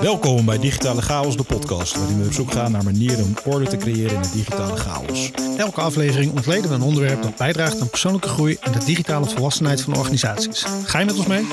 Welkom 0.00 0.44
bij 0.44 0.58
Digitale 0.58 1.02
Chaos, 1.02 1.36
de 1.36 1.42
podcast, 1.42 1.96
waarin 1.96 2.20
we 2.20 2.26
op 2.26 2.32
zoek 2.32 2.52
gaan 2.52 2.72
naar 2.72 2.84
manieren 2.84 3.24
om 3.24 3.34
orde 3.52 3.66
te 3.66 3.76
creëren 3.76 4.14
in 4.14 4.22
de 4.22 4.30
digitale 4.32 4.76
chaos. 4.76 5.30
Elke 5.58 5.80
aflevering 5.80 6.32
ontleden 6.32 6.68
we 6.68 6.74
een 6.74 6.82
onderwerp 6.82 7.22
dat 7.22 7.36
bijdraagt 7.36 7.80
aan 7.80 7.88
persoonlijke 7.90 8.28
groei 8.28 8.56
en 8.60 8.72
de 8.72 8.84
digitale 8.84 9.26
volwassenheid 9.26 9.80
van 9.80 9.96
organisaties. 9.96 10.64
Ga 10.84 10.98
je 10.98 11.04
met 11.04 11.16
ons 11.16 11.26
mee? 11.26 11.46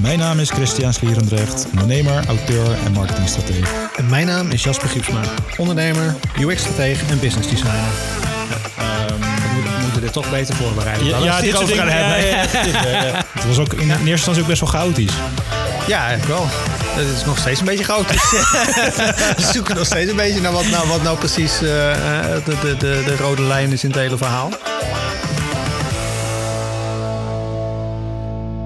Mijn 0.00 0.18
naam 0.18 0.38
is 0.38 0.50
Christian 0.50 0.92
Slierendrecht, 0.92 1.66
ondernemer, 1.70 2.26
auteur 2.26 2.76
en 2.84 2.92
marketingstratege. 2.92 3.68
En 3.96 4.08
mijn 4.08 4.26
naam 4.26 4.50
is 4.50 4.62
Jasper 4.62 4.88
Giepsma, 4.88 5.20
ondernemer, 5.56 6.14
UX-stratege 6.40 7.04
en 7.10 7.20
business 7.20 7.48
designer. 7.48 7.92
we 8.76 9.82
moeten 9.82 10.00
dit 10.00 10.12
toch 10.12 10.30
beter 10.30 10.54
voorbereiden. 10.54 11.06
Ja, 11.06 11.10
dan 11.12 11.22
ja, 11.22 11.40
dit 11.40 11.54
soort 11.54 11.66
dingen. 11.66 11.86
gaan 11.86 11.92
Ja, 11.92 12.04
hebben. 12.04 12.72
ja, 12.72 12.90
ja, 12.90 13.06
ja. 13.06 13.14
Het 13.16 13.26
was 13.48 13.58
ook 13.58 13.72
in 13.72 13.90
eerste 13.90 14.10
instantie 14.10 14.42
ook 14.42 14.48
best 14.48 14.60
wel 14.60 14.70
chaotisch. 14.70 15.14
Ja, 15.86 16.06
eigenlijk 16.06 16.38
wel. 16.38 16.46
Het 16.48 17.16
is 17.16 17.24
nog 17.24 17.38
steeds 17.38 17.60
een 17.60 17.66
beetje 17.66 17.84
chaotisch. 17.84 18.30
we 19.36 19.50
zoeken 19.52 19.76
nog 19.76 19.86
steeds 19.86 20.10
een 20.10 20.16
beetje 20.16 20.40
naar 20.40 20.52
wat 20.52 20.66
nou, 20.66 20.88
wat 20.88 21.02
nou 21.02 21.18
precies 21.18 21.62
eh, 21.62 22.36
eh, 22.36 22.44
de, 22.44 22.58
de, 22.60 22.76
de, 22.76 23.02
de 23.06 23.16
rode 23.16 23.42
lijn 23.42 23.72
is 23.72 23.84
in 23.84 23.90
het 23.90 23.98
hele 23.98 24.16
verhaal. 24.16 24.48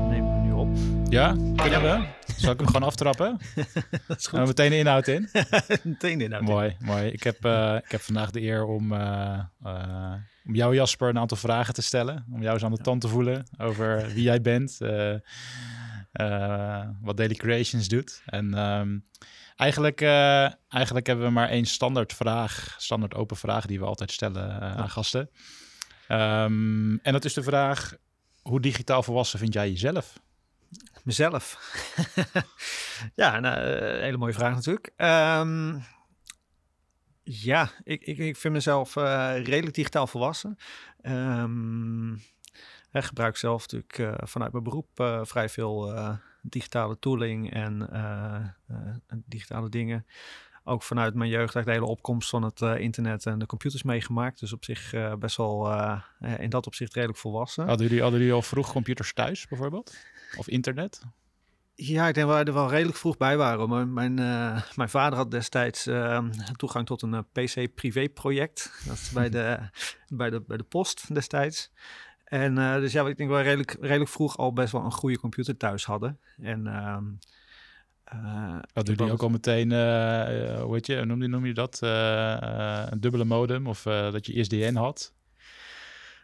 Neem 0.08 0.26
hem 0.26 0.42
nu 0.42 0.52
op. 0.52 0.68
Ja, 1.08 1.34
kunnen 1.56 1.82
we? 1.82 2.20
Zal 2.42 2.52
ik 2.52 2.58
hem 2.58 2.66
gewoon 2.66 2.88
aftrappen? 2.88 3.38
Dat 4.08 4.18
is 4.18 4.26
Gaan 4.26 4.40
we 4.40 4.46
meteen 4.46 4.70
de 4.70 4.76
inhoud 4.76 5.06
in? 5.06 5.28
Meteen 5.82 6.20
inhoud. 6.20 6.42
Mooi, 6.42 6.76
mooi. 6.78 7.06
Ik 7.06 7.22
heb, 7.22 7.44
eh, 7.44 7.76
ik 7.84 7.90
heb 7.90 8.00
vandaag 8.00 8.30
de 8.30 8.42
eer 8.42 8.64
om, 8.64 8.92
eh, 8.92 9.38
eh, 9.64 10.12
om 10.46 10.54
jou, 10.54 10.74
Jasper, 10.74 11.08
een 11.08 11.18
aantal 11.18 11.36
vragen 11.36 11.74
te 11.74 11.82
stellen. 11.82 12.26
Om 12.32 12.42
jou 12.42 12.54
eens 12.54 12.64
aan 12.64 12.74
de 12.74 12.82
tand 12.82 13.00
te 13.00 13.08
voelen 13.08 13.46
over 13.58 14.06
wie 14.14 14.22
jij 14.22 14.40
bent, 14.40 14.80
eh, 14.80 15.14
eh, 16.12 16.88
wat 17.00 17.16
Daily 17.16 17.34
Creations 17.34 17.88
doet. 17.88 18.22
En 18.26 18.54
ehm, 18.54 18.98
eigenlijk, 19.56 20.00
eh, 20.00 20.50
eigenlijk 20.68 21.06
hebben 21.06 21.24
we 21.24 21.32
maar 21.32 21.48
één 21.48 21.64
standaard 21.64 22.12
vraag, 22.12 22.74
standaard 22.78 23.14
open 23.14 23.36
vraag 23.36 23.66
die 23.66 23.78
we 23.78 23.84
altijd 23.84 24.10
stellen 24.10 24.60
aan 24.60 24.90
gasten. 24.90 25.30
Ehm, 26.08 26.96
en 26.96 27.12
dat 27.12 27.24
is 27.24 27.34
de 27.34 27.42
vraag, 27.42 27.94
hoe 28.42 28.60
digitaal 28.60 29.02
volwassen 29.02 29.38
vind 29.38 29.52
jij 29.52 29.70
jezelf? 29.70 30.20
Mezelf. 31.02 31.58
ja, 33.14 33.40
nou, 33.40 33.56
eh, 33.56 34.00
hele 34.00 34.16
mooie 34.16 34.32
vraag 34.32 34.54
natuurlijk. 34.54 34.92
Ehm, 34.96 35.78
ja, 37.24 37.70
ik, 37.84 38.02
ik, 38.02 38.18
ik 38.18 38.36
vind 38.36 38.54
mezelf 38.54 38.96
eh, 38.96 39.34
redelijk 39.34 39.74
digitaal 39.74 40.06
volwassen. 40.06 40.56
Ehm, 41.00 42.12
ik 42.92 43.04
gebruik 43.04 43.36
zelf 43.36 43.60
natuurlijk 43.60 43.98
eh, 43.98 44.26
vanuit 44.28 44.52
mijn 44.52 44.64
beroep 44.64 44.88
eh, 44.94 45.20
vrij 45.24 45.48
veel 45.48 45.94
digitale 46.42 46.98
tooling 46.98 47.52
en 47.52 47.88
digitale 49.26 49.68
dingen. 49.68 50.06
Ook 50.64 50.82
vanuit 50.82 51.14
mijn 51.14 51.30
jeugd 51.30 51.52
de 51.52 51.70
hele 51.70 51.84
opkomst 51.84 52.28
van 52.28 52.42
het 52.42 52.60
internet 52.60 53.26
en 53.26 53.38
de 53.38 53.46
computers 53.46 53.82
meegemaakt. 53.82 54.40
Dus 54.40 54.52
op 54.52 54.64
zich 54.64 54.94
best 55.18 55.36
wel 55.36 55.72
in 56.38 56.50
dat 56.50 56.66
opzicht 56.66 56.94
redelijk 56.94 57.18
volwassen. 57.18 57.66
Hadden 57.66 57.86
jullie, 57.86 58.02
hadden 58.02 58.20
jullie 58.20 58.34
al 58.34 58.42
vroeg 58.42 58.72
computers 58.72 59.12
thuis 59.12 59.48
bijvoorbeeld? 59.48 59.96
Of 60.36 60.48
internet? 60.48 61.02
Ja, 61.74 62.08
ik 62.08 62.14
denk 62.14 62.26
dat 62.26 62.36
wij 62.36 62.44
er 62.44 62.52
wel 62.52 62.70
redelijk 62.70 62.98
vroeg 62.98 63.16
bij 63.16 63.36
waren. 63.36 63.68
Maar 63.68 63.88
mijn, 63.88 64.18
eh, 64.18 64.62
mijn 64.76 64.88
vader 64.88 65.18
had 65.18 65.30
destijds 65.30 65.86
eh, 65.86 66.24
toegang 66.56 66.86
tot 66.86 67.02
een 67.02 67.14
eh, 67.14 67.20
PC-privé-project. 67.32 68.82
Dat 68.86 68.96
is 68.96 69.10
bij 69.10 69.30
de, 69.30 69.58
bij, 70.08 70.30
de, 70.30 70.40
bij 70.46 70.56
de 70.56 70.64
post 70.64 71.14
destijds. 71.14 71.72
En 72.24 72.58
eh, 72.58 72.74
dus 72.74 72.92
ja, 72.92 73.06
ik 73.06 73.16
denk 73.16 73.30
dat 73.30 73.38
wij 73.38 73.42
redelijk, 73.42 73.76
redelijk 73.80 74.10
vroeg 74.10 74.36
al 74.36 74.52
best 74.52 74.72
wel 74.72 74.84
een 74.84 74.92
goede 74.92 75.18
computer 75.18 75.56
thuis 75.56 75.84
hadden. 75.84 76.18
En 76.42 76.66
ehm 76.66 77.04
eh, 78.04 78.58
Hadden 78.72 78.94
jullie 78.94 79.12
ook 79.12 79.22
al 79.22 79.28
meteen, 79.28 79.72
eh, 79.72 80.52
eh, 80.54 80.62
hoe 80.62 80.74
heet 80.74 80.86
je, 80.86 81.04
noem 81.04 81.22
je, 81.22 81.28
noem 81.28 81.46
je 81.46 81.54
dat? 81.54 81.78
Eh, 81.82 82.42
eh, 82.42 82.86
een 82.90 83.00
dubbele 83.00 83.24
modem 83.24 83.66
of 83.66 83.86
eh, 83.86 84.12
dat 84.12 84.26
je 84.26 84.32
ISDN 84.32 84.74
had? 84.74 85.12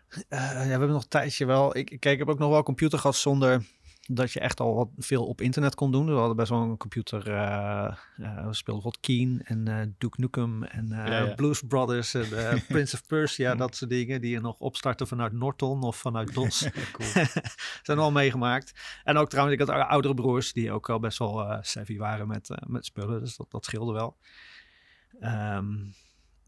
Eh, 0.09 0.39
ja, 0.53 0.63
we 0.63 0.69
hebben 0.69 0.89
nog 0.89 1.03
een 1.03 1.09
tijdje 1.09 1.47
wel. 1.47 1.77
Ik, 1.77 1.87
kijk, 1.87 2.05
ik 2.05 2.19
heb 2.19 2.29
ook 2.29 2.39
nog 2.39 2.49
wel 2.49 2.59
een 2.59 2.65
computer 2.65 2.99
gehad 2.99 3.17
zonder 3.17 3.63
dat 4.11 4.33
je 4.33 4.41
echt 4.41 4.61
al 4.61 4.75
wat 4.75 4.89
veel 4.99 5.27
op 5.27 5.41
internet 5.41 5.75
kon 5.75 5.93
doen. 5.93 6.03
Dus 6.05 6.13
we 6.13 6.19
hadden 6.19 6.37
best 6.37 6.49
wel 6.51 6.61
een 6.63 6.77
computer. 6.77 7.29
eh 7.31 7.85
eh, 7.85 8.47
we 8.47 8.55
speelden 8.55 8.65
bijvoorbeeld 8.65 9.01
Keen 9.01 9.41
en 9.45 9.69
eh 9.69 9.87
Duke 9.99 10.21
Nukem 10.21 10.63
en 10.65 10.89
Ja, 10.89 11.07
ja. 11.07 11.35
Blues 11.35 11.63
Brothers 11.69 12.15
en 12.15 12.63
Prince 12.69 12.95
of 12.95 13.07
Persia, 13.07 13.55
dat 13.55 13.77
soort 13.77 13.91
dingen 13.91 14.21
die 14.21 14.31
je 14.31 14.41
nog 14.41 14.59
opstarten 14.59 15.07
vanuit 15.07 15.33
Norton 15.33 15.83
of 15.83 15.97
vanuit 15.97 16.35
DOS. 16.35 16.69
Zijn 17.83 17.99
al 17.99 18.13
meegemaakt. 18.13 18.73
En 19.05 19.17
ook 19.17 19.29
trouwens, 19.29 19.61
ik 19.61 19.69
had 19.69 19.77
oudere 19.89 20.15
broers 20.15 20.53
die 20.53 20.73
ook 20.73 20.91
al 20.91 21.01
best 21.01 21.19
wel 21.19 21.59
savvy 21.61 21.97
waren 21.97 22.27
met, 22.29 22.49
met 22.67 22.85
spullen. 22.85 23.21
Dus 23.21 23.37
dat, 23.37 23.51
dat 23.51 23.65
scheelde 23.65 23.93
wel. 23.93 24.17
Ehm, 25.21 25.75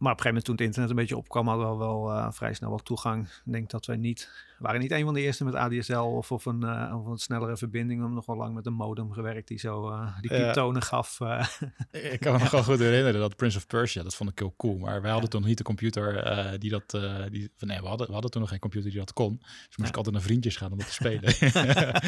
maar 0.01 0.13
op 0.13 0.19
een 0.19 0.25
gegeven 0.25 0.27
moment 0.29 0.45
toen 0.45 0.55
het 0.55 0.65
internet 0.65 0.91
een 0.91 0.97
beetje 0.97 1.17
opkwam, 1.17 1.49
hadden 1.49 1.71
we 1.71 1.77
wel 1.77 2.11
eh, 2.13 2.27
vrij 2.31 2.55
snel 2.55 2.71
wat 2.71 2.85
toegang. 2.85 3.25
Ik 3.27 3.53
denk 3.53 3.71
dat 3.71 3.87
wij 3.87 3.97
niet, 3.97 4.31
waren 4.59 4.81
niet 4.81 4.91
een 4.91 5.05
van 5.05 5.15
de 5.15 5.21
eerste 5.21 5.45
met 5.45 5.55
ADSL 5.55 5.93
of, 5.93 6.33
of, 6.33 6.45
een, 6.47 6.63
eh, 6.63 6.97
of 7.01 7.07
een 7.07 7.19
snellere 7.19 7.57
verbinding. 7.57 7.93
We 7.95 7.99
hebben 7.99 8.15
nog 8.15 8.27
wel 8.27 8.37
lang 8.37 8.55
met 8.55 8.67
een 8.67 8.73
modem 8.73 9.13
gewerkt 9.13 9.49
die 9.49 9.59
zo 9.59 9.89
eh, 9.91 10.21
die 10.21 10.31
pieptonen 10.31 10.83
gaf. 10.83 11.19
Ik 11.91 12.21
kan 12.21 12.33
me 12.33 12.39
nog 12.39 12.51
wel 12.51 12.63
goed 12.63 12.79
herinneren 12.89 13.21
dat 13.21 13.37
Prince 13.37 13.57
of 13.57 13.67
Persia, 13.67 14.03
dat 14.03 14.15
vond 14.15 14.31
ik 14.31 14.39
heel 14.39 14.55
cool. 14.57 14.79
Maar 14.79 15.03
wij 15.03 15.11
hadden 15.11 15.31
toen 15.31 15.41
nog 15.41 15.49
niet 15.49 15.59
de 15.59 15.65
computer 15.65 16.59
die 16.61 16.71
dat, 16.71 16.91
die, 17.31 17.51
van, 17.57 17.69
nee, 17.69 17.81
we 17.81 17.87
hadden, 17.89 18.07
we 18.07 18.13
hadden 18.13 18.31
toen 18.31 18.41
nog 18.41 18.51
geen 18.51 18.59
computer 18.59 18.91
die 18.91 18.99
dat 18.99 19.13
kon. 19.13 19.37
Dus 19.41 19.49
moest 19.77 19.77
Ja. 19.77 19.89
ik 19.89 19.97
altijd 19.97 20.15
naar 20.15 20.25
vriendjes 20.25 20.57
gaan 20.57 20.73
om 20.73 20.79
dat 20.79 20.87
te 20.87 20.93
spelen. 20.93 21.33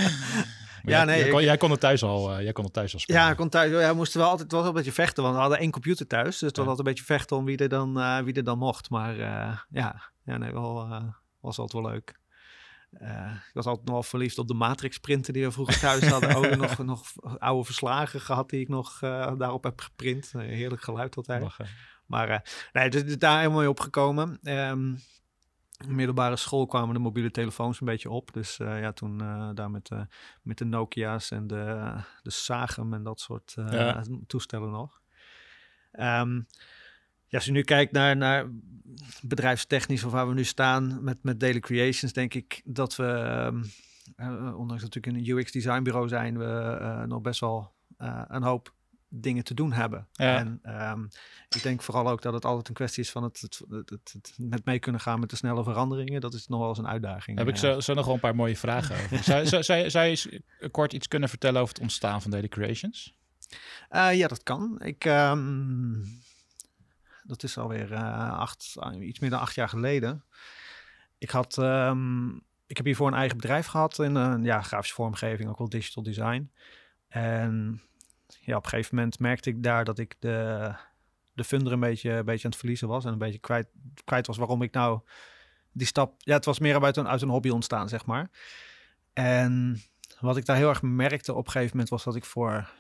Maar 0.83 0.93
Ja, 0.93 0.97
jij, 0.99 1.07
nee, 1.07 1.17
jij, 1.19 1.27
ik- 1.27 1.33
kon, 1.33 1.43
jij 1.43 1.57
kon 1.57 1.71
het 1.71 1.81
thuis 1.81 2.03
al, 2.03 2.43
jij 2.43 2.53
kon 2.53 2.65
het 2.65 2.73
thuis 2.73 2.95
al 2.95 3.01
spelen. 3.01 3.21
ja, 3.23 3.31
ik 3.31 3.37
kon 3.37 3.49
thuis, 3.49 3.71
ja, 3.71 3.89
we 3.91 3.95
moesten 3.97 4.21
wel 4.21 4.29
altijd 4.29 4.43
het 4.45 4.53
was 4.57 4.61
wel 4.67 4.71
een 4.71 4.77
beetje 4.77 4.93
vechten, 5.03 5.23
want 5.23 5.35
we 5.35 5.41
hadden 5.41 5.59
één 5.59 5.71
computer 5.71 6.07
thuis. 6.07 6.39
Dus 6.39 6.41
het 6.41 6.57
was 6.57 6.65
Ja. 6.65 6.71
altijd 6.71 6.79
een 6.79 6.93
beetje 6.95 7.05
vechten 7.15 7.37
om 7.37 7.45
wie 7.45 7.57
er 7.57 7.69
dan, 7.69 7.82
eh, 7.91 8.19
wie 8.19 8.35
er 8.35 8.45
dan 8.45 8.59
mocht. 8.59 8.91
Maar 8.91 9.19
eh, 9.19 9.59
ja, 9.71 10.13
ja 10.25 10.37
nee, 10.37 10.53
wel, 10.53 10.83
eh, 10.83 11.05
was 11.41 11.59
altijd 11.59 11.83
wel 11.83 11.93
leuk. 11.93 12.21
Ik 13.47 13.51
was 13.53 13.67
altijd 13.67 13.85
nog 13.87 13.95
wel 13.95 14.03
verliefd 14.03 14.39
op 14.39 14.49
de 14.49 14.55
Matrix 14.55 14.99
printer 14.99 15.33
die 15.33 15.45
we 15.45 15.53
vroeger 15.53 15.79
thuis 15.79 16.09
hadden. 16.09 16.35
Ook 16.35 16.57
nog, 16.69 16.79
nog 16.79 17.03
oude 17.39 17.65
verslagen 17.65 18.21
gehad 18.21 18.51
die 18.51 18.61
ik 18.61 18.69
nog 18.69 18.99
daarop 19.39 19.65
heb 19.65 19.81
geprint. 19.81 20.33
Heerlijk 20.33 20.83
geluid 20.83 21.17
altijd. 21.17 21.43
Lachen. 21.43 21.67
Maar 22.07 22.51
nee, 22.73 22.91
dus 22.91 23.05
dus 23.05 23.19
daar 23.19 23.39
helemaal 23.39 23.59
mee 23.59 23.69
opgekomen. 23.69 24.39
Ehm 24.43 24.95
middelbare 25.89 26.37
school 26.37 26.67
kwamen 26.67 26.95
de 26.95 27.01
mobiele 27.01 27.31
telefoons 27.31 27.81
een 27.81 27.87
beetje 27.87 28.11
op. 28.11 28.33
Dus 28.33 28.57
ja, 28.57 28.93
toen 28.93 29.19
daar 29.55 29.71
met, 29.71 29.91
eh, 29.91 30.01
met 30.43 30.59
de 30.59 30.65
Nokia's 30.65 31.31
en 31.31 31.47
de, 31.47 31.95
de 32.23 32.31
Sagem 32.31 32.95
en 32.95 33.03
dat 33.03 33.21
soort 33.21 33.53
Ja. 33.57 34.05
toestellen 34.27 34.71
nog. 34.71 35.01
Ehm, 35.93 36.41
ja, 37.33 37.39
als 37.39 37.45
je 37.45 37.53
nu 37.53 37.63
kijkt 37.63 37.93
naar, 37.93 38.17
naar 38.17 38.47
bedrijfstechnisch 39.23 40.05
of 40.05 40.13
waar 40.13 40.29
we 40.29 40.35
nu 40.35 40.45
staan 40.45 41.05
met, 41.05 41.17
met 41.23 41.41
Daily 41.41 41.61
Creations, 41.61 42.13
denk 42.13 42.35
ik 42.35 42.61
dat 42.65 42.97
we, 42.97 43.05
ehm, 43.07 43.63
eh, 44.17 44.59
ondanks 44.59 44.83
dat 44.83 44.95
we 44.95 45.01
natuurlijk 45.01 45.29
een 45.29 45.39
UX 45.39 45.53
designbureau 45.53 46.09
zijn, 46.09 46.39
we 46.39 46.45
eh, 46.81 47.03
nog 47.03 47.21
best 47.21 47.41
wel 47.41 47.73
eh, 47.99 48.23
een 48.29 48.43
hoop 48.43 48.75
dingen 49.09 49.45
te 49.45 49.55
doen 49.55 49.73
hebben. 49.73 50.07
Ja. 50.13 50.39
En 50.39 50.59
ehm, 50.63 51.05
ik 51.49 51.63
denk 51.63 51.83
vooral 51.83 52.09
ook 52.09 52.23
dat 52.23 52.33
het 52.33 52.45
altijd 52.45 52.69
een 52.69 52.75
kwestie 52.75 53.03
is 53.03 53.11
van 53.11 53.23
het, 53.23 53.41
het, 53.41 53.61
het, 54.13 54.35
met 54.39 54.65
mee 54.65 54.79
kunnen 54.79 55.01
gaan 55.01 55.21
met 55.21 55.31
de 55.31 55.37
snelle 55.37 55.63
veranderingen. 55.65 56.21
Dat 56.21 56.35
is 56.35 56.47
nog 56.47 56.59
wel 56.61 56.69
eens 56.69 56.79
een 56.79 56.87
uitdaging. 56.89 57.39
Heb 57.39 57.49
ik 57.49 57.57
zo, 57.57 57.81
zo 57.81 57.95
nog 57.95 58.05
wel 58.05 58.15
een 58.15 58.21
paar 58.21 58.35
mooie 58.35 58.57
vragen 58.57 58.95
over. 58.97 59.19
Zou, 59.25 59.47
zou, 59.47 59.63
zou, 59.63 59.79
je- 59.79 59.91
zou 59.91 60.05
je 60.05 60.11
eens 60.11 60.29
kort 60.71 60.93
iets 60.93 61.09
kunnen 61.09 61.29
vertellen 61.29 61.61
over 61.61 61.75
het 61.75 61.83
ontstaan 61.83 62.23
van 62.23 62.31
Daily 62.31 62.49
Creations? 62.49 63.15
Ja, 63.91 64.29
dat 64.29 64.43
kan. 64.43 64.81
Ik, 64.81 65.05
ehm, 65.05 65.95
dat 67.33 67.43
is 67.43 67.59
alweer 67.59 67.93
eh 67.93 68.39
acht, 68.39 68.75
ah, 68.79 69.03
iets 69.03 69.19
meer 69.19 69.31
dan 69.31 69.41
acht 69.41 69.55
jaar 69.55 69.69
geleden. 69.69 70.25
Ik 71.19 71.31
had, 71.31 71.59
ehm, 71.59 72.29
ik 72.67 72.77
heb 72.77 72.87
hiervoor 72.87 73.07
een 73.07 73.15
eigen 73.15 73.37
bedrijf 73.37 73.67
gehad 73.67 73.99
in 73.99 74.15
een 74.15 74.45
ja, 74.45 74.63
grafische 74.63 74.95
vormgeving, 74.95 75.49
ook 75.49 75.59
wel 75.59 75.69
digital 75.69 76.03
design. 76.03 76.51
En 77.09 77.83
ja, 78.41 78.57
op 78.57 78.65
een 78.65 78.71
gegeven 78.71 78.97
moment 78.97 79.19
merkte 79.19 79.51
ik 79.51 79.63
daar 79.63 79.85
dat 79.85 79.99
ik 79.99 80.17
de, 80.19 80.71
de 81.33 81.45
funder 81.45 81.73
een 81.73 81.81
beetje, 81.81 82.11
een 82.11 82.25
beetje 82.25 82.45
aan 82.45 82.51
het 82.51 82.61
verliezen 82.61 82.89
was 82.89 83.05
en 83.05 83.13
een 83.13 83.19
beetje 83.19 83.39
kwijt, 83.39 83.69
kwijt 84.05 84.27
was 84.27 84.37
waarom 84.37 84.63
ik 84.63 84.73
nou 84.73 85.01
die 85.73 85.87
stap. 85.87 86.15
Ja, 86.19 86.35
het 86.35 86.45
was 86.45 86.59
meer 86.59 86.83
uit 86.83 86.97
een, 86.97 87.09
uit 87.09 87.23
een 87.23 87.29
hobby 87.29 87.49
ontstaan, 87.49 87.89
zeg 87.89 88.07
maar. 88.07 88.31
En 89.13 89.83
wat 90.21 90.37
ik 90.37 90.45
daar 90.45 90.57
heel 90.57 90.69
erg 90.69 90.83
merkte 90.83 91.33
op 91.35 91.47
een 91.47 91.53
gegeven 91.53 91.71
moment 91.71 91.89
was 91.89 92.05
dat 92.05 92.17
ik 92.17 92.25
voor 92.25 92.71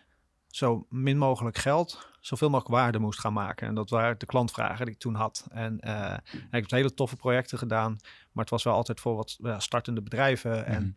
zo 0.52 0.86
min 0.88 1.18
mogelijk 1.18 1.58
geld 1.58 2.10
zoveel 2.20 2.50
mogelijk 2.50 2.74
waarde 2.74 2.98
moest 2.98 3.20
gaan 3.20 3.32
maken. 3.32 3.66
En 3.66 3.74
dat 3.74 3.90
waren 3.90 4.18
de 4.18 4.26
klantvragen 4.26 4.84
die 4.84 4.94
ik 4.94 5.00
toen 5.00 5.14
had. 5.14 5.46
En 5.50 5.80
eh, 5.80 6.16
ik 6.32 6.40
heb 6.50 6.70
hele 6.70 6.94
toffe 6.94 7.16
projecten 7.16 7.58
gedaan, 7.58 7.96
maar 8.32 8.44
het 8.44 8.50
was 8.50 8.62
wel 8.62 8.74
altijd 8.74 9.00
voor 9.00 9.16
wat 9.16 9.36
ja, 9.42 9.60
startende 9.60 10.02
bedrijven. 10.02 10.66
En 10.66 10.82
Mhm. 10.82 10.92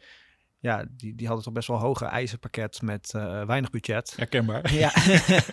ja, 0.60 0.86
die, 0.92 1.16
die 1.16 1.28
hadden 1.28 1.46
toch 1.46 1.54
best 1.54 1.68
wel 1.68 1.80
hoge 1.80 2.06
eisenpakket 2.06 2.82
met 2.82 3.14
uh, 3.16 3.46
weinig 3.46 3.70
budget. 3.70 4.14
Herkenbaar. 4.16 4.74
Ja, 4.74 4.94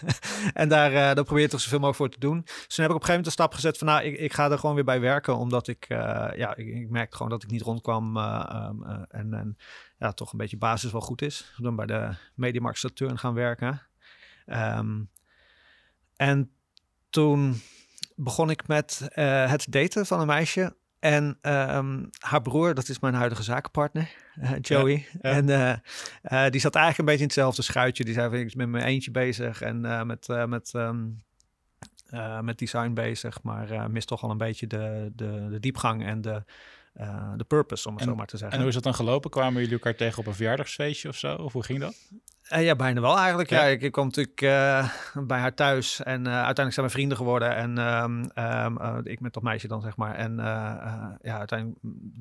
en 0.63 0.69
daar, 0.69 0.91
uh, 0.91 0.99
daar 0.99 1.25
probeer 1.25 1.43
je 1.43 1.49
toch 1.49 1.61
zoveel 1.61 1.79
mogelijk 1.79 1.99
voor 1.99 2.21
te 2.21 2.27
doen. 2.27 2.43
Dus 2.45 2.75
toen 2.75 2.85
heb 2.85 2.91
ik 2.95 2.97
op 2.97 3.01
een 3.01 3.07
gegeven 3.07 3.09
moment 3.09 3.27
een 3.27 3.33
stap 3.33 3.55
gezet 3.55 3.79
van, 3.79 3.87
nou, 3.87 4.03
ik, 4.03 4.19
ik 4.19 4.33
ga 4.33 4.51
er 4.51 4.59
gewoon 4.59 4.75
weer 4.75 4.85
bij 4.85 5.01
werken, 5.01 5.37
omdat 5.37 5.69
ik, 5.69 5.87
uh, 5.89 5.99
ja, 6.37 6.57
ik, 6.57 6.67
ik, 6.67 6.91
merkte 6.91 7.17
gewoon 7.17 7.31
dat 7.31 7.43
ik 7.43 7.51
niet 7.51 7.63
rondkwam 7.63 8.17
um, 8.17 8.85
en, 9.09 9.35
en 9.35 9.57
ja, 9.99 10.13
toch 10.13 10.33
een 10.33 10.39
beetje 10.39 10.59
basis 10.59 10.93
wel 10.93 11.01
goed 11.01 11.23
is. 11.23 11.53
Dan 11.57 11.77
bij 11.77 11.87
de 11.87 12.15
Mediamarkt 12.35 12.79
Saturn 12.79 13.19
gaan 13.19 13.35
werken. 13.35 13.83
Um, 14.47 15.11
en 16.17 16.51
toen 17.11 17.61
begon 18.17 18.51
ik 18.51 18.67
met 18.67 19.09
het 19.15 19.67
daten 19.69 20.07
van 20.07 20.21
een 20.21 20.27
meisje 20.27 20.77
en 20.99 21.39
um, 21.43 22.11
haar 22.19 22.43
broer, 22.43 22.75
dat 22.75 22.89
is 22.89 22.99
mijn 22.99 23.15
huidige 23.15 23.43
zakenpartner, 23.43 24.11
uh, 24.39 24.51
Joey. 24.61 24.93
Ja, 24.93 25.31
ja. 25.31 25.37
En 25.37 25.49
uh, 25.49 26.45
uh, 26.45 26.51
die 26.51 26.61
zat 26.61 26.75
eigenlijk 26.75 26.99
een 26.99 27.05
beetje 27.05 27.21
in 27.21 27.27
hetzelfde 27.27 27.63
schuitje. 27.63 28.05
Die 28.05 28.15
zei, 28.15 28.37
ik 28.37 28.55
met 28.55 28.69
mijn 28.69 28.85
eentje 28.85 29.11
bezig 29.11 29.63
en 29.63 30.07
met, 30.07 30.27
met, 30.47 30.73
um, 30.75 31.23
met 32.41 32.59
design 32.59 32.93
bezig. 32.93 33.43
Maar 33.43 33.91
mist 33.91 34.09
toch 34.09 34.23
al 34.23 34.31
een 34.31 34.39
beetje 34.39 34.67
de, 34.67 35.13
de, 35.15 35.47
de 35.51 35.61
diepgang 35.61 36.07
en 36.07 36.21
de, 36.21 36.45
de 37.37 37.45
purpose, 37.47 37.89
om 37.89 37.95
het 37.95 38.03
en, 38.03 38.09
zo 38.09 38.17
maar 38.17 38.27
te 38.27 38.37
zeggen. 38.37 38.57
En 38.57 38.59
hoe 38.59 38.69
is 38.69 38.75
dat 38.75 38.85
dan 38.85 38.95
gelopen? 38.95 39.31
Kwamen 39.31 39.61
jullie 39.61 39.73
elkaar 39.73 39.95
tegen 39.95 40.19
op 40.19 40.27
een 40.27 40.35
verjaardagsfeestje 40.35 41.09
of 41.09 41.17
zo? 41.17 41.35
Of 41.35 41.53
hoe 41.53 41.65
ging 41.65 41.81
dat? 41.81 41.95
Uh, 42.53 42.65
ja, 42.65 42.77
bijna 42.77 43.01
wel 43.01 43.19
eigenlijk. 43.19 43.51
Ja, 43.51 43.65
ja 43.65 43.67
ik, 43.67 43.83
ik, 43.83 43.93
kwam 43.93 44.05
natuurlijk 44.05 44.41
uh, 44.41 44.89
bij 45.27 45.39
haar 45.39 45.55
thuis 45.55 46.03
en 46.03 46.29
uiteindelijk 46.29 46.75
zijn 46.75 46.87
we 46.87 46.93
vrienden 46.93 47.17
geworden. 47.17 47.57
En 47.57 47.79
um, 47.79 48.31
um, 48.35 49.07
ik 49.07 49.21
met 49.21 49.33
dat 49.33 49.43
meisje 49.43 49.69
dan, 49.69 49.81
zeg 49.81 49.97
maar. 49.97 50.15
En 50.15 50.37
ja, 51.23 51.39
uiteindelijk 51.39 51.79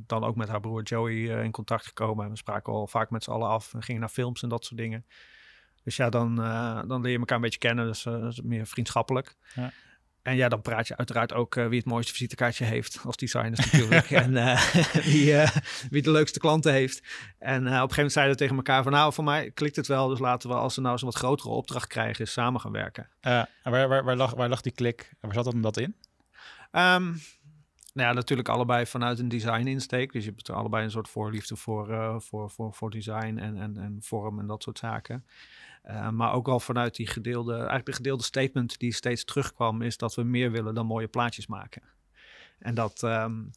dan 0.07 0.23
ook 0.23 0.35
met 0.35 0.47
haar 0.47 0.59
broer 0.59 0.83
Joey 0.83 1.43
in 1.43 1.51
contact 1.51 1.85
gekomen. 1.85 2.25
En 2.25 2.31
we 2.31 2.37
spraken 2.37 2.73
al 2.73 2.87
vaak 2.87 3.09
met 3.09 3.23
z'n 3.23 3.31
allen 3.31 3.47
af 3.47 3.73
en 3.73 3.83
gingen 3.83 4.01
naar 4.01 4.09
films 4.09 4.43
en 4.43 4.49
dat 4.49 4.65
soort 4.65 4.79
dingen. 4.79 5.05
Dus 5.83 5.95
ja, 5.95 6.09
dan, 6.09 6.35
dan 6.87 7.01
leer 7.01 7.11
je 7.11 7.17
elkaar 7.17 7.35
een 7.35 7.43
beetje 7.43 7.59
kennen. 7.59 7.85
Dus 7.85 8.07
meer 8.43 8.67
vriendschappelijk. 8.67 9.35
Ja. 9.55 9.71
En 10.21 10.35
ja, 10.35 10.49
dan 10.49 10.61
praat 10.61 10.87
je 10.87 10.97
uiteraard 10.97 11.33
ook 11.33 11.55
uh, 11.55 11.67
wie 11.67 11.77
het 11.77 11.87
mooiste 11.87 12.11
visitekaartje 12.11 12.65
heeft 12.65 12.99
als 13.05 13.17
designer 13.17 13.59
natuurlijk. 13.71 14.11
en 14.11 14.31
uh, 14.31 14.75
wie, 15.11 15.31
uh, 15.31 15.49
wie 15.89 16.01
de 16.01 16.11
leukste 16.11 16.39
klanten 16.39 16.73
heeft. 16.73 17.03
En 17.39 17.57
op 17.57 17.65
een 17.65 17.71
gegeven 17.71 17.95
moment 17.95 18.11
zeiden 18.11 18.33
we 18.33 18.39
tegen 18.39 18.55
elkaar 18.55 18.83
van 18.83 18.91
nou, 18.91 19.13
voor 19.13 19.23
mij 19.23 19.51
klikt 19.51 19.75
het 19.75 19.87
wel. 19.87 20.07
Dus 20.07 20.19
laten 20.19 20.49
we 20.49 20.55
als 20.55 20.75
we 20.75 20.81
nou 20.81 20.93
eens 20.93 21.01
een 21.01 21.07
wat 21.07 21.17
grotere 21.17 21.49
opdracht 21.49 21.87
krijgen, 21.87 22.27
samen 22.27 22.61
gaan 22.61 22.71
werken. 22.71 23.09
en 23.21 23.47
waar, 23.63 23.87
waar, 23.87 24.03
waar, 24.03 24.15
lag, 24.15 24.33
waar 24.33 24.49
lag 24.49 24.61
die 24.61 24.71
klik? 24.71 25.09
En 25.11 25.17
waar 25.21 25.33
zat 25.33 25.43
dan 25.43 25.61
dat 25.61 25.77
in? 25.77 25.95
Um, 26.71 27.21
nou 27.93 28.07
ja, 28.07 28.13
natuurlijk 28.13 28.49
allebei 28.49 28.85
vanuit 28.85 29.19
een 29.19 29.29
design 29.29 29.67
insteek. 29.67 30.11
Dus 30.11 30.23
je 30.23 30.29
hebt 30.29 30.49
allebei 30.49 30.83
een 30.83 30.91
soort 30.91 31.09
voorliefde 31.09 31.55
voor, 31.55 32.21
voor, 32.21 32.49
voor, 32.49 32.73
voor 32.73 32.89
design 32.89 33.37
en, 33.37 33.57
en, 33.57 33.77
en 33.77 33.97
vorm 34.01 34.39
en 34.39 34.47
dat 34.47 34.63
soort 34.63 34.77
zaken. 34.77 35.25
Uh, 35.85 36.09
maar 36.09 36.33
ook 36.33 36.47
al 36.47 36.59
vanuit 36.59 36.95
die 36.95 37.07
gedeelde, 37.07 37.53
eigenlijk 37.53 37.85
de 37.85 37.93
gedeelde 37.93 38.23
statement 38.23 38.79
die 38.79 38.93
steeds 38.93 39.23
terugkwam, 39.23 39.81
is 39.81 39.97
dat 39.97 40.15
we 40.15 40.23
meer 40.23 40.51
willen 40.51 40.73
dan 40.73 40.85
mooie 40.85 41.07
plaatjes 41.07 41.47
maken. 41.47 41.81
En 42.59 42.75
dat, 42.75 43.01
um, 43.03 43.51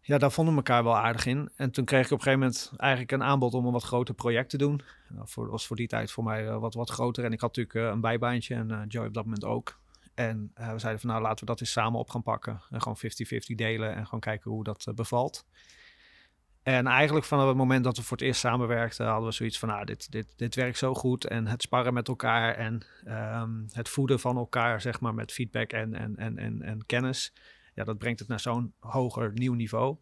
ja, 0.00 0.18
daar 0.18 0.32
vonden 0.32 0.54
we 0.54 0.60
elkaar 0.60 0.84
wel 0.84 0.96
aardig 0.96 1.26
in. 1.26 1.50
En 1.56 1.70
toen 1.70 1.84
kreeg 1.84 2.06
ik 2.06 2.12
op 2.12 2.18
een 2.18 2.24
gegeven 2.24 2.40
moment 2.40 2.72
eigenlijk 2.76 3.12
een 3.12 3.22
aanbod 3.22 3.54
om 3.54 3.66
een 3.66 3.72
wat 3.72 3.82
groter 3.82 4.14
project 4.14 4.50
te 4.50 4.58
doen. 4.58 4.82
Dat 5.08 5.32
nou, 5.36 5.48
was 5.48 5.66
voor 5.66 5.76
die 5.76 5.86
tijd 5.88 6.10
voor 6.10 6.24
mij 6.24 6.44
uh, 6.44 6.58
wat, 6.58 6.74
wat 6.74 6.90
groter. 6.90 7.24
En 7.24 7.32
ik 7.32 7.40
had 7.40 7.56
natuurlijk 7.56 7.94
een 7.94 8.00
bijbaantje 8.00 8.54
en 8.54 8.84
Joy 8.88 9.06
op 9.06 9.14
dat 9.14 9.24
moment 9.24 9.44
ook. 9.44 9.80
En 10.28 10.50
we 10.54 10.78
zeiden 10.78 11.00
van 11.00 11.10
nou 11.10 11.22
laten 11.22 11.40
we 11.40 11.50
dat 11.50 11.60
eens 11.60 11.72
samen 11.72 11.98
op 11.98 12.10
gaan 12.10 12.22
pakken. 12.22 12.62
En 12.70 12.82
gewoon 12.82 12.98
50-50 12.98 13.54
delen 13.54 13.94
en 13.94 14.04
gewoon 14.04 14.20
kijken 14.20 14.50
hoe 14.50 14.64
dat 14.64 14.92
bevalt. 14.94 15.44
En 16.62 16.86
eigenlijk 16.86 17.26
vanaf 17.26 17.46
het 17.46 17.56
moment 17.56 17.84
dat 17.84 17.96
we 17.96 18.02
voor 18.02 18.16
het 18.16 18.26
eerst 18.26 18.40
samenwerkten, 18.40 19.06
hadden 19.06 19.28
we 19.28 19.34
zoiets 19.34 19.58
van, 19.58 19.68
nou, 19.68 19.84
dit, 19.84 20.10
dit, 20.10 20.32
dit 20.36 20.54
werkt 20.54 20.78
zo 20.78 20.94
goed. 20.94 21.26
En 21.26 21.46
het 21.46 21.62
sparren 21.62 21.94
met 21.94 22.08
elkaar 22.08 22.54
en 22.54 22.86
um, 23.40 23.66
het 23.70 23.88
voeden 23.88 24.20
van 24.20 24.36
elkaar, 24.36 24.80
zeg 24.80 25.00
maar, 25.00 25.14
met 25.14 25.32
feedback 25.32 25.72
en, 25.72 25.94
en, 25.94 26.16
en, 26.16 26.38
en, 26.38 26.62
en 26.62 26.86
kennis. 26.86 27.32
Ja, 27.74 27.84
dat 27.84 27.98
brengt 27.98 28.18
het 28.18 28.28
naar 28.28 28.40
zo'n 28.40 28.74
hoger, 28.78 29.32
nieuw 29.34 29.54
niveau. 29.54 29.96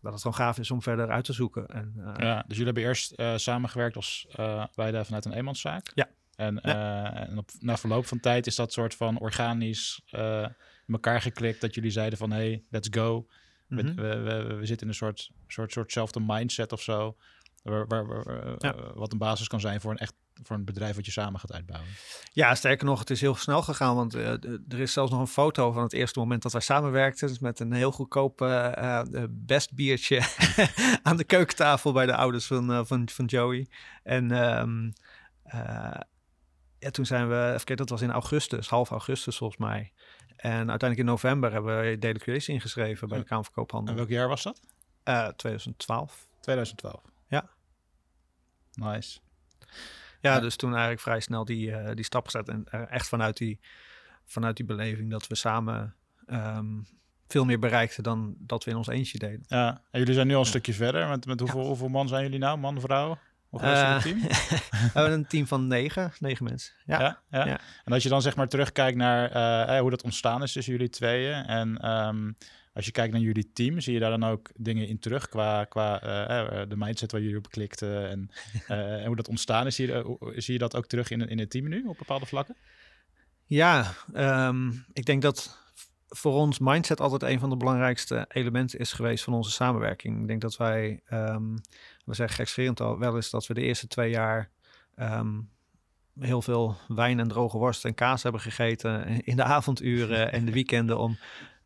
Dat 0.00 0.12
het 0.12 0.20
gewoon 0.20 0.36
gaaf 0.36 0.58
is 0.58 0.70
om 0.70 0.82
verder 0.82 1.10
uit 1.10 1.24
te 1.24 1.32
zoeken. 1.32 1.66
En, 1.66 1.94
uh, 1.96 2.12
ja, 2.16 2.44
dus 2.46 2.56
jullie 2.56 2.64
hebben 2.64 2.82
eerst 2.82 3.14
samengewerkt 3.36 3.96
als 3.96 4.26
wij 4.74 5.04
vanuit 5.04 5.24
een 5.24 5.32
eenmanszaak. 5.32 5.90
Ja. 5.94 6.08
En, 6.40 6.58
ja. 6.62 7.12
en 7.14 7.38
op, 7.38 7.50
na 7.58 7.76
verloop 7.76 8.06
van 8.06 8.20
tijd 8.20 8.46
is 8.46 8.54
dat 8.54 8.72
soort 8.72 8.94
van 8.94 9.18
organisch 9.18 10.02
in 10.90 10.96
elkaar 10.96 11.20
geklikt 11.20 11.60
dat 11.60 11.74
jullie 11.74 11.90
zeiden 11.90 12.18
van, 12.18 12.30
hey, 12.30 12.64
let's 12.70 12.88
go. 12.90 13.26
We, 13.66 13.82
mm 13.82 13.88
-hmm. 13.88 13.96
we, 13.96 14.16
we, 14.16 14.54
we, 14.54 14.66
zitten 14.66 14.86
in 14.86 14.92
een 14.92 14.98
soort, 14.98 15.30
soort, 15.46 15.72
soortzelfde 15.72 16.20
mindset 16.20 16.72
of 16.72 16.82
zo. 16.82 17.16
Waar, 17.62 17.86
waar, 17.86 18.06
waar, 18.06 18.54
ja. 18.58 18.74
uh, 18.74 18.80
wat 18.94 19.12
een 19.12 19.18
basis 19.18 19.48
kan 19.48 19.60
zijn 19.60 19.80
voor 19.80 19.90
een 19.90 19.98
echt 19.98 20.14
voor 20.42 20.56
een 20.56 20.64
bedrijf 20.64 20.96
wat 20.96 21.04
je 21.04 21.10
samen 21.10 21.40
gaat 21.40 21.52
uitbouwen. 21.52 21.88
Ja, 22.32 22.54
sterker 22.54 22.86
nog, 22.86 22.98
het 22.98 23.10
is 23.10 23.20
heel 23.20 23.34
snel 23.34 23.62
gegaan. 23.62 23.94
Want 23.94 24.14
uh, 24.14 24.28
er 24.68 24.80
is 24.80 24.92
zelfs 24.92 25.10
nog 25.10 25.20
een 25.20 25.26
foto 25.26 25.72
van 25.72 25.82
het 25.82 25.92
eerste 25.92 26.18
moment 26.18 26.42
dat 26.42 26.52
wij 26.52 26.60
samenwerkten. 26.60 27.28
Dus 27.28 27.38
met 27.38 27.60
een 27.60 27.72
heel 27.72 27.92
goedkoop 27.92 28.40
uh, 28.40 29.02
best 29.30 29.74
biertje 29.74 30.20
aan 31.02 31.16
de 31.16 31.24
keukentafel 31.24 31.92
bij 31.92 32.06
de 32.06 32.16
ouders 32.16 32.46
van, 32.46 32.86
van, 32.86 33.08
van 33.08 33.24
Joey. 33.24 33.68
En 34.02 34.30
um, 34.60 34.92
ja, 36.80 36.90
toen 36.90 37.06
zijn 37.06 37.28
we, 37.28 37.52
even 37.54 37.76
dat 37.76 37.88
was 37.88 38.00
in 38.00 38.10
augustus, 38.10 38.68
half 38.68 38.90
augustus 38.90 39.36
volgens 39.36 39.60
mij. 39.60 39.92
En 40.36 40.70
uiteindelijk 40.70 40.98
in 40.98 41.04
november 41.04 41.52
hebben 41.52 41.80
we 41.80 42.18
Creation 42.18 42.56
ingeschreven 42.56 43.08
bij 43.08 43.18
de 43.18 43.24
Kamer 43.24 43.44
van 43.44 43.52
Koophandel. 43.52 43.90
En 43.90 43.96
welk 43.96 44.08
jaar 44.08 44.28
was 44.28 44.42
dat? 44.42 44.60
Uh, 45.04 45.28
2012. 45.28 46.28
2012. 46.40 47.02
Ja. 47.28 47.50
Nice. 48.72 49.18
Ja, 50.20 50.34
ja, 50.34 50.40
dus 50.40 50.56
toen 50.56 50.70
eigenlijk 50.70 51.00
vrij 51.00 51.20
snel 51.20 51.44
die, 51.44 51.70
uh, 51.70 51.90
die 51.94 52.04
stap 52.04 52.24
gezet. 52.24 52.48
En 52.48 52.66
uh, 52.74 52.90
echt 52.90 53.08
vanuit 53.08 53.36
die, 53.36 53.60
vanuit 54.24 54.56
die 54.56 54.66
beleving 54.66 55.10
dat 55.10 55.26
we 55.26 55.34
samen 55.34 55.94
um, 56.26 56.86
veel 57.26 57.44
meer 57.44 57.58
bereikten 57.58 58.02
dan 58.02 58.34
dat 58.38 58.64
we 58.64 58.70
in 58.70 58.76
ons 58.76 58.88
eentje 58.88 59.18
deden. 59.18 59.44
Ja, 59.46 59.82
en 59.90 59.98
jullie 59.98 60.14
zijn 60.14 60.26
nu 60.26 60.32
al 60.32 60.38
een 60.38 60.44
ja. 60.44 60.50
stukje 60.50 60.72
verder. 60.72 61.08
Met, 61.08 61.26
met 61.26 61.40
hoeveel, 61.40 61.60
ja. 61.60 61.66
hoeveel 61.66 61.88
man 61.88 62.08
zijn 62.08 62.22
jullie 62.22 62.38
nou? 62.38 62.58
Man, 62.58 62.80
vrouw? 62.80 63.18
Hoe 63.50 63.60
groot 63.60 63.76
is 63.76 63.80
het 63.80 64.02
team? 64.02 64.20
we 64.70 64.90
hebben 64.92 65.12
een 65.12 65.26
team 65.26 65.46
van 65.46 65.66
negen, 65.66 66.12
negen 66.18 66.44
mensen. 66.44 66.72
Ja. 66.84 67.00
Ja, 67.00 67.20
ja. 67.30 67.46
Ja. 67.46 67.60
En 67.84 67.92
als 67.92 68.02
je 68.02 68.08
dan 68.08 68.22
zeg 68.22 68.36
maar 68.36 68.48
terugkijkt 68.48 68.96
naar 68.96 69.30
eh, 69.30 69.80
hoe 69.80 69.90
dat 69.90 70.02
ontstaan 70.02 70.42
is 70.42 70.52
tussen 70.52 70.72
jullie 70.72 70.88
tweeën. 70.88 71.44
En 71.44 71.78
ehm, 71.78 72.32
als 72.72 72.84
je 72.84 72.90
kijkt 72.90 73.12
naar 73.12 73.22
jullie 73.22 73.52
team, 73.52 73.80
zie 73.80 73.94
je 73.94 74.00
daar 74.00 74.10
dan 74.10 74.24
ook 74.24 74.50
dingen 74.54 74.88
in 74.88 74.98
terug 74.98 75.28
qua, 75.28 75.64
qua 75.64 76.00
eh, 76.00 76.68
de 76.68 76.76
mindset 76.76 77.12
waar 77.12 77.20
jullie 77.20 77.36
op 77.36 77.50
klikten 77.50 78.10
en, 78.10 78.30
eh, 78.66 79.00
en 79.00 79.06
hoe 79.06 79.16
dat 79.16 79.28
ontstaan 79.28 79.66
is. 79.66 79.74
Zie 79.74 79.86
je, 79.86 80.16
zie 80.36 80.52
je 80.52 80.58
dat 80.58 80.76
ook 80.76 80.86
terug 80.86 81.10
in, 81.10 81.28
in 81.28 81.38
het 81.38 81.50
team 81.50 81.68
nu 81.68 81.84
op 81.86 81.98
bepaalde 81.98 82.26
vlakken? 82.26 82.56
Ja, 83.44 83.94
ehm, 84.12 84.70
ik 84.92 85.04
denk 85.04 85.22
dat 85.22 85.58
voor 86.10 86.32
ons 86.32 86.58
mindset 86.58 87.00
altijd 87.00 87.22
een 87.22 87.38
van 87.38 87.50
de 87.50 87.56
belangrijkste 87.56 88.24
elementen 88.28 88.78
is 88.78 88.92
geweest 88.92 89.24
van 89.24 89.34
onze 89.34 89.50
samenwerking. 89.50 90.20
Ik 90.20 90.26
denk 90.26 90.40
dat 90.40 90.56
wij, 90.56 91.00
ehm, 91.06 91.54
we 92.04 92.14
zeggen 92.14 92.36
gekscherend 92.36 92.80
al 92.80 92.98
wel 92.98 93.16
eens 93.16 93.30
dat 93.30 93.46
we 93.46 93.54
de 93.54 93.60
eerste 93.60 93.86
twee 93.86 94.10
jaar 94.10 94.50
ehm, 94.94 95.40
heel 96.18 96.42
veel 96.42 96.76
wijn 96.88 97.20
en 97.20 97.28
droge 97.28 97.58
worst 97.58 97.84
en 97.84 97.94
kaas 97.94 98.22
hebben 98.22 98.40
gegeten 98.40 99.24
in 99.24 99.36
de 99.36 99.44
avonduren 99.44 100.32
en 100.32 100.44
de 100.44 100.52
weekenden 100.52 100.98
om 100.98 101.18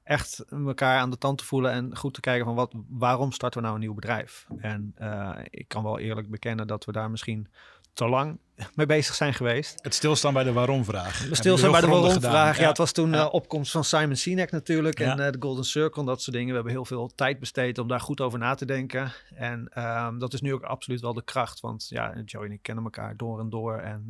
echt 0.02 0.44
elkaar 0.50 0.98
aan 0.98 1.10
de 1.10 1.18
tand 1.18 1.38
te 1.38 1.44
voelen 1.44 1.72
en 1.72 1.96
goed 1.96 2.14
te 2.14 2.20
kijken 2.20 2.44
van 2.44 2.54
wat, 2.54 2.74
waarom 2.88 3.32
starten 3.32 3.60
we 3.60 3.66
nou 3.66 3.78
een 3.78 3.84
nieuw 3.84 3.94
bedrijf? 3.94 4.46
En 4.58 4.94
uh, 4.98 5.38
ik 5.50 5.68
kan 5.68 5.82
wel 5.82 5.98
eerlijk 5.98 6.30
bekennen 6.30 6.66
dat 6.66 6.84
we 6.84 6.92
daar 6.92 7.10
misschien 7.10 7.48
te 7.94 8.08
lang 8.08 8.38
mee 8.74 8.86
bezig 8.86 9.14
zijn 9.14 9.34
geweest. 9.34 9.78
Het 9.82 9.94
stilstaan 9.94 10.32
bij 10.32 10.44
de 10.44 10.52
waarom-vraag. 10.52 11.28
Stilstaan 11.30 11.70
bij 11.70 11.80
de 11.80 11.86
waarom-vraag. 11.86 12.56
Ja. 12.56 12.62
ja, 12.62 12.68
het 12.68 12.78
was 12.78 12.92
toen 12.92 13.10
ja. 13.10 13.24
uh, 13.24 13.34
opkomst 13.34 13.72
van 13.72 13.84
Simon 13.84 14.16
Sinek 14.16 14.50
natuurlijk 14.50 15.00
en 15.00 15.20
uh, 15.20 15.30
de 15.30 15.36
Golden 15.40 15.64
Circle 15.64 16.00
en 16.00 16.06
dat 16.06 16.22
soort 16.22 16.36
dingen. 16.36 16.48
We 16.48 16.54
hebben 16.54 16.72
heel 16.72 16.84
veel 16.84 17.14
tijd 17.14 17.38
besteed 17.38 17.78
om 17.78 17.88
daar 17.88 18.00
goed 18.00 18.20
over 18.20 18.38
na 18.38 18.54
te 18.54 18.64
denken. 18.64 19.12
En 19.34 19.82
um, 19.84 20.18
dat 20.18 20.32
is 20.32 20.40
nu 20.40 20.52
ook 20.52 20.62
absoluut 20.62 21.00
wel 21.00 21.14
de 21.14 21.24
kracht, 21.24 21.60
want 21.60 21.86
ja, 21.88 22.22
Joey 22.24 22.46
en 22.46 22.52
ik 22.52 22.62
kennen 22.62 22.84
elkaar 22.84 23.16
door 23.16 23.40
en 23.40 23.50
door 23.50 23.78
en 23.78 24.06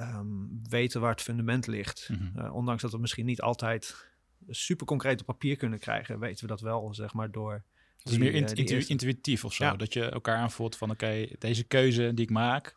um, 0.00 0.60
weten 0.68 1.00
waar 1.00 1.10
het 1.10 1.22
fundament 1.22 1.66
ligt. 1.66 2.08
Mm 2.08 2.30
-hmm. 2.34 2.50
ondanks 2.50 2.82
dat 2.82 2.92
we 2.92 2.98
misschien 2.98 3.26
niet 3.26 3.40
altijd 3.40 4.06
super 4.48 4.86
concreet 4.86 5.20
op 5.20 5.26
papier 5.26 5.56
kunnen 5.56 5.78
krijgen, 5.78 6.18
weten 6.18 6.40
we 6.40 6.50
dat 6.50 6.60
wel, 6.60 6.94
zeg 6.94 7.12
maar, 7.12 7.30
door... 7.30 7.62
Het 8.02 8.12
is 8.12 8.18
meer 8.18 8.34
intu 8.34 8.54
eerste... 8.54 8.92
intuïtief 8.92 9.44
of 9.44 9.52
zo. 9.52 9.64
Ja. 9.64 9.76
Dat 9.76 9.92
je 9.92 10.10
elkaar 10.10 10.36
aanvoelt 10.36 10.76
van 10.76 10.90
oké, 10.90 11.04
okay, 11.04 11.36
deze 11.38 11.64
keuze 11.64 12.14
die 12.14 12.24
ik 12.24 12.30
maak, 12.30 12.74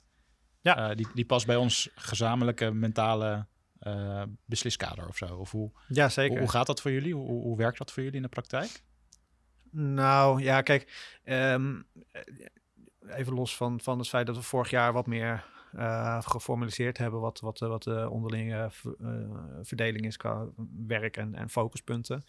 ja. 0.61 0.89
Uh, 0.89 0.95
die, 0.95 1.07
die 1.13 1.25
past 1.25 1.45
bij 1.45 1.55
ons 1.55 1.89
gezamenlijke 1.95 2.71
mentale 2.71 3.45
uh, 3.81 4.23
besliskader 4.45 5.07
of 5.07 5.17
zo. 5.17 5.35
Of 5.35 5.51
hoe, 5.51 5.71
ja, 5.87 6.09
zeker. 6.09 6.31
Hoe, 6.31 6.39
hoe 6.39 6.49
gaat 6.49 6.67
dat 6.67 6.81
voor 6.81 6.91
jullie? 6.91 7.13
Hoe, 7.13 7.41
hoe, 7.41 7.57
werkt 7.57 7.77
dat 7.77 7.91
voor 7.91 8.03
jullie 8.03 8.17
in 8.17 8.23
de 8.23 8.29
praktijk? 8.29 8.83
Nou 9.71 10.41
ja, 10.43 10.61
kijk, 10.61 11.11
um, 11.23 11.87
even 13.07 13.33
los 13.33 13.55
van, 13.55 13.79
van 13.81 13.97
het 13.97 14.07
feit 14.07 14.25
dat 14.25 14.35
we 14.35 14.41
vorig 14.41 14.69
jaar 14.69 14.93
wat 14.93 15.07
meer 15.07 15.45
uh, 15.75 16.21
geformaliseerd 16.21 16.97
hebben 16.97 17.19
wat, 17.19 17.39
wat, 17.39 17.59
wat 17.59 17.83
de 17.83 18.09
onderlinge 18.09 18.69
verdeling 19.61 20.05
is 20.05 20.17
qua 20.17 20.47
werk 20.87 21.17
en, 21.17 21.35
en 21.35 21.49
focuspunten. 21.49 22.23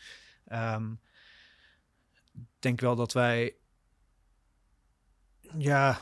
Um, 0.52 1.00
denk 2.58 2.80
wel 2.80 2.96
dat 2.96 3.12
wij 3.12 3.56
Ja, 5.58 5.98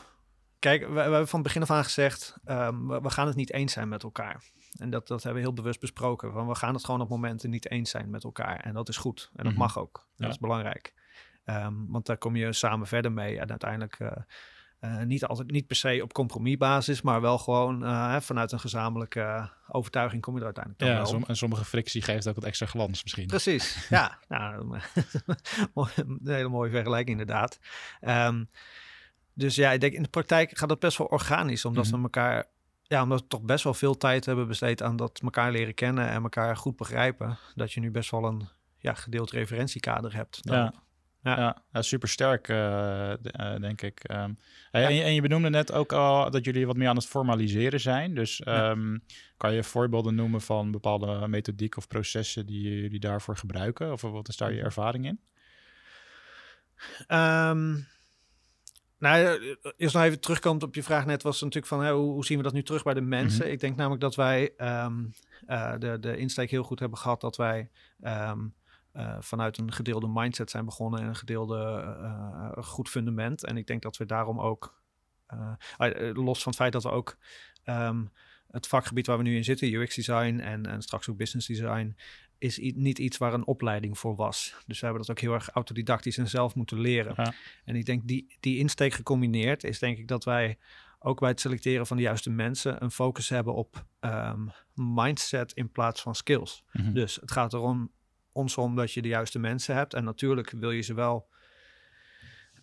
kijk, 0.58 0.86
we, 0.86 0.92
we 0.92 1.00
hebben 1.00 1.28
van 1.28 1.42
begin 1.42 1.62
af 1.62 1.70
aan 1.70 1.84
gezegd, 1.84 2.36
um, 2.44 2.88
we, 2.88 3.00
we, 3.00 3.10
gaan 3.10 3.26
het 3.26 3.36
niet 3.36 3.52
eens 3.52 3.72
zijn 3.72 3.88
met 3.88 4.02
elkaar. 4.02 4.44
En 4.78 4.90
dat, 4.90 5.08
dat 5.08 5.22
hebben 5.22 5.42
we 5.42 5.48
heel 5.48 5.56
bewust 5.56 5.80
besproken. 5.80 6.32
Van 6.32 6.48
we 6.48 6.54
gaan 6.54 6.74
het 6.74 6.84
gewoon 6.84 7.00
op 7.00 7.08
momenten 7.08 7.50
niet 7.50 7.70
eens 7.70 7.90
zijn 7.90 8.10
met 8.10 8.24
elkaar. 8.24 8.60
En 8.60 8.74
dat 8.74 8.88
is 8.88 8.96
goed. 8.96 9.20
En 9.20 9.30
dat 9.36 9.44
mm 9.44 9.50
-hmm. 9.50 9.58
mag 9.58 9.78
ook. 9.78 9.92
Dat 9.92 10.26
ja. 10.26 10.28
is 10.28 10.38
belangrijk. 10.38 10.94
Um, 11.44 11.86
want 11.88 12.06
daar 12.06 12.18
kom 12.18 12.36
je 12.36 12.52
samen 12.52 12.86
verder 12.86 13.12
mee. 13.12 13.38
En 13.38 13.50
uiteindelijk 13.50 13.98
uh, 13.98 14.12
uh, 14.80 15.02
niet 15.02 15.24
altijd 15.24 15.50
niet 15.50 15.66
per 15.66 15.76
se 15.76 16.00
op 16.02 16.12
compromisbasis, 16.12 17.02
maar 17.02 17.20
wel 17.20 17.38
gewoon 17.38 17.82
uh, 17.84 18.20
vanuit 18.20 18.52
een 18.52 18.60
gezamenlijke 18.60 19.50
overtuiging 19.68 20.22
kom 20.22 20.34
je 20.34 20.40
er 20.40 20.44
uiteindelijk 20.44 20.84
ja, 20.84 20.96
wel. 20.96 21.06
Som, 21.06 21.24
en 21.26 21.36
sommige 21.36 21.64
frictie 21.64 22.02
geeft 22.02 22.28
ook 22.28 22.34
wat 22.34 22.44
extra 22.44 22.66
glans 22.66 23.02
misschien. 23.02 23.26
Precies, 23.26 23.86
ja. 23.88 24.18
nou, 24.28 24.78
een 25.74 26.20
hele 26.24 26.48
mooie 26.48 26.70
vergelijking 26.70 27.20
inderdaad. 27.20 27.58
Um, 28.00 28.48
dus 29.34 29.54
ja, 29.54 29.70
ik 29.70 29.80
denk 29.80 29.92
in 29.92 30.02
de 30.02 30.08
praktijk 30.08 30.58
gaat 30.58 30.68
dat 30.68 30.80
best 30.80 30.98
wel 30.98 31.06
organisch, 31.06 31.64
omdat 31.64 31.84
mm 31.84 31.90
-hmm. 31.90 31.98
we 31.98 32.04
elkaar 32.04 32.46
ja, 32.82 33.02
omdat 33.02 33.20
we 33.20 33.26
toch 33.26 33.42
best 33.42 33.64
wel 33.64 33.74
veel 33.74 33.96
tijd 33.96 34.24
hebben 34.24 34.48
besteed 34.48 34.82
aan 34.82 34.96
dat 34.96 35.20
elkaar 35.22 35.50
leren 35.50 35.74
kennen 35.74 36.08
en 36.08 36.22
elkaar 36.22 36.56
goed 36.56 36.76
begrijpen. 36.76 37.38
Dat 37.54 37.72
je 37.72 37.80
nu 37.80 37.90
best 37.90 38.10
wel 38.10 38.24
een 38.24 38.48
ja, 38.78 38.94
gedeeld 38.94 39.30
referentiekader 39.30 40.14
hebt. 40.14 40.38
Ja. 40.40 40.72
Ja. 41.22 41.62
ja, 41.72 41.82
super 41.82 42.08
sterk, 42.08 42.48
uh, 42.48 42.56
uh, 42.56 43.56
denk 43.60 43.82
ik. 43.82 44.10
Um, 44.10 44.16
ja. 44.16 44.36
en, 44.70 44.94
je, 44.94 45.02
en, 45.02 45.14
je, 45.14 45.20
benoemde 45.20 45.50
net 45.50 45.72
ook 45.72 45.92
al 45.92 46.30
dat 46.30 46.44
jullie 46.44 46.66
wat 46.66 46.76
meer 46.76 46.88
aan 46.88 46.96
het 46.96 47.06
formaliseren 47.06 47.80
zijn. 47.80 48.14
Dus 48.14 48.42
um, 48.46 48.92
ja. 48.92 49.00
kan 49.36 49.52
je 49.52 49.62
voorbeelden 49.62 50.14
noemen 50.14 50.40
van 50.40 50.70
bepaalde 50.70 51.28
methodiek 51.28 51.76
of 51.76 51.88
processen 51.88 52.46
die 52.46 52.80
jullie 52.80 53.00
daarvoor 53.00 53.36
gebruiken? 53.36 53.92
Of 53.92 54.00
wat 54.00 54.28
is 54.28 54.36
daar 54.36 54.52
je 54.52 54.62
ervaring 54.62 55.06
in? 55.06 55.20
Um, 57.08 57.86
nou, 58.98 59.40
eerst 59.76 59.94
nog 59.94 60.04
even 60.04 60.20
terugkomt 60.20 60.62
op 60.62 60.74
je 60.74 60.82
vraag 60.82 61.06
net, 61.06 61.22
was 61.22 61.40
natuurlijk 61.40 61.72
van 61.72 61.82
hè, 61.82 61.92
hoe, 61.92 62.12
hoe, 62.12 62.24
zien 62.24 62.36
we 62.36 62.42
dat 62.42 62.52
nu 62.52 62.62
terug 62.62 62.82
bij 62.82 62.94
de 62.94 63.00
mensen? 63.00 63.38
Mm 63.38 63.44
-hmm. 63.44 63.52
Ik 63.52 63.60
denk 63.60 63.76
namelijk 63.76 64.00
dat 64.00 64.14
wij 64.14 64.52
um, 64.58 65.14
uh, 65.48 65.74
de, 65.78 65.98
de 66.00 66.16
insteek 66.16 66.50
heel 66.50 66.62
goed 66.62 66.78
hebben 66.78 66.98
gehad 66.98 67.20
dat 67.20 67.36
wij 67.36 67.70
um, 68.02 68.54
uh, 68.96 69.16
vanuit 69.20 69.58
een 69.58 69.72
gedeelde 69.72 70.08
mindset 70.08 70.50
zijn 70.50 70.64
begonnen 70.64 71.00
en 71.00 71.06
een 71.06 71.16
gedeelde 71.16 71.82
uh, 72.00 72.64
goed 72.64 72.88
fundament. 72.88 73.44
En 73.44 73.56
ik 73.56 73.66
denk 73.66 73.82
dat 73.82 73.96
we 73.96 74.06
daarom 74.06 74.40
ook, 74.40 74.82
los 76.12 76.42
van 76.42 76.52
het 76.52 76.60
feit 76.60 76.72
dat 76.72 76.82
we 76.82 76.90
ook 76.90 77.16
um, 77.64 78.10
het 78.50 78.66
vakgebied 78.66 79.06
waar 79.06 79.16
we 79.16 79.22
nu 79.22 79.36
in 79.36 79.44
zitten, 79.44 79.72
UX 79.72 79.94
design 79.94 80.38
en, 80.38 80.66
en 80.66 80.82
straks 80.82 81.08
ook 81.08 81.16
business 81.16 81.46
design, 81.46 81.96
is 82.38 82.58
niet 82.58 82.98
iets 82.98 83.18
waar 83.18 83.34
een 83.34 83.46
opleiding 83.46 83.98
voor 83.98 84.16
was. 84.16 84.56
Dus 84.66 84.80
we 84.80 84.86
hebben 84.86 85.06
dat 85.06 85.16
ook 85.16 85.22
heel 85.22 85.32
erg 85.32 85.48
autodidactisch 85.48 86.18
en 86.18 86.28
zelf 86.28 86.54
moeten 86.54 86.80
leren. 86.80 87.14
Ja. 87.16 87.32
En 87.64 87.76
ik 87.76 87.86
denk 87.86 88.08
die, 88.08 88.36
die 88.40 88.58
insteek 88.58 88.92
gecombineerd 88.92 89.64
is 89.64 89.78
denk 89.78 89.98
ik 89.98 90.08
dat 90.08 90.24
wij 90.24 90.58
ook 90.98 91.20
bij 91.20 91.28
het 91.28 91.40
selecteren 91.40 91.86
van 91.86 91.96
de 91.96 92.02
juiste 92.02 92.30
mensen 92.30 92.82
een 92.82 92.90
focus 92.90 93.28
hebben 93.28 93.54
op 93.54 93.84
um, 94.00 94.50
mindset 94.74 95.52
in 95.52 95.70
plaats 95.70 96.02
van 96.02 96.14
skills. 96.14 96.64
Mm 96.72 96.84
-hmm. 96.84 96.94
Dus 96.94 97.16
het 97.16 97.30
gaat 97.30 97.52
erom 97.52 97.90
ons 98.32 98.56
om 98.56 98.76
dat 98.76 98.92
je 98.92 99.02
de 99.02 99.08
juiste 99.08 99.38
mensen 99.38 99.74
hebt. 99.74 99.94
En 99.94 100.04
natuurlijk 100.04 100.50
wil 100.50 100.70
je 100.70 100.82
ze 100.82 100.94
wel, 100.94 101.28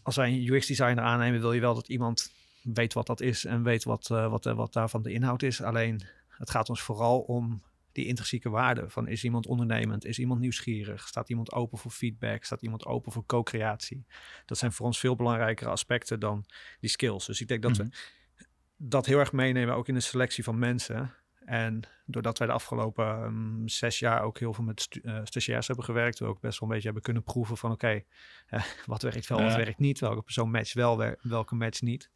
als 0.02 0.16
wij 0.16 0.30
een 0.30 0.54
UX 0.54 0.68
designer 0.68 1.04
aannemen, 1.04 1.40
wil 1.40 1.54
je 1.54 1.62
wel 1.62 1.76
dat 1.76 1.88
iemand 1.88 2.32
weet 2.64 2.94
wat 2.94 3.08
dat 3.08 3.22
is 3.22 3.46
en 3.46 3.64
weet 3.64 3.84
wat, 3.84 4.10
uh, 4.12 4.30
wat, 4.30 4.46
uh, 4.46 4.54
wat 4.54 4.74
daarvan 4.74 5.02
de 5.02 5.12
inhoud 5.12 5.44
is. 5.44 5.62
Alleen 5.62 6.02
het 6.28 6.50
gaat 6.50 6.70
ons 6.70 6.82
vooral 6.82 7.20
om 7.20 7.64
die 7.92 8.06
intrinsieke 8.06 8.50
waarde. 8.50 8.90
Van 8.90 9.08
is 9.08 9.24
iemand 9.24 9.48
ondernemend? 9.48 10.06
Is 10.06 10.20
iemand 10.20 10.40
nieuwsgierig? 10.40 11.08
Staat 11.08 11.30
iemand 11.30 11.52
open 11.52 11.78
voor 11.78 11.92
feedback? 11.92 12.44
Staat 12.44 12.62
iemand 12.62 12.86
open 12.86 13.12
voor 13.12 13.26
co-creatie? 13.26 14.06
Dat 14.46 14.58
zijn 14.58 14.72
voor 14.72 14.86
ons 14.86 15.00
veel 15.00 15.16
belangrijkere 15.16 15.70
aspecten 15.70 16.20
dan 16.20 16.46
die 16.80 16.90
skills. 16.90 17.26
Dus 17.26 17.42
ik 17.42 17.48
denk 17.48 17.62
dat 17.62 17.72
mm 17.72 17.78
-hmm. 17.78 17.90
we 17.90 18.46
dat 18.78 19.06
heel 19.06 19.20
erg 19.20 19.32
meenemen, 19.32 19.76
ook 19.76 19.88
in 19.88 19.94
de 19.94 20.00
selectie 20.00 20.44
van 20.44 20.60
mensen. 20.60 21.14
En 21.48 21.82
doordat 22.06 22.38
wij 22.38 22.48
de 22.48 22.54
afgelopen 22.54 23.24
um, 23.24 23.68
zes 23.68 24.00
jaar 24.00 24.22
ook 24.22 24.40
heel 24.40 24.54
veel 24.54 24.64
met 24.64 24.82
stu 24.82 25.02
uh, 25.04 25.20
stagiairs 25.24 25.68
hebben 25.68 25.86
gewerkt, 25.86 26.20
we 26.20 26.26
ook 26.26 26.40
best 26.40 26.60
wel 26.60 26.70
een 26.70 26.74
beetje 26.74 26.86
hebben 26.86 27.04
kunnen 27.04 27.24
proeven 27.24 27.58
van 27.58 27.72
oké, 27.72 27.88
okay, 27.88 28.06
uh, 28.50 28.64
wat 28.86 29.02
werkt 29.02 29.28
wel, 29.28 29.40
ja. 29.40 29.46
wat 29.46 29.56
werkt 29.56 29.80
niet, 29.80 30.00
welke 30.00 30.22
persoon 30.22 30.52
matcht 30.52 30.74
wel, 30.74 31.16
welke 31.22 31.56
matcht 31.56 31.82
niet. 31.82 32.10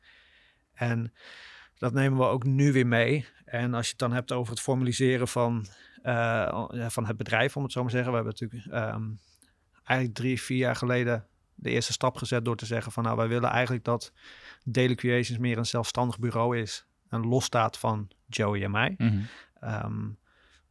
En 0.73 1.13
dat 1.77 1.93
nemen 1.93 2.17
we 2.17 2.25
ook 2.25 2.43
nu 2.43 2.71
weer 2.71 2.87
mee. 2.87 3.25
En 3.45 3.73
als 3.73 3.85
je 3.85 3.91
het 3.91 3.99
dan 3.99 4.13
hebt 4.13 4.31
over 4.31 4.51
het 4.51 4.61
formaliseren 4.61 5.27
van, 5.27 5.65
uh, 6.03 6.65
van 6.87 7.05
het 7.05 7.17
bedrijf, 7.17 7.57
om 7.57 7.63
het 7.63 7.71
zo 7.71 7.81
maar 7.81 7.89
te 7.89 7.95
zeggen. 7.95 8.13
We 8.13 8.23
hebben 8.23 8.35
natuurlijk 8.39 8.93
um, 8.93 9.19
eigenlijk 9.83 10.17
drie, 10.17 10.41
vier 10.41 10.57
jaar 10.57 10.75
geleden 10.75 11.27
de 11.55 11.69
eerste 11.69 11.91
stap 11.91 12.15
gezet 12.15 12.45
door 12.45 12.55
te 12.55 12.65
zeggen 12.65 12.91
van 12.91 13.03
nou, 13.03 13.17
wij 13.17 13.27
willen 13.27 13.49
eigenlijk 13.49 13.83
dat 13.83 14.11
Daily 14.63 14.95
Creations 14.95 15.39
meer 15.39 15.57
een 15.57 15.65
zelfstandig 15.65 16.19
bureau 16.19 16.57
is. 16.57 16.85
En 17.09 17.27
losstaat 17.27 17.77
van 17.77 18.11
Joey 18.35 18.63
en 18.63 18.71
mij. 18.71 18.95
Mm 18.97 19.07
-hmm. 19.07 19.83
um, 19.85 20.19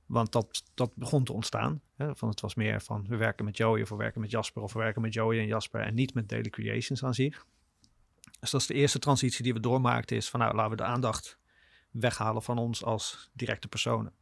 want 0.06 0.32
dat, 0.32 0.64
dat 0.74 0.94
begon 0.94 1.24
te 1.24 1.32
ontstaan. 1.32 1.80
Hè? 1.96 2.16
Van 2.16 2.28
het 2.28 2.40
was 2.40 2.54
meer 2.54 2.80
van 2.80 3.06
we 3.08 3.16
werken 3.16 3.44
met 3.44 3.56
Joey 3.56 3.82
of 3.82 3.88
we 3.88 3.96
werken 3.96 4.20
met 4.20 4.30
Jasper 4.30 4.62
of 4.62 4.72
we 4.72 4.78
werken 4.78 5.02
met 5.02 5.14
Joey 5.14 5.38
en 5.38 5.46
Jasper 5.46 5.80
en 5.80 5.94
niet 5.94 6.14
met 6.14 6.28
Daily 6.28 6.50
Creations 6.50 7.04
aan 7.04 7.14
zich. 7.14 7.46
Dus 8.40 8.50
dat 8.50 8.60
is 8.60 8.66
de 8.66 8.74
eerste 8.74 8.98
transitie 8.98 9.42
die 9.42 9.52
we 9.52 9.60
doormaakten, 9.60 10.16
is 10.16 10.30
van 10.30 10.40
nou, 10.40 10.54
laten 10.54 10.70
we 10.70 10.76
de 10.76 10.84
aandacht 10.84 11.38
weghalen 11.90 12.42
van 12.42 12.58
ons 12.58 12.84
als 12.84 13.30
directe 13.32 13.68
personen. 13.68 14.12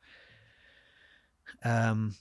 Um, 1.66 2.16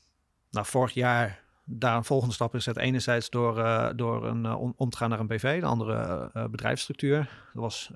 nou, 0.51 0.65
vorig 0.65 0.93
jaar 0.93 1.43
daar 1.69 1.95
een 1.95 2.03
volgende 2.03 2.33
stap 2.33 2.55
is 2.55 2.65
het 2.65 2.77
enerzijds 2.77 3.29
door, 3.29 3.57
uh, 3.57 3.89
door 3.95 4.25
een, 4.25 4.45
uh, 4.45 4.62
om, 4.62 4.74
om, 4.77 4.89
te 4.89 4.97
gaan 4.97 5.09
naar 5.09 5.19
een 5.19 5.27
BV, 5.27 5.59
de 5.59 5.65
andere 5.65 6.29
uh, 6.33 6.45
bedrijfsstructuur. 6.45 7.17
Dat 7.53 7.62
was 7.62 7.91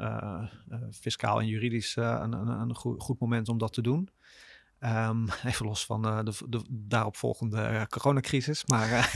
fiscaal 0.91 1.39
en 1.39 1.47
juridisch 1.47 1.95
een, 1.95 2.33
een, 2.33 2.47
een 2.47 2.75
goed, 2.75 3.01
goed, 3.01 3.19
moment 3.19 3.49
om 3.49 3.57
dat 3.57 3.73
te 3.73 3.81
doen. 3.81 4.09
Um, 4.79 5.27
even 5.45 5.65
los 5.65 5.85
van 5.85 6.01
de, 6.01 6.33
de 6.49 6.61
daaropvolgende 6.69 7.85
coronacrisis. 7.89 8.65
Maar 8.65 9.11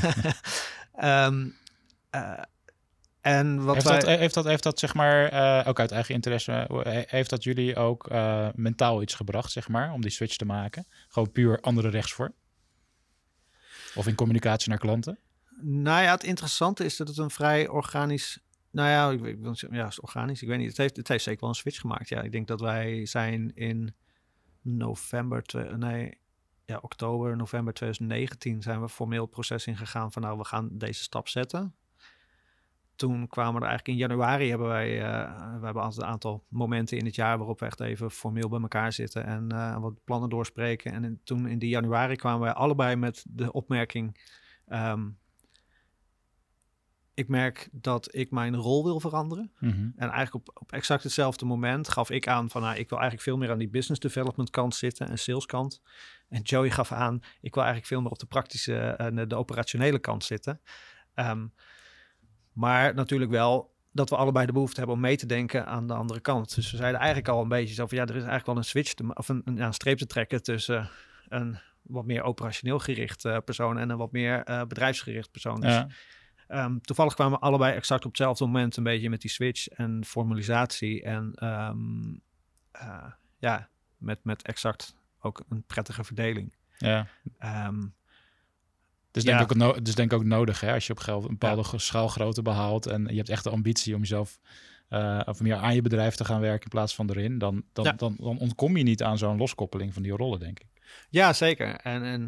um, 1.28 1.56
en 3.22 3.64
wat 3.64 3.74
heeft, 3.74 3.88
wij... 3.88 4.00
dat, 4.00 4.20
heeft, 4.20 4.34
dat, 4.34 4.46
heeft 4.46 4.64
dat, 4.64 4.80
zeg 4.80 4.94
maar, 4.94 5.34
uh, 5.34 5.68
ook 5.68 5.80
uit 5.80 5.92
eigen 5.92 6.16
interesse, 6.16 6.68
heeft 7.08 7.30
dat 7.30 7.44
jullie 7.44 7.76
ook 7.76 8.12
uh, 8.12 8.48
mentaal 8.56 9.02
iets 9.02 9.14
gebracht, 9.14 9.52
zeg 9.52 9.68
maar, 9.68 9.92
om 9.92 10.02
die 10.02 10.12
switch 10.12 10.36
te 10.36 10.46
maken? 10.46 10.88
Gewoon 11.08 11.32
puur 11.32 11.60
andere 11.60 11.90
rechtsvorm? 11.90 12.34
Of 13.96 14.08
in 14.08 14.16
communicatie 14.16 14.70
naar 14.70 14.78
klanten? 14.78 15.20
Nou 15.62 16.04
ja, 16.04 16.12
het 16.12 16.24
interessante 16.24 16.86
is 16.86 16.98
dat 16.98 17.08
het 17.08 17.18
een 17.18 17.30
vrij 17.30 17.68
organisch, 17.68 18.40
nou 18.72 18.90
ja, 18.90 19.26
ik, 19.28 19.40
ik 19.42 19.72
ja, 19.72 19.88
is 19.88 20.00
organisch, 20.00 20.42
ik 20.42 20.48
weet 20.48 20.58
niet, 20.58 20.68
het 20.68 20.78
heeft, 20.78 20.98
het 20.98 21.08
heeft 21.08 21.24
zeker 21.24 21.40
wel 21.40 21.50
een 21.50 21.56
switch 21.56 21.80
gemaakt. 21.80 22.10
Ja, 22.10 22.22
ik 22.22 22.32
denk 22.32 22.48
dat 22.48 22.60
wij 22.62 23.06
zijn 23.06 23.56
in 23.56 23.96
november, 24.62 25.44
nee, 25.78 26.18
ja, 26.66 26.80
oktober, 26.82 27.36
november 27.36 27.74
2019 27.74 28.62
zijn 28.62 28.82
we 28.82 28.90
formeel 28.90 29.22
het 29.22 29.32
proces 29.32 29.68
ingegaan 29.68 30.12
van 30.12 30.22
nou, 30.22 30.38
we 30.38 30.44
gaan 30.44 30.70
deze 30.72 31.02
stap 31.02 31.28
zetten 31.28 31.76
toen 32.96 33.28
kwamen 33.28 33.62
er 33.62 33.68
eigenlijk 33.68 33.88
in 33.88 34.08
januari 34.08 34.50
hebben 34.50 34.68
wij, 34.68 34.98
uh, 34.98 35.58
we 35.60 35.66
hebben 35.66 35.84
altijd 35.84 36.02
een 36.02 36.12
aantal 36.12 36.46
momenten 36.48 36.98
in 36.98 37.06
het 37.06 37.16
jaar 37.16 37.38
waarop 37.38 37.60
we 37.60 37.66
echt 37.66 37.80
even 37.80 38.12
formeel 38.12 38.50
bij 38.50 38.62
elkaar 38.62 38.94
zitten 38.94 39.26
en 39.26 39.50
uh, 39.54 39.78
wat 39.78 40.04
plannen 40.04 40.30
doorspreken. 40.30 40.92
En 40.92 41.04
in, 41.04 41.20
toen 41.24 41.48
in 41.48 41.60
die 41.60 41.70
januari 41.70 42.16
kwamen 42.16 42.42
wij 42.42 42.54
allebei 42.54 42.96
met 42.96 43.26
de 43.30 43.52
opmerking, 43.52 44.20
um, 44.68 45.18
ik 47.14 47.28
merk 47.28 47.70
dat 47.72 48.16
ik 48.16 48.32
mijn 48.32 48.56
rol 48.56 48.84
wil 48.84 49.00
veranderen. 49.00 49.52
Mm 49.60 49.72
-hmm. 49.72 49.94
En 49.96 50.10
eigenlijk 50.10 50.48
op, 50.48 50.62
op 50.62 50.72
exact 50.72 51.04
hetzelfde 51.04 51.46
moment 51.46 51.90
gaf 51.90 52.10
ik 52.10 52.28
aan 52.28 52.50
van, 52.50 52.62
nou, 52.62 52.76
ik 52.76 52.90
wil 52.90 53.00
eigenlijk 53.00 53.28
veel 53.30 53.38
meer 53.38 53.52
aan 53.52 53.58
die 53.58 53.70
business 53.70 54.00
development 54.00 54.50
kant 54.50 54.76
zitten 54.76 55.10
en 55.10 55.20
sales 55.20 55.46
kant. 55.46 55.82
En 56.30 56.42
Joey 56.42 56.72
gaf 56.72 56.92
aan, 56.92 57.20
ik 57.42 57.54
wil 57.54 57.64
eigenlijk 57.64 57.94
veel 57.94 58.02
meer 58.02 58.12
op 58.12 58.20
de 58.20 58.26
praktische 58.26 58.78
en 58.78 59.16
de, 59.16 59.28
de 59.28 59.36
operationele 59.36 60.00
kant 60.00 60.24
zitten. 60.24 60.62
Um, 61.16 61.54
maar 62.56 62.94
natuurlijk 62.94 63.32
wel 63.32 63.74
dat 63.92 64.10
we 64.10 64.16
allebei 64.16 64.46
de 64.46 64.52
behoefte 64.52 64.78
hebben 64.78 64.96
om 64.96 65.02
mee 65.02 65.18
te 65.18 65.26
denken 65.26 65.66
aan 65.66 65.88
de 65.88 65.94
andere 65.94 66.20
kant. 66.20 66.56
Dus 66.56 66.72
we 66.72 66.78
zeiden 66.78 67.00
eigenlijk 67.00 67.30
al 67.30 67.42
een 67.42 67.48
beetje 67.48 67.74
zo 67.74 67.88
van 67.88 67.98
ja, 67.98 68.04
er 68.04 68.10
is 68.10 68.16
eigenlijk 68.16 68.46
wel 68.46 68.58
een 68.58 68.64
switch 68.64 68.94
te, 68.94 69.14
of 69.14 69.30
een, 69.30 69.42
een, 69.46 69.74
streep 69.74 69.98
te 69.98 70.06
trekken 70.06 70.44
tussen 70.44 70.90
een 71.28 71.60
wat 71.82 72.06
meer 72.06 72.24
operationeel 72.24 72.80
gericht 72.80 73.26
uh, 73.26 73.38
persoon 73.46 73.78
en 73.78 73.90
een 73.90 73.98
wat 73.98 74.12
meer 74.12 74.50
uh, 74.50 74.64
bedrijfsgericht 74.64 75.32
persoon. 75.32 75.62
Dus, 75.62 75.84
ja. 76.48 76.66
um, 76.66 76.82
toevallig 76.82 77.14
kwamen 77.14 77.40
we 77.40 77.46
allebei 77.46 77.76
exact 77.76 78.06
op 78.06 78.12
hetzelfde 78.12 78.46
moment 78.46 78.78
een 78.78 78.84
beetje 78.84 79.10
met 79.10 79.22
die 79.22 79.32
switch 79.32 79.68
en 79.68 80.06
formalisatie 80.06 81.04
en 81.04 81.46
um, 81.48 82.22
uh, 82.82 83.12
ja, 83.40 83.70
met, 83.98 84.20
met 84.24 84.42
exact 84.42 84.96
ook 85.20 85.44
een 85.50 85.64
prettige 85.64 86.04
verdeling. 86.04 86.56
Ja. 86.78 87.08
Um, 87.68 87.96
dus 89.16 89.24
denk, 89.24 89.38
ja. 89.38 89.44
ook, 89.44 89.56
no 89.56 89.82
dus 89.82 89.96
denk 89.96 90.14
ook 90.14 90.24
nodig, 90.24 90.60
hè, 90.60 90.74
als 90.74 90.88
je 90.88 90.94
op 90.94 91.00
geld 91.00 91.24
een 91.24 91.38
bepaalde 91.38 91.64
ja. 91.72 91.78
schaalgrootte 91.78 92.42
behaalt 92.42 92.86
en 92.86 93.06
je 93.06 93.16
hebt 93.16 93.30
echt 93.30 93.44
de 93.44 93.50
ambitie 93.50 93.96
om 93.96 94.00
jezelf 94.00 94.40
uh, 94.90 95.22
of 95.26 95.42
meer 95.42 95.56
aan 95.56 95.76
je 95.76 95.82
bedrijf 95.82 96.16
te 96.16 96.26
gaan 96.26 96.42
werken 96.42 96.64
in 96.64 96.70
plaats 96.70 96.96
van 96.96 97.10
erin, 97.10 97.38
dan, 97.38 97.64
dan, 97.74 97.86
ja. 97.86 97.92
dan, 97.92 98.16
dan 98.20 98.40
ontkom 98.40 98.78
je 98.78 98.84
niet 98.84 99.04
aan 99.04 99.18
zo'n 99.18 99.38
loskoppeling 99.38 99.94
van 99.94 100.04
die 100.04 100.12
rollen, 100.12 100.40
denk 100.40 100.60
ik. 100.60 100.68
Ja, 101.10 101.34
zeker. 101.34 101.76
En, 101.76 102.04
en 102.04 102.22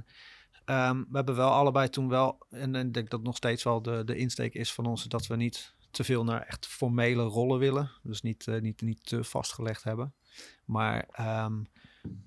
um, 0.65 1.07
we 1.09 1.15
hebben 1.15 1.35
wel 1.35 1.51
allebei 1.51 1.89
toen 1.89 2.09
wel, 2.09 2.45
en 2.49 2.75
ik 2.75 2.93
denk 2.93 3.09
dat 3.09 3.23
nog 3.23 3.35
steeds 3.35 3.63
wel 3.63 3.81
de, 3.81 4.03
de 4.03 4.15
insteek 4.15 4.53
is 4.53 4.73
van 4.73 4.85
ons, 4.85 5.03
dat 5.03 5.27
we 5.27 5.35
niet 5.35 5.75
te 5.91 6.03
veel 6.03 6.23
naar 6.23 6.41
echt 6.41 6.67
formele 6.67 7.23
rollen 7.23 7.59
willen. 7.59 7.91
Dus 8.03 8.21
niet, 8.21 8.47
uh, 8.47 8.61
niet, 8.61 8.81
niet 8.81 9.05
te 9.05 9.23
vastgelegd 9.23 9.83
hebben. 9.83 10.13
Maar 10.65 11.07
um, 11.45 11.65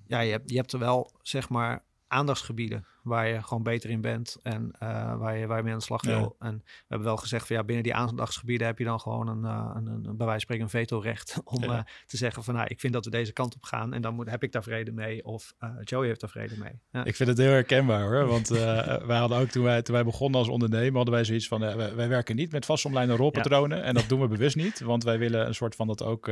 ja, 0.07 0.19
je 0.19 0.31
hebt, 0.31 0.49
je 0.49 0.55
hebt 0.57 0.73
er 0.73 0.79
wel, 0.79 1.11
zeg 1.21 1.49
maar, 1.49 1.83
aandachtsgebieden 2.11 2.85
waar 3.03 3.27
je 3.27 3.43
gewoon 3.43 3.63
beter 3.63 3.89
in 3.89 4.01
bent 4.01 4.37
en 4.43 4.71
uh, 4.83 5.17
waar, 5.17 5.37
je, 5.37 5.47
waar 5.47 5.57
je 5.57 5.63
mee 5.63 5.73
aan 5.73 5.79
de 5.79 5.85
slag 5.85 6.01
wil. 6.01 6.35
En 6.39 6.61
we 6.65 6.85
hebben 6.87 7.07
wel 7.07 7.17
gezegd 7.17 7.47
van 7.47 7.55
ja, 7.55 7.63
binnen 7.63 7.83
die 7.83 7.95
aandachtsgebieden 7.95 8.67
heb 8.67 8.77
je 8.77 8.83
dan 8.83 8.99
gewoon 8.99 9.27
een, 9.27 9.43
uh, 9.43 9.71
een, 9.75 9.87
een, 9.87 10.01
bij 10.01 10.25
wijze 10.25 10.31
van 10.31 10.39
spreken 10.39 10.63
een 10.63 10.69
veto-recht 10.69 11.41
om 11.43 11.63
ja. 11.63 11.77
uh, 11.77 11.83
te 12.05 12.17
zeggen 12.17 12.43
van 12.43 12.53
nou, 12.53 12.67
ik 12.67 12.79
vind 12.79 12.93
dat 12.93 13.05
we 13.05 13.11
deze 13.11 13.33
kant 13.33 13.55
op 13.55 13.63
gaan 13.63 13.93
en 13.93 14.01
dan 14.01 14.13
moet, 14.13 14.29
heb 14.29 14.43
ik 14.43 14.51
daar 14.51 14.63
vrede 14.63 14.91
mee 14.91 15.25
of 15.25 15.53
Joey 15.83 16.07
heeft 16.07 16.21
daar 16.21 16.29
vrede 16.29 16.57
mee. 16.57 16.79
Ja. 16.91 17.03
Ik 17.03 17.15
vind 17.15 17.29
het 17.29 17.37
heel 17.37 17.51
herkenbaar 17.51 18.01
hoor, 18.01 18.25
want 18.25 18.47
wij 19.11 19.17
hadden 19.17 19.37
ook 19.37 19.49
toen 19.49 19.63
wij, 19.63 19.81
toen 19.81 19.95
wij 19.95 20.03
begonnen 20.03 20.39
als 20.39 20.49
ondernemer 20.49 20.95
hadden 20.95 21.13
wij 21.13 21.23
zoiets 21.23 21.47
van 21.47 21.59
wij, 21.59 21.95
wij, 21.95 22.07
werken 22.07 22.35
niet 22.35 22.51
met 22.51 22.65
vastomlijnde 22.65 23.15
rolpatronen 23.15 23.83
en 23.83 23.93
dat 23.93 24.09
doen 24.09 24.21
we 24.21 24.27
bewust 24.27 24.55
niet, 24.55 24.79
want 24.79 25.03
wij 25.03 25.19
willen 25.19 25.47
een 25.47 25.55
soort 25.55 25.75
van 25.75 25.87
dat 25.87 26.03
ook 26.03 26.29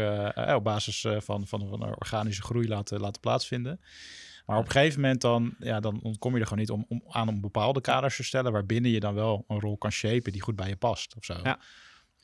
op 0.56 0.64
basis 0.64 1.02
van, 1.02 1.48
van, 1.48 1.68
van 1.68 1.82
een 1.82 1.96
organische 1.96 2.42
groei 2.42 2.68
laten, 2.68 3.00
laten 3.00 3.22
plaatsvinden. 3.22 3.80
Maar 4.50 4.58
op 4.58 4.66
een 4.66 4.72
gegeven 4.72 5.02
moment 5.02 5.22
dan, 5.22 5.56
ja, 5.60 5.80
dan 5.80 6.16
kom 6.20 6.34
je 6.34 6.40
er 6.40 6.44
gewoon 6.48 6.60
niet 6.60 6.70
om, 6.70 6.86
om 6.88 7.04
aan 7.08 7.28
om 7.28 7.42
bepaalde 7.42 7.82
kaders 7.82 8.16
te 8.16 8.24
stellen 8.24 8.52
waarbinnen 8.52 8.92
je 8.92 9.00
dan 9.00 9.14
wel 9.14 9.44
een 9.48 9.60
rol 9.60 9.78
kan 9.78 9.92
shapen 9.92 10.32
die 10.32 10.42
goed 10.42 10.56
bij 10.56 10.68
je 10.68 10.76
past 10.76 11.16
of 11.16 11.26
zo. 11.26 11.40
Ja. 11.44 11.60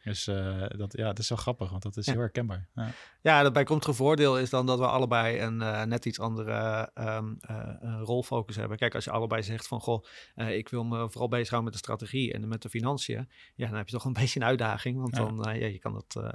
Dus 0.03 0.27
uh, 0.27 0.65
dat, 0.67 0.97
ja, 0.97 1.05
dat 1.05 1.19
is 1.19 1.29
wel 1.29 1.37
grappig, 1.37 1.69
want 1.69 1.83
dat 1.83 1.97
is 1.97 2.05
ja. 2.05 2.11
heel 2.11 2.21
herkenbaar. 2.21 2.69
Ja, 2.75 2.91
ja 3.21 3.43
dat 3.43 3.53
bijkomstige 3.53 3.93
voordeel 3.93 4.39
is 4.39 4.49
dan 4.49 4.65
dat 4.65 4.79
we 4.79 4.87
allebei 4.87 5.39
een 5.39 5.61
uh, 5.61 5.83
net 5.83 6.05
iets 6.05 6.19
andere 6.19 6.91
um, 6.95 7.37
uh, 7.49 7.99
rolfocus 8.01 8.55
hebben. 8.55 8.77
Kijk, 8.77 8.95
als 8.95 9.03
je 9.03 9.11
allebei 9.11 9.43
zegt 9.43 9.67
van, 9.67 9.81
goh, 9.81 10.05
ik 10.35 10.69
wil 10.69 10.83
me 10.83 11.09
vooral 11.09 11.29
bezighouden 11.29 11.63
met 11.63 11.73
de 11.73 11.85
strategie 11.87 12.33
en 12.33 12.47
met 12.47 12.61
de 12.61 12.69
financiën. 12.69 13.29
Ja, 13.55 13.67
dan 13.67 13.77
heb 13.77 13.87
je 13.87 13.95
toch 13.95 14.05
een 14.05 14.13
beetje 14.21 14.39
een 14.39 14.45
uitdaging, 14.45 14.97
want 14.97 15.15
dan, 15.15 15.35
ja, 15.43 15.65
je 15.65 15.79
kan 15.79 15.93
dat, 15.93 16.33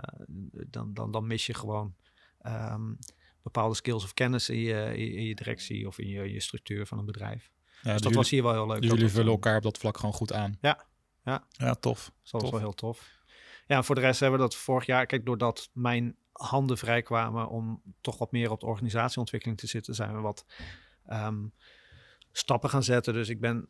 dan, 0.70 0.94
dan, 0.94 1.11
dan 1.11 1.26
mis 1.26 1.47
je 1.47 1.54
gewoon... 1.54 1.94
Um, 2.47 2.99
bepaalde 3.42 3.75
skills 3.75 4.04
of 4.04 4.14
kennis 4.14 4.49
in 4.49 4.59
je, 4.59 4.97
in 4.97 5.25
je 5.25 5.35
directie 5.35 5.87
of 5.87 5.99
in 5.99 6.09
je, 6.09 6.32
je 6.32 6.40
structuur 6.40 6.87
van 6.87 6.99
een 6.99 7.04
bedrijf. 7.04 7.50
Ja, 7.82 7.92
dus 7.92 7.92
dat 7.92 8.02
jullie, 8.02 8.16
was 8.16 8.30
hier 8.30 8.42
wel 8.42 8.52
heel 8.52 8.66
leuk. 8.66 8.80
Dus 8.82 8.90
jullie 8.90 9.09
vullen 9.09 9.32
elkaar 9.32 9.56
op 9.56 9.62
dat 9.62 9.78
vlak 9.78 9.97
gewoon 9.97 10.14
goed 10.14 10.32
aan. 10.32 10.59
Ja, 10.61 10.85
ja. 11.25 11.44
ja 11.50 11.75
tof. 11.75 12.12
Dat 12.23 12.42
was 12.42 12.50
wel 12.50 12.61
heel 12.61 12.75
tof. 12.75 13.18
Ja, 13.66 13.82
voor 13.82 13.94
de 13.94 14.00
rest 14.00 14.20
hebben 14.20 14.38
we 14.38 14.44
dat 14.44 14.56
vorig 14.56 14.87
jaar, 14.87 15.06
kijk, 15.06 15.26
doordat 15.26 15.70
mijn 15.73 16.16
handen 16.32 16.78
vrij 16.78 17.02
kwamen 17.02 17.49
om 17.49 17.82
toch 18.00 18.18
wat 18.18 18.32
meer 18.32 18.50
op 18.50 18.61
de 18.61 18.66
organisatieontwikkeling 18.66 19.59
te 19.59 19.66
zitten, 19.66 19.94
zijn 19.94 20.14
we 20.14 20.20
wat 20.20 20.44
um, 21.09 21.52
stappen 22.32 22.70
gaan 22.70 22.82
zetten. 22.82 23.12
Dus 23.12 23.28
ik 23.28 23.40
ben 23.40 23.66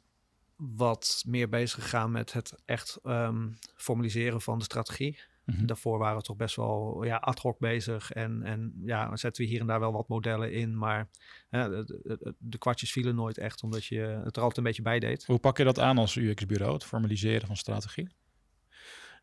wat 0.56 1.22
meer 1.26 1.48
bezig 1.48 1.82
gegaan 1.82 2.10
met 2.10 2.32
het 2.32 2.54
echt 2.64 2.98
um, 3.04 3.58
formaliseren 3.76 4.40
van 4.40 4.58
de 4.58 4.64
strategie. 4.64 5.20
Mm-hmm. 5.50 5.66
Daarvoor 5.66 5.98
waren 5.98 6.16
we 6.16 6.22
toch 6.22 6.36
best 6.36 6.56
wel 6.56 7.04
ja, 7.04 7.16
ad 7.16 7.38
hoc 7.38 7.58
bezig. 7.58 8.10
En, 8.10 8.42
en 8.42 8.72
ja, 8.84 9.16
zetten 9.16 9.44
we 9.44 9.50
hier 9.50 9.60
en 9.60 9.66
daar 9.66 9.80
wel 9.80 9.92
wat 9.92 10.08
modellen 10.08 10.52
in. 10.52 10.78
Maar 10.78 11.08
de, 11.48 12.00
de, 12.02 12.34
de, 12.38 12.58
kwartjes 12.58 12.92
vielen 12.92 13.14
nooit 13.14 13.38
echt, 13.38 13.62
omdat 13.62 13.84
je 13.84 14.00
het 14.00 14.36
er 14.36 14.42
altijd 14.42 14.56
een 14.56 14.62
beetje 14.62 14.82
bij 14.82 14.98
deed. 14.98 15.26
Hoe 15.26 15.38
pak 15.38 15.56
je 15.56 15.64
dat 15.64 15.78
aan 15.78 15.98
als 15.98 16.16
UX-bureau, 16.16 16.72
het 16.72 16.84
formaliseren 16.84 17.46
van 17.46 17.56
strategie? 17.56 18.08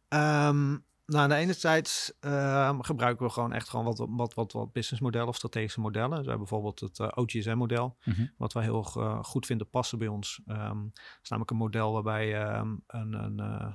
Um, 0.09 0.85
nou, 1.07 1.23
aan 1.23 1.29
de 1.29 1.35
ene 1.35 1.53
zijde 1.53 1.89
uh, 2.21 2.79
gebruiken 2.79 3.25
we 3.25 3.31
gewoon 3.31 3.53
echt 3.53 3.69
gewoon 3.69 3.85
wat, 3.85 4.05
wat, 4.09 4.33
wat, 4.33 4.51
wat 4.51 4.71
businessmodellen 4.71 5.27
of 5.27 5.35
strategische 5.35 5.79
modellen. 5.79 6.09
Dus 6.09 6.19
we 6.19 6.29
hebben 6.29 6.47
bijvoorbeeld 6.47 6.79
het 6.79 6.99
uh, 6.99 7.07
OGSM-model, 7.15 7.97
mm-hmm. 8.03 8.31
wat 8.37 8.53
wij 8.53 8.63
heel 8.63 8.93
uh, 8.97 9.23
goed 9.23 9.45
vinden 9.45 9.69
passen 9.69 9.97
bij 9.97 10.07
ons. 10.07 10.41
Um, 10.47 10.91
het 10.93 11.19
is 11.23 11.29
namelijk 11.29 11.51
een 11.51 11.57
model 11.57 11.93
waarbij 11.93 12.57
um, 12.57 12.83
een, 12.87 13.13
een 13.13 13.39
uh, 13.39 13.73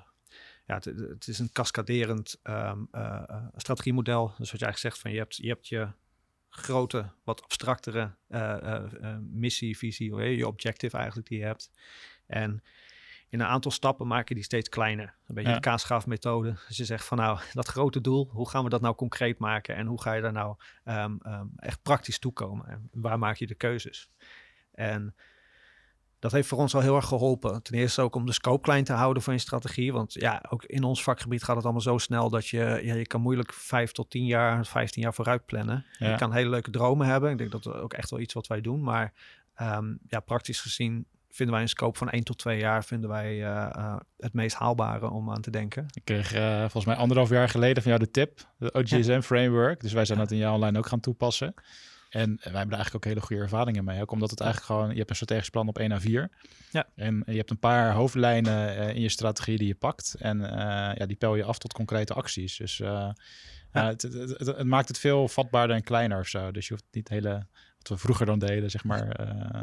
ja, 0.66 0.74
het, 0.74 0.84
het, 0.84 1.28
is 1.28 1.38
een 1.38 1.52
cascaderend 1.52 2.40
um, 2.42 2.88
uh, 2.92 3.22
strategiemodel. 3.56 4.26
Dus 4.26 4.50
wat 4.50 4.60
je 4.60 4.66
eigenlijk 4.66 4.78
zegt 4.78 4.98
van 4.98 5.10
je 5.10 5.18
hebt 5.18 5.36
je, 5.36 5.48
hebt 5.48 5.68
je 5.68 5.88
grote, 6.48 7.10
wat 7.24 7.42
abstractere 7.42 8.14
uh, 8.28 9.16
missie, 9.20 9.78
visie, 9.78 10.14
je 10.16 10.46
objective 10.46 10.96
eigenlijk 10.96 11.28
die 11.28 11.38
je 11.38 11.44
hebt. 11.44 11.70
En 12.26 12.62
in 13.32 13.40
een 13.40 13.46
aantal 13.46 13.70
stappen 13.70 14.06
maak 14.06 14.28
je 14.28 14.34
die 14.34 14.44
steeds 14.44 14.68
kleiner. 14.68 15.14
Een 15.26 15.34
beetje 15.34 15.50
ja. 15.50 15.56
de 15.56 15.62
kaasschaafmethode. 15.62 16.54
Dus 16.68 16.76
je 16.76 16.84
zegt 16.84 17.04
van 17.04 17.18
nou, 17.18 17.38
dat 17.52 17.68
grote 17.68 18.00
doel, 18.00 18.28
hoe 18.32 18.48
gaan 18.48 18.64
we 18.64 18.70
dat 18.70 18.80
nou 18.80 18.94
concreet 18.94 19.38
maken? 19.38 19.76
En 19.76 19.86
hoe 19.86 20.02
ga 20.02 20.12
je 20.12 20.22
daar 20.22 20.32
nou 20.32 20.56
um, 20.84 21.20
um, 21.26 21.52
echt 21.56 21.82
praktisch 21.82 22.18
toekomen? 22.18 22.66
En 22.66 22.88
waar 22.92 23.18
maak 23.18 23.36
je 23.36 23.46
de 23.46 23.54
keuzes? 23.54 24.10
En 24.72 25.14
dat 26.22 26.32
heeft 26.32 26.48
voor 26.48 26.58
ons 26.58 26.74
al 26.74 26.80
heel 26.80 26.96
erg 26.96 27.06
geholpen. 27.06 27.62
Ten 27.62 27.74
eerste 27.74 28.02
ook 28.02 28.14
om 28.14 28.26
de 28.26 28.32
scope 28.32 28.62
klein 28.62 28.84
te 28.84 28.92
houden 28.92 29.22
van 29.22 29.34
je 29.34 29.40
strategie. 29.40 29.92
Want 29.92 30.12
ja, 30.12 30.44
ook 30.48 30.64
in 30.64 30.82
ons 30.82 31.02
vakgebied 31.02 31.42
gaat 31.42 31.56
het 31.56 31.64
allemaal 31.64 31.82
zo 31.82 31.98
snel 31.98 32.30
dat 32.30 32.48
je, 32.48 32.80
ja, 32.82 32.94
je 32.94 33.06
kan 33.06 33.20
moeilijk 33.20 33.52
vijf 33.52 33.92
tot 33.92 34.10
tien 34.10 34.26
jaar, 34.26 34.66
vijftien 34.66 35.02
jaar 35.02 35.14
vooruit 35.14 35.46
plannen. 35.46 35.84
Ja. 35.98 36.10
Je 36.10 36.16
kan 36.16 36.32
hele 36.32 36.50
leuke 36.50 36.70
dromen 36.70 37.06
hebben. 37.06 37.30
Ik 37.30 37.38
denk 37.38 37.50
dat 37.50 37.62
dat 37.62 37.74
ook 37.74 37.92
echt 37.92 38.10
wel 38.10 38.20
iets 38.20 38.34
wat 38.34 38.46
wij 38.46 38.60
doen. 38.60 38.82
Maar 38.82 39.12
um, 39.60 39.98
ja, 40.08 40.20
praktisch 40.20 40.60
gezien 40.60 41.06
vinden 41.30 41.54
wij 41.54 41.64
een 41.64 41.70
scope 41.70 41.98
van 41.98 42.10
één 42.10 42.24
tot 42.24 42.38
twee 42.38 42.58
jaar 42.58 42.84
vinden 42.84 43.10
wij 43.10 43.34
uh, 43.34 43.70
uh, 43.76 43.96
het 44.18 44.32
meest 44.32 44.56
haalbare 44.56 45.10
om 45.10 45.30
aan 45.30 45.40
te 45.40 45.50
denken. 45.50 45.86
Ik 45.92 46.04
kreeg 46.04 46.34
uh, 46.34 46.60
volgens 46.60 46.84
mij 46.84 46.96
anderhalf 46.96 47.28
jaar 47.28 47.48
geleden 47.48 47.82
van 47.82 47.92
jou 47.92 48.04
de 48.04 48.10
tip, 48.10 48.40
de 48.58 48.72
OGSM 48.72 49.10
ja. 49.10 49.22
framework. 49.22 49.80
Dus 49.80 49.92
wij 49.92 50.04
zijn 50.04 50.18
dat 50.18 50.30
in 50.30 50.38
jouw 50.38 50.54
online 50.54 50.78
ook 50.78 50.86
gaan 50.86 51.00
toepassen. 51.00 51.54
En 52.12 52.28
wij 52.28 52.42
hebben 52.42 52.52
daar 52.52 52.72
eigenlijk 52.72 52.94
ook 52.94 53.04
hele 53.04 53.20
goede 53.20 53.42
ervaringen 53.42 53.84
mee. 53.84 54.00
Ook 54.00 54.10
omdat 54.10 54.30
het 54.30 54.40
eigenlijk 54.40 54.72
gewoon, 54.72 54.90
je 54.90 54.96
hebt 54.96 55.10
een 55.10 55.16
strategisch 55.16 55.50
plan 55.50 55.68
op 55.68 55.78
1 55.78 55.92
à 55.92 56.00
4. 56.00 56.30
Ja. 56.70 56.86
En 56.94 57.22
je 57.26 57.36
hebt 57.36 57.50
een 57.50 57.58
paar 57.58 57.92
hoofdlijnen 57.92 58.78
uh, 58.78 58.88
in 58.94 59.00
je 59.00 59.08
strategie 59.08 59.58
die 59.58 59.66
je 59.66 59.74
pakt. 59.74 60.14
En 60.18 60.40
uh, 60.40 60.46
ja, 60.94 61.06
die 61.06 61.16
pel 61.16 61.36
je 61.36 61.44
af 61.44 61.58
tot 61.58 61.72
concrete 61.72 62.14
acties. 62.14 62.56
Dus 62.56 62.78
uh, 62.78 62.88
ja. 63.72 63.86
het, 63.86 64.02
het, 64.02 64.14
het, 64.14 64.46
het, 64.46 64.66
maakt 64.66 64.88
het 64.88 64.98
veel 64.98 65.28
vatbaarder 65.28 65.76
en 65.76 65.82
kleiner 65.82 66.18
of 66.18 66.28
zo. 66.28 66.50
Dus 66.50 66.68
je 66.68 66.72
hoeft 66.72 66.86
niet 66.90 67.08
hele, 67.08 67.46
wat 67.78 67.88
we 67.88 67.96
vroeger 67.96 68.26
dan 68.26 68.38
deden, 68.38 68.70
zeg 68.70 68.84
maar, 68.84 69.20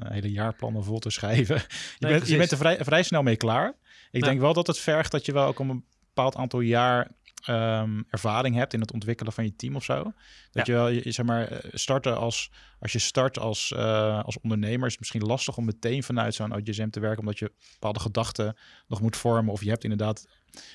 hele 0.07 0.31
jaarplannen 0.31 0.83
vol 0.83 0.99
te 0.99 1.09
schrijven. 1.09 1.55
je, 1.62 1.63
nee, 1.99 2.12
bent, 2.12 2.27
je 2.27 2.38
bent 2.38 2.51
er 2.51 2.57
vrij, 2.57 2.77
vrij 2.83 3.03
snel 3.03 3.23
mee 3.23 3.38
klaar. 3.38 3.73
Ik 4.12 4.21
ja. 4.21 4.27
denk 4.27 4.39
wel 4.39 4.53
dat 4.53 4.67
het 4.67 4.79
vergt 4.79 5.12
dat 5.12 5.25
je 5.25 5.31
wel 5.31 5.47
ook 5.47 5.59
om 5.59 5.69
een 5.69 5.85
bepaald 6.13 6.35
aantal 6.35 6.59
jaar 6.59 7.11
um, 7.47 8.05
ervaring 8.09 8.55
hebt 8.55 8.73
in 8.73 8.79
het 8.79 8.91
ontwikkelen 8.91 9.33
van 9.33 9.43
je 9.43 9.55
team 9.55 9.75
of 9.75 9.83
zo. 9.83 10.03
Dat 10.03 10.13
ja. 10.51 10.63
je 10.65 10.71
wel, 10.71 10.87
je, 10.87 11.11
zeg 11.11 11.25
maar, 11.25 11.61
starten 11.71 12.17
als, 12.17 12.51
als 12.79 12.91
je 12.91 12.99
start 12.99 13.39
als, 13.39 13.73
uh, 13.75 14.23
als 14.23 14.39
ondernemer, 14.39 14.85
is 14.85 14.91
het 14.91 14.99
misschien 14.99 15.25
lastig 15.25 15.57
om 15.57 15.65
meteen 15.65 16.03
vanuit 16.03 16.33
zo'n 16.33 16.55
OGSM 16.55 16.89
te 16.89 16.99
werken, 16.99 17.19
omdat 17.19 17.39
je 17.39 17.51
bepaalde 17.73 17.99
gedachten 17.99 18.57
nog 18.87 19.01
moet 19.01 19.17
vormen. 19.17 19.53
Of 19.53 19.63
je 19.63 19.69
hebt 19.69 19.83
inderdaad 19.83 20.27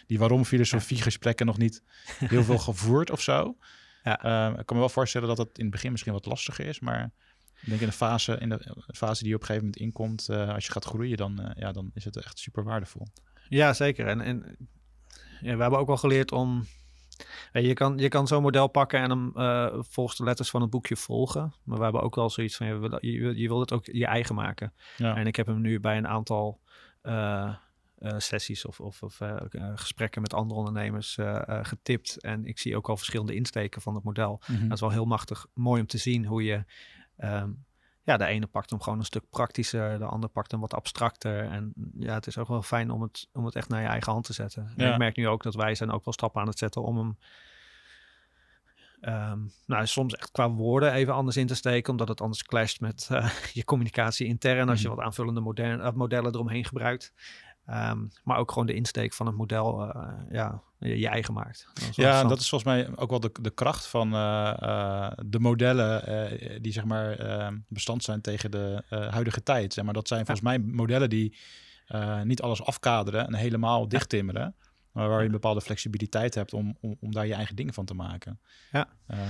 die 0.06 0.18
waarom 0.18 0.44
filosofie 0.44 1.02
gesprekken 1.02 1.46
nog 1.46 1.58
niet 1.58 1.82
heel 2.18 2.44
veel 2.44 2.58
gevoerd 2.68 3.10
of 3.10 3.20
zo. 3.20 3.56
Ja. 4.02 4.46
Um, 4.46 4.58
ik 4.58 4.66
kan 4.66 4.76
me 4.76 4.82
wel 4.82 4.88
voorstellen 4.88 5.28
dat 5.28 5.38
het 5.38 5.58
in 5.58 5.62
het 5.62 5.72
begin 5.72 5.90
misschien 5.90 6.12
wat 6.12 6.26
lastiger 6.26 6.66
is, 6.66 6.80
maar 6.80 7.12
ik 7.60 7.68
denk 7.68 7.80
in 7.80 7.86
de 7.86 7.92
fase, 7.92 8.36
in 8.38 8.48
de 8.48 8.76
fase 8.94 9.20
die 9.20 9.28
je 9.28 9.34
op 9.34 9.40
een 9.40 9.46
gegeven 9.46 9.66
moment 9.66 9.76
inkomt, 9.76 10.28
uh, 10.30 10.54
als 10.54 10.66
je 10.66 10.72
gaat 10.72 10.84
groeien, 10.84 11.16
dan, 11.16 11.40
uh, 11.40 11.50
ja, 11.54 11.72
dan 11.72 11.90
is 11.94 12.04
het 12.04 12.16
echt 12.16 12.38
super 12.38 12.64
waardevol. 12.64 13.06
Ja, 13.48 13.72
zeker. 13.72 14.06
En, 14.06 14.20
en 14.20 14.56
ja, 15.44 15.57
we 15.57 15.62
hebben 15.62 15.78
ook 15.78 15.87
wel 15.87 15.96
geleerd 15.96 16.33
om. 16.33 16.66
Je 17.52 17.72
kan, 17.72 17.98
je 17.98 18.09
kan 18.09 18.26
zo'n 18.26 18.42
model 18.42 18.68
pakken 18.68 19.00
en 19.00 19.11
hem 19.11 19.33
uh, 19.37 19.74
volgens 19.80 20.16
de 20.16 20.24
letters 20.24 20.50
van 20.50 20.61
het 20.61 20.70
boekje 20.70 20.96
volgen. 20.96 21.54
Maar 21.64 21.78
we 21.78 21.85
hebben 21.85 22.02
ook 22.02 22.14
wel 22.14 22.30
zoiets 22.30 22.57
van, 22.57 22.66
je, 22.66 22.98
je, 23.00 23.37
je 23.37 23.48
wil 23.48 23.61
het 23.61 23.72
ook 23.72 23.85
je 23.85 24.07
eigen 24.07 24.35
maken. 24.35 24.72
Ja. 24.96 25.16
En 25.16 25.26
ik 25.26 25.37
heb 25.37 25.46
hem 25.46 25.61
nu 25.61 25.80
bij 25.80 25.96
een 25.96 26.09
aantal 26.09 26.61
uh, 27.02 27.54
uh, 27.98 28.14
sessies 28.18 28.64
of, 28.64 28.80
of, 28.80 29.02
of 29.02 29.20
gesprekken 29.74 30.22
met 30.22 30.35
andere 30.35 30.59
ondernemers 30.59 31.18
getipt. 31.62 32.20
En 32.20 32.46
ik 32.46 32.59
zie 32.59 32.76
ook 32.76 32.88
al 32.88 32.96
verschillende 32.96 33.35
insteken 33.35 33.83
van 33.83 33.94
het 33.94 34.04
model. 34.04 34.40
Mm 34.46 34.57
-hmm. 34.57 34.64
Dat 34.64 34.74
is 34.74 34.80
wel 34.80 34.90
heel 34.90 35.04
machtig 35.04 35.46
mooi 35.54 35.80
om 35.80 35.87
te 35.87 35.98
zien 35.98 36.26
hoe 36.26 36.44
je... 36.44 36.64
Um, 37.18 37.64
ja, 38.04 38.16
de 38.16 38.24
ene 38.24 38.46
pakt 38.46 38.70
hem 38.70 38.80
gewoon 38.80 38.98
een 38.98 39.04
stuk 39.04 39.30
praktischer, 39.30 39.98
de 39.98 40.04
ander 40.04 40.30
pakt 40.30 40.50
hem 40.50 40.60
wat 40.60 40.74
abstracter. 40.74 41.44
En 41.44 41.72
ja, 41.98 42.14
het 42.14 42.26
is 42.26 42.38
ook 42.38 42.48
wel 42.48 42.62
fijn 42.62 42.90
om 42.90 43.02
het, 43.02 43.28
om 43.32 43.44
het 43.44 43.54
echt 43.54 43.68
naar 43.68 43.80
je 43.80 43.88
eigen 43.88 44.12
hand 44.12 44.24
te 44.24 44.32
zetten. 44.32 44.72
Ja. 44.76 44.92
ik 44.92 44.98
merk 44.98 45.16
nu 45.16 45.28
ook 45.28 45.42
dat 45.42 45.54
wij 45.54 45.74
zijn 45.74 45.90
ook 45.90 46.04
wel 46.04 46.14
stappen 46.14 46.40
aan 46.40 46.48
het 46.48 46.58
zetten 46.58 46.82
om 46.82 46.96
hem 46.96 47.16
um, 49.08 49.52
nou, 49.66 49.86
soms 49.86 50.14
echt 50.14 50.30
qua 50.30 50.50
woorden 50.50 50.92
even 50.92 51.14
anders 51.14 51.36
in 51.36 51.46
te 51.46 51.54
steken, 51.54 51.90
omdat 51.90 52.08
het 52.08 52.20
anders 52.20 52.42
clasht 52.42 52.80
met 52.80 53.08
uh, 53.12 53.30
je 53.52 53.64
communicatie 53.64 54.26
intern 54.26 54.68
als 54.68 54.82
je 54.82 54.88
wat 54.88 54.98
aanvullende 54.98 55.40
moderne, 55.40 55.82
uh, 55.82 55.92
modellen 55.92 56.34
eromheen 56.34 56.64
gebruikt. 56.64 57.12
Um, 57.70 58.11
maar 58.24 58.38
ook 58.38 58.50
gewoon 58.50 58.66
de 58.66 58.74
insteek 58.74 59.12
van 59.12 59.27
het 59.27 59.37
model 59.37 59.87
uh, 59.87 60.12
ja, 60.31 60.62
je, 60.79 61.09
eigen 61.09 61.35
maakt. 61.35 61.68
Dat 61.74 61.96
ja, 61.96 62.20
en 62.20 62.29
dat 62.29 62.40
is 62.40 62.48
volgens 62.48 62.70
mij 62.70 62.96
ook 62.96 63.11
wel 63.11 63.20
de, 63.20 63.31
de 63.40 63.50
kracht 63.50 63.87
van 63.87 64.14
uh, 64.14 64.55
uh, 64.62 65.11
de 65.27 65.38
modellen 65.40 66.62
die 66.62 66.72
zeg 66.72 66.85
maar 66.85 67.16
bestand 67.68 68.03
zijn 68.03 68.20
tegen 68.20 68.50
de 68.50 68.83
huidige 69.11 69.42
tijd. 69.42 69.72
Zeg 69.72 69.85
maar, 69.85 69.94
dat 69.94 70.09
zijn 70.09 70.27
volgens 70.27 70.50
ja. 70.53 70.59
mij 70.59 70.72
modellen 70.74 71.11
die 71.11 71.37
niet 72.22 72.42
alles 72.42 72.62
afkaderen 72.64 73.27
en 73.27 73.35
helemaal 73.35 73.88
dichttimmeren. 73.88 74.55
Maar 74.94 75.09
waar 75.09 75.18
je 75.20 75.24
een 75.26 75.30
bepaalde 75.33 75.61
flexibiliteit 75.61 76.35
hebt 76.35 76.52
om, 76.52 76.76
om, 76.80 76.96
om 77.00 77.12
daar 77.12 77.26
je 77.26 77.35
eigen 77.35 77.57
dingen 77.57 77.74
van 77.74 77.85
te 77.85 77.94
maken. 77.94 78.40
Ja. 78.72 78.88
Ehm, 79.07 79.20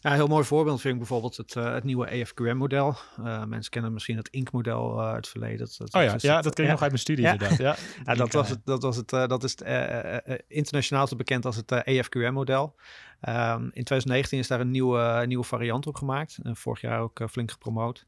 Ja, 0.00 0.10
een 0.10 0.12
heel 0.12 0.26
mooi 0.26 0.44
voorbeeld 0.44 0.80
vind 0.80 0.92
ik 0.92 0.98
bijvoorbeeld 0.98 1.36
het, 1.36 1.56
eh, 1.56 1.72
het 1.72 1.84
nieuwe 1.84 2.06
EFQM-model. 2.10 2.96
Eh, 3.24 3.44
mensen 3.44 3.70
kennen 3.70 3.92
misschien 3.92 4.16
het 4.16 4.28
INC-model 4.28 5.02
uit 5.04 5.16
het 5.16 5.28
verleden. 5.28 5.58
Dat, 5.58 5.74
dat 5.78 5.94
oh 5.94 6.02
ja, 6.02 6.14
ja 6.18 6.34
het- 6.34 6.44
dat 6.44 6.54
ken 6.54 6.64
je 6.64 6.70
nog 6.70 6.80
uit 6.80 6.90
mijn 6.90 7.02
studie 7.02 7.24
Ja. 7.24 7.32
inderdaad. 7.32 7.58
Ja, 7.58 7.76
Ja, 8.06 8.14
dat 8.14 8.32
was 8.32 8.46
eh, 8.46 8.52
het. 8.52 8.60
Dat, 8.64 8.82
was 8.82 8.96
het, 8.96 9.12
eh, 9.12 9.26
dat 9.26 9.44
is 9.44 9.50
het, 9.50 9.60
eh, 9.62 9.98
eh, 10.14 10.18
eh, 10.34 10.38
internationaal 10.48 11.06
te 11.06 11.16
bekend 11.16 11.44
als 11.44 11.56
het 11.56 11.72
eh, 11.72 11.80
EFQM-model. 11.98 12.74
Ehm, 13.20 13.62
in 13.62 13.84
2019 13.84 14.38
is 14.38 14.46
daar 14.48 14.60
een 14.60 14.70
nieuwe, 14.70 15.24
nieuwe 15.26 15.44
variant 15.44 15.86
op 15.86 15.94
gemaakt. 15.96 16.38
En 16.42 16.56
vorig 16.56 16.80
jaar 16.80 17.00
ook 17.00 17.20
eh, 17.20 17.28
flink 17.28 17.50
gepromoot. 17.50 18.06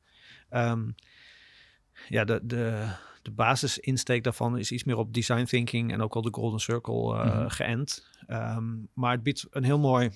Ehm, 0.50 0.88
ja, 2.08 2.24
de, 2.24 2.40
de, 2.42 2.88
de 3.28 3.34
basisinsteek 3.34 4.24
daarvan 4.24 4.58
is 4.58 4.72
iets 4.72 4.84
meer 4.84 4.96
op 4.96 5.14
design 5.14 5.44
thinking 5.44 5.92
en 5.92 6.00
ook 6.00 6.14
al 6.14 6.22
de 6.22 6.32
Golden 6.34 6.60
Circle 6.60 7.16
eh, 7.18 7.24
Mhm. 7.24 7.48
geënt. 7.48 8.10
Ehm, 8.26 8.64
maar 8.92 9.12
het 9.12 9.22
biedt 9.22 9.46
een 9.50 9.64
heel 9.64 9.78
mooi 9.78 10.10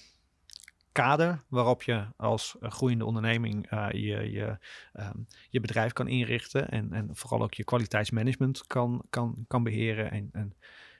kader 0.92 1.42
waarop 1.48 1.83
je 1.83 2.07
als 2.16 2.57
eh, 2.61 2.70
groeiende 2.70 3.05
onderneming 3.05 3.70
eh, 3.70 3.87
je, 3.90 4.31
je, 4.31 4.59
ehm, 4.92 5.16
je 5.51 5.61
bedrijf 5.61 5.92
kan 5.92 6.09
inrichten 6.09 6.68
en, 6.68 6.92
en 6.92 7.09
vooral 7.12 7.42
ook 7.42 7.55
je 7.55 7.64
kwaliteitsmanagement 7.64 8.66
kan, 8.66 9.03
kan, 9.11 9.44
kan 9.48 9.62
beheren. 9.62 10.11
En, 10.11 10.29
en 10.33 10.55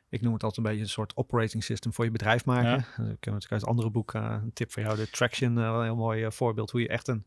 ik 0.09 0.21
noem 0.21 0.33
het 0.33 0.43
altijd 0.43 0.67
een 0.67 0.73
beetje 0.73 0.87
een 0.87 0.93
soort 0.93 1.17
operating 1.17 1.65
system 1.65 1.93
voor 1.93 2.05
je 2.05 2.11
bedrijf 2.11 2.45
maken. 2.45 2.71
Ja. 2.71 2.77
Dus 2.77 2.85
ik 2.87 3.21
ken 3.21 3.33
natuurlijk 3.33 3.53
uit 3.53 3.61
het 3.61 3.71
andere 3.71 3.91
boek 3.91 4.15
een 4.15 4.53
tip 4.53 4.73
voor 4.73 4.83
jou, 4.83 4.97
de 4.97 5.11
Traction, 5.11 5.57
een 5.57 5.85
heel 5.85 5.97
mooi 5.97 6.33
voorbeeld 6.33 6.71
hoe 6.71 6.81
je 6.81 6.89
echt 6.89 7.09
een, 7.09 7.27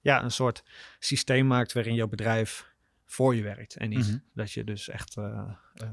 ja, 0.00 0.22
een 0.22 0.30
soort 0.30 0.62
systeem 0.98 1.46
maakt 1.46 1.72
waarin 1.72 1.94
jouw 1.94 2.08
bedrijf 2.08 2.72
voor 3.04 3.34
je 3.34 3.42
werkt. 3.42 3.76
En 3.76 3.88
niet 3.88 4.06
Mhm. 4.08 4.16
dat 4.34 4.52
je 4.52 4.64
dus 4.64 4.88
echt... 4.88 5.16
eh, 5.16 5.40
eh, 5.74 5.88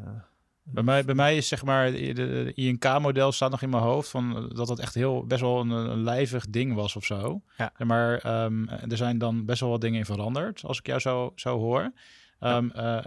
Bij 0.64 0.84
mij, 0.84 1.06
bij 1.06 1.16
mij 1.16 1.38
is 1.38 1.48
zeg 1.48 1.64
maar 1.64 1.92
de, 1.92 2.14
de 2.14 2.52
INK-model 2.56 3.32
staat 3.32 3.52
nog 3.52 3.62
in 3.62 3.70
mijn 3.70 3.84
hoofd 3.84 4.10
van 4.10 4.36
eh, 4.38 4.56
dat 4.56 4.68
dat 4.68 4.80
echt 4.80 4.94
heel 4.94 5.26
best 5.26 5.42
wel 5.42 5.60
een, 5.60 5.70
een 5.70 6.04
lijvig 6.04 6.46
ding 6.50 6.74
was 6.74 6.96
of 6.96 7.06
zo. 7.06 7.42
Ja. 7.58 7.74
Maar 7.78 8.18
ehm, 8.18 8.68
er 8.68 8.98
zijn 8.98 9.18
dan 9.18 9.46
best 9.46 9.60
wel 9.60 9.70
wat 9.70 9.82
dingen 9.82 10.00
in 10.00 10.06
veranderd 10.06 10.64
als 10.64 10.80
ik 10.80 10.86
jou 10.88 11.00
zo, 11.00 11.32
zo 11.36 11.58
hoor. 11.58 11.92
Ehm, 12.42 12.70
eh, 12.70 12.98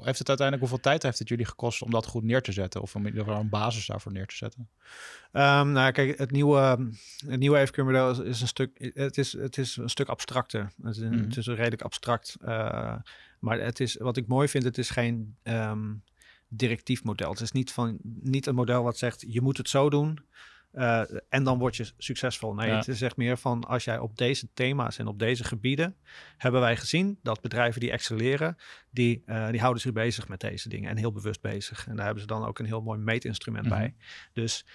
heeft 0.00 0.18
het 0.18 0.28
uiteindelijk 0.28 0.58
hoeveel 0.58 0.80
tijd 0.80 1.02
heeft 1.02 1.18
het 1.18 1.28
jullie 1.28 1.46
gekost 1.46 1.82
om 1.82 1.90
dat 1.90 2.06
goed 2.06 2.22
neer 2.22 2.42
te 2.42 2.52
zetten 2.52 2.82
of 2.82 2.94
om 2.94 3.00
in 3.00 3.08
ieder 3.08 3.24
geval 3.24 3.40
een 3.40 3.48
basis 3.48 3.86
daarvoor 3.86 4.12
neer 4.12 4.26
te 4.26 4.36
zetten? 4.36 4.68
Ehm, 5.32 5.72
nou, 5.72 5.92
kijk, 5.92 6.18
het 6.18 6.30
nieuwe, 6.30 6.90
het 7.26 7.38
nieuwe 7.38 7.66
FQ-model 7.66 8.10
is, 8.10 8.18
is 8.18 8.40
een 8.40 8.46
stuk, 8.48 8.92
het 8.94 9.18
is, 9.18 9.32
het 9.32 9.58
is 9.58 9.76
een 9.76 9.88
stuk 9.88 10.08
abstracter. 10.08 10.72
Het 10.82 10.96
is, 10.96 11.02
Mhm. 11.02 11.18
het 11.18 11.36
is 11.36 11.46
een 11.46 11.54
redelijk 11.54 11.82
abstract, 11.82 12.36
eh, 12.40 12.94
maar 13.38 13.60
het 13.60 13.80
is, 13.80 13.96
wat 13.96 14.16
ik 14.16 14.26
mooi 14.26 14.48
vind, 14.48 14.64
het 14.64 14.78
is 14.78 14.90
geen 14.90 15.36
ehm, 15.42 15.94
directief 16.48 17.04
model. 17.04 17.30
Het 17.30 17.40
is 17.40 17.52
niet, 17.52 17.72
van, 17.72 17.98
niet 18.02 18.46
een 18.46 18.54
model 18.54 18.82
wat 18.82 18.98
zegt, 18.98 19.24
je 19.28 19.40
moet 19.40 19.56
het 19.56 19.68
zo 19.68 19.90
doen 19.90 20.18
eh, 20.72 21.02
en 21.28 21.44
dan 21.44 21.58
word 21.58 21.76
je 21.76 21.92
succesvol. 21.98 22.54
Nee, 22.54 22.68
Ja. 22.68 22.76
het 22.76 22.88
is 22.88 23.02
echt 23.02 23.16
meer 23.16 23.36
van, 23.38 23.64
als 23.64 23.84
jij 23.84 23.98
op 23.98 24.16
deze 24.18 24.48
thema's 24.54 24.98
en 24.98 25.06
op 25.06 25.18
deze 25.18 25.44
gebieden, 25.44 25.96
hebben 26.36 26.60
wij 26.60 26.76
gezien 26.76 27.18
dat 27.22 27.40
bedrijven 27.40 27.80
die 27.80 27.90
excelleren, 27.90 28.56
die, 28.90 29.22
eh, 29.26 29.48
die 29.50 29.60
houden 29.60 29.82
zich 29.82 29.92
bezig 29.92 30.28
met 30.28 30.40
deze 30.40 30.68
dingen 30.68 30.90
en 30.90 30.96
heel 30.96 31.12
bewust 31.12 31.40
bezig. 31.40 31.86
En 31.86 31.94
daar 31.96 32.04
hebben 32.04 32.22
ze 32.22 32.28
dan 32.28 32.44
ook 32.44 32.58
een 32.58 32.66
heel 32.66 32.82
mooi 32.82 32.98
meetinstrument 32.98 33.66
Mhm. 33.66 33.74
bij. 33.78 33.94
Dus 34.32 34.66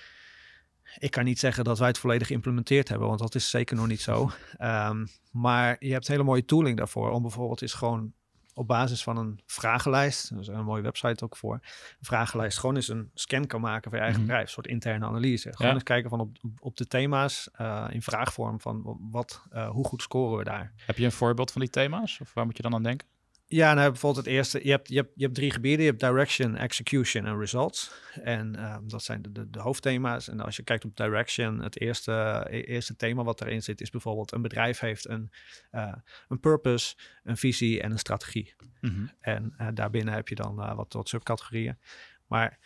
ik 0.97 1.11
kan 1.11 1.23
niet 1.23 1.39
zeggen 1.39 1.63
dat 1.63 1.79
wij 1.79 1.87
het 1.87 1.97
volledig 1.97 2.27
geïmplementeerd 2.27 2.87
hebben, 2.89 3.07
want 3.07 3.19
dat 3.19 3.35
is 3.35 3.49
zeker 3.49 3.75
nog 3.75 3.87
niet 3.87 4.01
zo. 4.01 4.31
Ehm, 4.57 5.05
maar 5.31 5.75
je 5.79 5.91
hebt 5.91 6.07
hele 6.07 6.23
mooie 6.23 6.45
tooling 6.45 6.77
daarvoor 6.77 7.09
om 7.11 7.21
bijvoorbeeld 7.21 7.61
eens 7.61 7.73
gewoon 7.73 8.13
op 8.57 8.67
basis 8.67 9.03
van 9.03 9.17
een 9.17 9.39
vragenlijst, 9.45 10.29
er 10.31 10.39
is 10.39 10.47
een 10.47 10.63
mooie 10.63 10.81
website 10.81 11.23
ook 11.23 11.37
voor, 11.37 11.53
een 11.53 12.05
vragenlijst 12.05 12.57
gewoon 12.59 12.75
eens 12.75 12.87
een 12.87 13.11
scan 13.13 13.45
kan 13.47 13.61
maken 13.61 13.89
van 13.89 13.99
je 13.99 14.05
eigen 14.05 14.19
Mhm. 14.21 14.27
bedrijf, 14.29 14.47
een 14.47 14.53
soort 14.53 14.67
interne 14.67 15.05
analyse. 15.05 15.49
Gewoon 15.51 15.67
Ja. 15.67 15.73
eens 15.73 15.83
kijken 15.83 16.09
van 16.09 16.19
op, 16.19 16.37
op 16.59 16.77
de 16.77 16.85
thema's 16.87 17.49
eh, 17.53 17.85
in 17.89 18.01
vraagvorm 18.01 18.61
van 18.61 18.97
wat, 19.11 19.41
eh, 19.49 19.69
hoe 19.69 19.85
goed 19.85 20.01
scoren 20.01 20.37
we 20.37 20.43
daar. 20.43 20.73
Heb 20.85 20.97
je 20.97 21.05
een 21.05 21.11
voorbeeld 21.11 21.51
van 21.51 21.61
die 21.61 21.69
thema's 21.69 22.19
of 22.21 22.33
waar 22.33 22.45
moet 22.45 22.57
je 22.57 22.63
dan 22.63 22.73
aan 22.73 22.83
denken? 22.83 23.07
Ja, 23.49 23.73
nou 23.73 23.89
bijvoorbeeld 23.89 24.25
het 24.25 24.33
eerste, 24.33 24.59
je 24.63 24.69
hebt, 24.69 24.87
je, 24.87 24.95
hebt, 24.95 25.11
je 25.15 25.23
hebt 25.23 25.35
drie 25.35 25.51
gebieden. 25.51 25.85
Je 25.85 25.89
hebt 25.89 26.01
direction, 26.01 26.55
execution 26.55 27.25
en 27.25 27.39
results. 27.39 27.91
En 28.13 28.55
ehm, 28.55 28.87
dat 28.87 29.03
zijn 29.03 29.21
de, 29.21 29.31
de, 29.31 29.49
de 29.49 29.59
hoofdthema's. 29.59 30.27
En 30.27 30.39
als 30.39 30.55
je 30.55 30.63
kijkt 30.63 30.85
op 30.85 30.95
direction, 30.95 31.59
het 31.59 31.79
eerste, 31.79 32.45
e- 32.49 32.61
eerste 32.61 32.95
thema 32.95 33.23
wat 33.23 33.41
erin 33.41 33.63
zit 33.63 33.81
is 33.81 33.89
bijvoorbeeld 33.89 34.31
een 34.31 34.41
bedrijf 34.41 34.79
heeft 34.79 35.09
een, 35.09 35.31
eh, 35.71 35.93
een 36.27 36.39
purpose, 36.39 36.95
een 37.23 37.37
visie 37.37 37.81
en 37.81 37.91
een 37.91 37.99
strategie. 37.99 38.55
Mhm. 38.81 39.05
En 39.19 39.53
eh, 39.57 39.67
daarbinnen 39.73 40.13
heb 40.13 40.27
je 40.27 40.35
dan 40.35 40.61
eh, 40.61 40.75
wat, 40.75 40.93
wat 40.93 41.09
subcategorieën. 41.09 41.77
Maar 42.25 42.59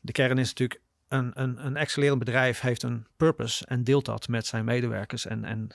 de 0.00 0.12
kern 0.12 0.38
is 0.38 0.48
natuurlijk, 0.48 0.80
een, 1.08 1.30
een, 1.34 1.66
een 1.66 1.76
excellerend 1.76 2.18
bedrijf 2.18 2.60
heeft 2.60 2.82
een 2.82 3.06
purpose 3.16 3.66
en 3.66 3.84
deelt 3.84 4.04
dat 4.04 4.28
met 4.28 4.46
zijn 4.46 4.64
medewerkers 4.64 5.26
en, 5.26 5.44
en 5.44 5.68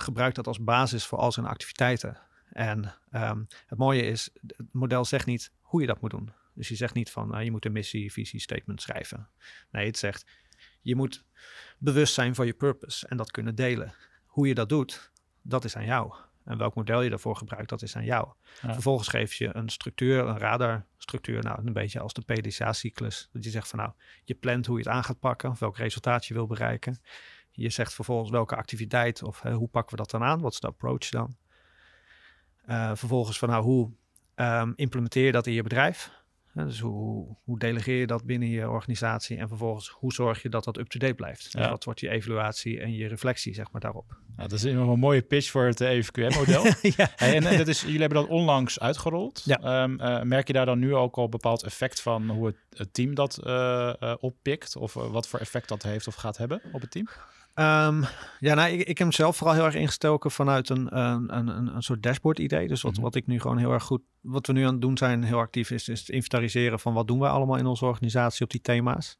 gebruikt 0.00 0.36
dat 0.36 0.46
als 0.46 0.60
basis 0.60 1.04
voor 1.04 1.18
al 1.18 1.32
zijn 1.32 1.46
activiteiten. 1.46 2.18
En 2.54 2.94
ehm, 3.10 3.42
het 3.66 3.78
mooie 3.78 4.02
is, 4.02 4.30
het 4.46 4.66
model 4.72 5.04
zegt 5.04 5.26
niet 5.26 5.52
hoe 5.60 5.80
je 5.80 5.86
dat 5.86 6.00
moet 6.00 6.10
doen. 6.10 6.32
Dus 6.54 6.68
je 6.68 6.76
zegt 6.76 6.94
niet 6.94 7.10
van, 7.10 7.28
nou, 7.28 7.42
je 7.42 7.50
moet 7.50 7.64
een 7.64 7.72
missie, 7.72 8.12
visie, 8.12 8.40
statement 8.40 8.82
schrijven. 8.82 9.28
Nee, 9.70 9.86
het 9.86 9.98
zegt, 9.98 10.26
je 10.80 10.96
moet 10.96 11.24
bewust 11.78 12.14
zijn 12.14 12.34
van 12.34 12.46
je 12.46 12.52
purpose 12.52 13.08
en 13.08 13.16
dat 13.16 13.30
kunnen 13.30 13.54
delen. 13.54 13.94
Hoe 14.26 14.48
je 14.48 14.54
dat 14.54 14.68
doet, 14.68 15.10
dat 15.42 15.64
is 15.64 15.76
aan 15.76 15.84
jou. 15.84 16.14
En 16.44 16.58
welk 16.58 16.74
model 16.74 17.02
je 17.02 17.10
daarvoor 17.10 17.36
gebruikt, 17.36 17.68
dat 17.68 17.82
is 17.82 17.96
aan 17.96 18.04
jou. 18.04 18.28
Ja. 18.62 18.72
Vervolgens 18.72 19.08
geef 19.08 19.34
je 19.34 19.56
een 19.56 19.68
structuur, 19.68 20.18
een 20.18 20.38
radarstructuur, 20.38 21.42
nou 21.42 21.66
een 21.66 21.72
beetje 21.72 22.00
als 22.00 22.12
de 22.12 22.22
PDCA-cyclus. 22.22 23.28
Dat 23.32 23.44
je 23.44 23.50
zegt 23.50 23.68
van 23.68 23.78
nou, 23.78 23.92
je 24.24 24.34
plant 24.34 24.66
hoe 24.66 24.78
je 24.78 24.84
het 24.84 24.92
aan 24.92 25.04
gaat 25.04 25.18
pakken, 25.18 25.50
of 25.50 25.58
welk 25.58 25.76
resultaat 25.76 26.26
je 26.26 26.34
wil 26.34 26.46
bereiken. 26.46 27.00
Je 27.50 27.70
zegt 27.70 27.94
vervolgens 27.94 28.30
welke 28.30 28.56
activiteit 28.56 29.22
of 29.22 29.40
hè, 29.40 29.52
hoe 29.52 29.68
pakken 29.68 29.96
we 29.96 30.02
dat 30.02 30.10
dan 30.10 30.22
aan, 30.22 30.40
wat 30.40 30.52
is 30.52 30.60
de 30.60 30.66
approach 30.66 31.08
dan. 31.08 31.36
Eh, 32.66 32.90
vervolgens 32.94 33.38
van 33.38 33.48
nou, 33.48 33.62
hoe 33.64 33.90
ehm, 34.34 34.72
implementeer 34.76 35.24
je 35.24 35.32
dat 35.32 35.46
in 35.46 35.52
je 35.52 35.62
bedrijf? 35.62 36.22
Dus 36.54 36.80
hoe, 36.80 37.36
hoe 37.44 37.58
delegeer 37.58 37.98
je 37.98 38.06
dat 38.06 38.24
binnen 38.24 38.48
je 38.48 38.68
organisatie? 38.70 39.36
En 39.38 39.48
vervolgens, 39.48 39.88
hoe 39.88 40.12
zorg 40.12 40.42
je 40.42 40.48
dat 40.48 40.64
dat 40.64 40.78
up-to-date 40.78 41.14
blijft? 41.14 41.52
Dus 41.52 41.62
Ja. 41.62 41.70
wat 41.70 41.84
wordt 41.84 42.00
je 42.00 42.08
evaluatie 42.08 42.80
en 42.80 42.92
je 42.94 43.08
reflectie, 43.08 43.54
zeg 43.54 43.70
maar, 43.70 43.80
daarop? 43.80 44.16
Nou, 44.36 44.48
dat 44.48 44.58
is 44.58 44.62
een 44.62 44.98
mooie 44.98 45.22
pitch 45.22 45.50
voor 45.50 45.64
het 45.64 45.80
E 45.80 45.86
EVQM-model. 45.86 46.64
ja. 46.96 47.10
Hey, 47.16 47.34
en, 47.36 47.46
en 47.46 47.58
dat 47.58 47.68
is, 47.68 47.80
jullie 47.80 48.00
hebben 48.00 48.18
dat 48.18 48.28
onlangs 48.28 48.80
uitgerold. 48.80 49.42
Ja. 49.44 49.58
Ehm, 49.60 50.00
eh, 50.00 50.22
merk 50.22 50.46
je 50.46 50.52
daar 50.52 50.66
dan 50.66 50.78
nu 50.78 50.94
ook 50.94 51.16
al 51.16 51.28
bepaald 51.28 51.62
effect 51.62 52.00
van 52.00 52.28
hoe 52.30 52.46
het, 52.46 52.56
het 52.70 52.94
team 52.94 53.14
dat 53.14 53.38
eh, 53.38 54.02
eh, 54.02 54.14
oppikt? 54.20 54.76
Of 54.76 54.96
eh, 54.96 55.10
wat 55.10 55.28
voor 55.28 55.38
effect 55.38 55.68
dat 55.68 55.82
heeft 55.82 56.06
of 56.06 56.14
gaat 56.14 56.36
hebben 56.36 56.60
op 56.72 56.80
het 56.80 56.90
team? 56.90 57.08
Ehm, 57.54 58.02
ja, 58.40 58.54
nou, 58.54 58.70
ik, 58.72 58.78
ik 58.80 58.86
heb 58.86 58.98
hem 58.98 59.12
zelf 59.12 59.36
vooral 59.36 59.54
heel 59.56 59.64
erg 59.64 59.74
ingestoken 59.74 60.30
vanuit 60.30 60.68
een, 60.68 60.98
een, 60.98 61.36
een, 61.36 61.74
een, 61.76 61.82
soort 61.82 62.02
dashboard 62.02 62.38
idee. 62.38 62.68
Dus 62.68 62.82
wat, 62.82 62.92
Mhm. 62.92 63.00
wat 63.02 63.14
ik 63.14 63.26
nu 63.26 63.40
gewoon 63.40 63.58
heel 63.58 63.72
erg 63.72 63.82
goed, 63.84 64.02
wat 64.20 64.46
we 64.46 64.52
nu 64.52 64.64
aan 64.64 64.72
het 64.72 64.80
doen 64.80 64.98
zijn, 64.98 65.22
heel 65.22 65.38
actief 65.38 65.70
is, 65.70 65.88
is 65.88 65.98
het 66.00 66.08
inventariseren 66.08 66.80
van 66.80 66.94
wat 66.94 67.06
doen 67.06 67.18
wij 67.18 67.30
allemaal 67.30 67.56
in 67.56 67.66
onze 67.66 67.84
organisatie 67.84 68.44
op 68.44 68.50
die 68.50 68.60
thema's. 68.60 69.18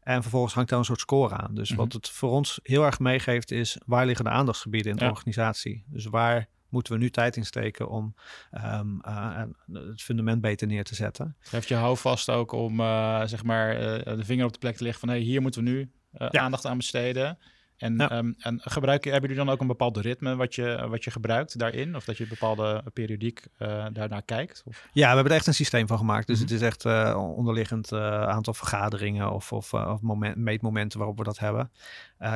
En 0.00 0.22
vervolgens 0.22 0.54
hangt 0.54 0.70
daar 0.70 0.78
een 0.78 0.84
soort 0.84 1.00
score 1.00 1.34
aan. 1.34 1.54
Dus 1.54 1.70
Mhm. 1.70 1.78
wat 1.78 1.92
het 1.92 2.08
voor 2.08 2.30
ons 2.30 2.60
heel 2.62 2.84
erg 2.84 2.98
meegeeft 2.98 3.50
is, 3.50 3.78
waar 3.86 4.06
liggen 4.06 4.24
de 4.24 4.30
aandachtsgebieden 4.30 4.90
in 4.92 4.98
de 4.98 5.04
Ja. 5.04 5.10
organisatie? 5.10 5.84
Dus 5.86 6.04
waar 6.06 6.46
moeten 6.68 6.92
we 6.92 6.98
nu 6.98 7.10
tijd 7.10 7.36
in 7.36 7.44
steken 7.46 7.88
om 7.88 8.14
ehm, 8.50 9.00
eh, 9.00 9.42
het 9.72 10.02
fundament 10.02 10.40
beter 10.40 10.66
neer 10.66 10.84
te 10.84 10.94
zetten? 10.94 11.36
Geeft 11.40 11.68
je 11.68 11.74
houvast 11.74 12.30
ook 12.30 12.52
om 12.52 12.80
eh, 12.80 13.22
zeg 13.24 13.44
maar 13.44 13.76
eh, 13.76 14.16
de 14.16 14.24
vinger 14.24 14.44
op 14.46 14.52
de 14.52 14.58
plek 14.58 14.76
te 14.76 14.82
leggen 14.82 15.00
van 15.00 15.08
hey, 15.08 15.18
hier 15.20 15.42
moeten 15.42 15.64
we 15.64 15.70
nu 15.70 15.90
Ja. 16.18 16.28
aandacht 16.30 16.66
aan 16.66 16.76
besteden. 16.76 17.38
En, 17.76 17.96
Ja. 17.96 18.10
ehm, 18.10 18.32
en 18.38 18.60
gebruiken, 18.62 19.10
hebben 19.12 19.30
jullie 19.30 19.44
dan 19.44 19.54
ook 19.54 19.60
een 19.60 19.66
bepaald 19.66 19.96
ritme 19.96 20.36
wat 20.36 20.54
je, 20.54 20.86
wat 20.88 21.04
je 21.04 21.10
gebruikt 21.10 21.58
daarin? 21.58 21.96
Of 21.96 22.04
dat 22.04 22.16
je 22.16 22.26
bepaalde 22.26 22.82
periodiek 22.92 23.46
eh 23.58 23.86
daarnaar 23.92 24.22
kijkt? 24.22 24.62
Of? 24.66 24.88
Ja, 24.92 25.08
we 25.08 25.14
hebben 25.14 25.32
er 25.32 25.38
echt 25.38 25.46
een 25.46 25.54
systeem 25.54 25.86
van 25.86 25.98
gemaakt. 25.98 26.26
Dus 26.26 26.36
Mhm. 26.40 26.44
het 26.46 26.54
is 26.56 26.62
echt 26.66 26.84
eh, 26.84 27.32
onderliggend 27.36 27.92
eh, 27.92 28.22
aantal 28.22 28.54
vergaderingen 28.54 29.32
of, 29.32 29.52
of, 29.52 29.74
of 29.74 30.00
moment, 30.00 30.36
meetmomenten 30.36 30.98
waarop 30.98 31.18
we 31.18 31.24
dat 31.24 31.38
hebben. 31.38 31.70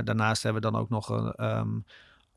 Daarnaast 0.05 0.43
hebben 0.43 0.63
we 0.63 0.71
dan 0.71 0.81
ook 0.81 0.89
nog 0.89 1.09
een, 1.09 1.33
ehm, 1.33 1.69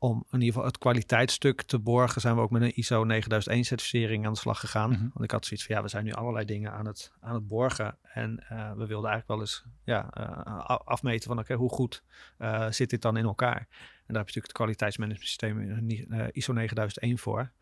om 0.04 0.24
in 0.30 0.38
ieder 0.38 0.46
geval 0.46 0.64
het 0.64 0.78
kwaliteitsstuk 0.78 1.62
te 1.62 1.78
borgen, 1.78 2.20
zijn 2.20 2.34
we 2.34 2.40
ook 2.40 2.50
met 2.50 2.62
een 2.62 2.76
ISO 2.76 3.04
9001 3.04 3.64
certificering 3.64 4.26
aan 4.26 4.32
de 4.32 4.38
slag 4.38 4.60
gegaan. 4.60 4.90
Mhm. 4.90 5.00
Want 5.00 5.24
ik 5.24 5.30
had 5.30 5.46
zoiets 5.46 5.66
van 5.66 5.76
ja, 5.76 5.82
we 5.82 5.88
zijn 5.88 6.04
nu 6.04 6.12
allerlei 6.12 6.44
dingen 6.44 6.72
aan 6.72 6.86
het, 6.86 7.12
aan 7.20 7.34
het 7.34 7.48
borgen. 7.48 7.98
En 8.02 8.44
eh, 8.48 8.72
we 8.72 8.86
wilden 8.86 9.10
eigenlijk 9.10 9.28
wel 9.28 9.40
eens 9.40 9.64
ja, 9.84 10.10
eh, 10.10 10.78
afmeten 10.84 11.28
van 11.28 11.38
oké, 11.38 11.54
hoe 11.54 11.70
goed 11.70 12.02
eh, 12.38 12.70
zit 12.70 12.90
dit 12.90 13.02
dan 13.02 13.16
in 13.16 13.24
elkaar? 13.24 13.66
En 14.06 14.14
daar 14.14 14.24
heb 14.24 14.28
je 14.28 14.40
natuurlijk 14.40 14.46
het 14.46 14.52
kwaliteitsmanagement 14.52 15.28
systeem 15.28 16.10
eh, 16.10 16.26
ISO 16.32 16.52
9001 16.52 17.18
voor. 17.18 17.52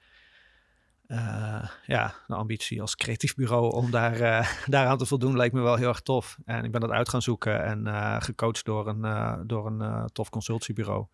Eh, 1.13 1.69
ja, 1.87 2.15
de 2.27 2.35
ambitie 2.35 2.81
als 2.81 2.97
creatief 2.97 3.35
bureau 3.35 3.73
om 3.73 3.91
daar, 3.91 4.21
eh, 4.21 4.49
daaraan 4.67 4.99
te 4.99 5.07
voldoen 5.07 5.37
leek 5.37 5.53
me 5.53 5.61
wel 5.61 5.77
heel 5.77 5.89
erg 5.89 6.01
tof. 6.01 6.39
En 6.45 6.65
ik 6.65 6.73
ben 6.73 6.81
dat 6.81 6.91
uit 6.91 7.09
gaan 7.09 7.23
zoeken 7.23 7.65
en 7.65 7.87
eh, 7.87 8.17
gecoacht 8.21 8.65
door 8.65 8.89
een, 8.89 9.47
door 9.47 9.67
een 9.67 10.11
tof 10.13 10.31
consultiebureau. 10.31 11.07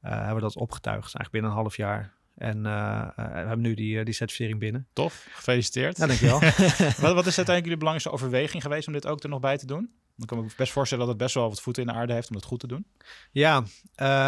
hebben 0.00 0.34
we 0.34 0.40
dat 0.40 0.56
opgetuigd, 0.56 1.02
eigenlijk 1.02 1.30
binnen 1.30 1.50
een 1.50 1.56
half 1.56 1.76
jaar. 1.76 2.12
En 2.36 2.56
uh, 2.56 3.08
we 3.16 3.22
hebben 3.22 3.60
nu 3.60 3.74
die, 3.74 4.04
die 4.04 4.14
certificering 4.14 4.58
binnen. 4.58 4.86
Tof, 4.92 5.26
gefeliciteerd. 5.30 5.96
Ja, 5.96 6.06
dankjewel. 6.06 6.40
wat, 7.04 7.14
wat 7.14 7.26
is 7.26 7.36
uiteindelijk 7.36 7.64
jullie 7.64 7.76
belangrijkste 7.76 8.10
overweging 8.10 8.62
geweest 8.62 8.86
om 8.86 8.92
dit 8.92 9.06
ook 9.06 9.22
er 9.22 9.28
nog 9.28 9.40
bij 9.40 9.58
te 9.58 9.66
doen? 9.66 9.90
Dan 10.16 10.26
kan 10.26 10.38
ik 10.38 10.44
me 10.44 10.50
best 10.56 10.72
voorstellen 10.72 11.04
dat 11.04 11.14
het 11.14 11.22
best 11.22 11.34
wel 11.34 11.48
wat 11.48 11.60
voeten 11.60 11.82
in 11.82 11.88
de 11.88 11.94
aarde 11.94 12.12
heeft 12.12 12.28
om 12.28 12.36
het 12.36 12.44
goed 12.44 12.60
te 12.60 12.66
doen. 12.66 12.86
Ja, 13.30 13.56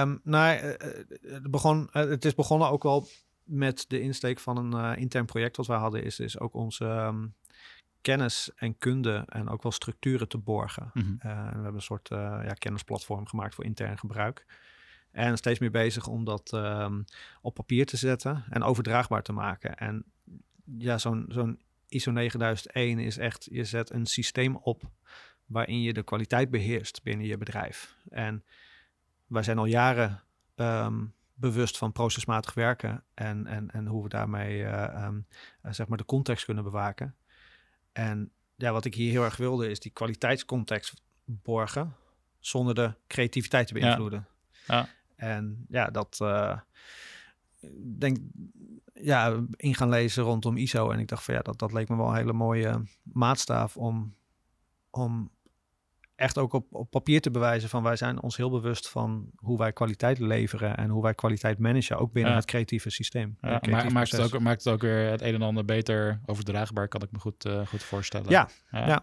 um, 0.01 0.21
nou, 0.25 0.57
het, 1.27 1.51
begon, 1.51 1.89
het 1.91 2.25
is 2.25 2.35
begonnen 2.35 2.71
ook 2.71 2.83
wel 2.83 3.09
met 3.53 3.85
de 3.89 4.01
insteek 4.01 4.39
van 4.39 4.57
een 4.57 4.93
uh, 4.93 5.01
intern 5.01 5.25
project 5.25 5.57
wat 5.57 5.67
wij 5.67 5.79
hadden, 5.79 6.05
is, 6.05 6.21
is 6.21 6.39
ook 6.39 6.55
onze 6.55 6.85
um, 6.85 7.35
kennis 8.01 8.51
en 8.55 8.79
kunde 8.79 9.25
en 9.29 9.49
ook 9.49 9.63
wel 9.63 9.73
structuren 9.73 10.29
te 10.29 10.39
borgen. 10.39 10.91
Mm 10.95 11.03
-hmm. 11.03 11.31
uh, 11.31 11.45
we 11.45 11.53
hebben 11.53 11.75
een 11.75 11.83
soort 11.83 12.11
uh, 12.11 12.19
ja, 12.19 12.53
kennisplatform 12.53 13.27
gemaakt 13.27 13.55
voor 13.55 13.65
intern 13.65 13.99
gebruik. 13.99 14.47
En 15.11 15.37
steeds 15.37 15.59
meer 15.59 15.71
bezig 15.71 16.07
om 16.07 16.25
dat 16.25 16.53
um, 16.55 17.05
op 17.41 17.55
papier 17.55 17.87
te 17.87 17.97
zetten 17.97 18.45
en 18.51 18.63
overdraagbaar 18.63 19.23
te 19.23 19.33
maken. 19.33 19.77
En 19.77 20.05
ja, 20.79 20.99
zo'n 20.99 21.25
zo'n 21.29 21.61
ISO 21.89 22.11
9001 22.11 22.99
is 22.99 23.19
echt, 23.19 23.49
je 23.51 23.65
zet 23.65 23.91
een 23.91 24.07
systeem 24.07 24.57
op 24.57 24.91
waarin 25.47 25.83
je 25.83 25.93
de 25.93 26.03
kwaliteit 26.03 26.51
beheerst 26.51 27.03
binnen 27.03 27.27
je 27.27 27.39
bedrijf. 27.39 27.97
En 28.09 28.45
wij 29.27 29.43
zijn 29.43 29.59
al 29.59 29.65
jaren 29.65 30.23
um, 30.57 31.15
bewust 31.43 31.79
van 31.79 31.93
procesmatig 31.93 32.55
werken 32.55 33.05
en, 33.15 33.47
en, 33.47 33.71
en 33.71 33.87
hoe 33.87 34.03
we 34.03 34.09
daarmee 34.09 34.59
uh, 34.59 35.05
um, 35.07 35.27
uh, 35.63 35.73
zeg 35.73 35.89
maar 35.89 35.99
de 35.99 36.05
context 36.05 36.45
kunnen 36.45 36.65
bewaken. 36.65 37.15
En 37.93 38.31
ja, 38.57 38.73
wat 38.73 38.85
ik 38.85 38.95
hier 38.95 39.11
heel 39.11 39.25
erg 39.25 39.37
wilde 39.37 39.71
is 39.71 39.81
die 39.81 39.93
kwaliteitscontext 39.93 41.03
borgen 41.25 41.97
zonder 42.41 42.75
de 42.75 42.95
creativiteit 43.07 43.67
te 43.67 43.75
beïnvloeden. 43.75 44.27
Ja. 44.67 44.77
ja. 44.77 44.89
En 45.17 45.67
ja, 45.69 45.91
dat 45.91 46.19
uh, 46.23 46.59
denk 47.99 48.19
ja, 48.95 49.45
in 49.57 49.75
gaan 49.75 49.89
lezen 49.89 50.23
rondom 50.23 50.57
ISO. 50.57 50.91
En 50.91 50.99
ik 50.99 51.09
dacht 51.09 51.25
van 51.25 51.35
ja, 51.35 51.41
dat, 51.41 51.59
dat 51.59 51.73
leek 51.73 51.89
me 51.89 51.97
wel 51.97 52.09
een 52.09 52.17
hele 52.17 52.33
mooie 52.33 52.83
maatstaaf 53.03 53.77
om, 53.77 54.15
om 54.91 55.31
echt 56.23 56.39
ook 56.39 56.53
op, 56.53 56.67
op 56.71 56.91
papier 56.91 57.21
te 57.21 57.31
bewijzen 57.31 57.69
van 57.69 57.83
wij 57.83 57.97
zijn 57.97 58.23
ons 58.23 58.37
heel 58.37 58.51
bewust 58.51 58.89
van 58.89 59.31
hoe 59.37 59.59
wij 59.59 59.73
kwaliteit 59.73 60.19
leveren 60.19 60.77
en 60.77 60.91
hoe 60.91 61.03
wij 61.03 61.15
kwaliteit 61.15 61.59
managen, 61.59 61.99
ook 61.99 62.13
binnen 62.13 62.33
Ja. 62.33 62.39
het 62.39 62.47
creatieve 62.47 62.91
systeem. 62.91 63.37
Ja, 63.41 63.59
het 63.61 63.93
maakt 63.93 64.13
het, 64.13 64.35
ook, 64.35 64.41
maakt 64.41 64.65
het 64.65 64.73
ook 64.73 64.81
weer 64.81 65.11
het 65.11 65.23
een 65.23 65.35
en 65.35 65.43
ander 65.43 65.65
beter 65.65 66.21
overdraagbaar, 66.27 66.89
kan 66.89 67.03
ik 67.03 67.13
me 67.13 67.19
goed, 67.19 67.45
eh, 67.45 67.67
goed 67.67 67.83
voorstellen. 67.83 68.31
Ja, 68.31 68.49
ja. 68.71 69.03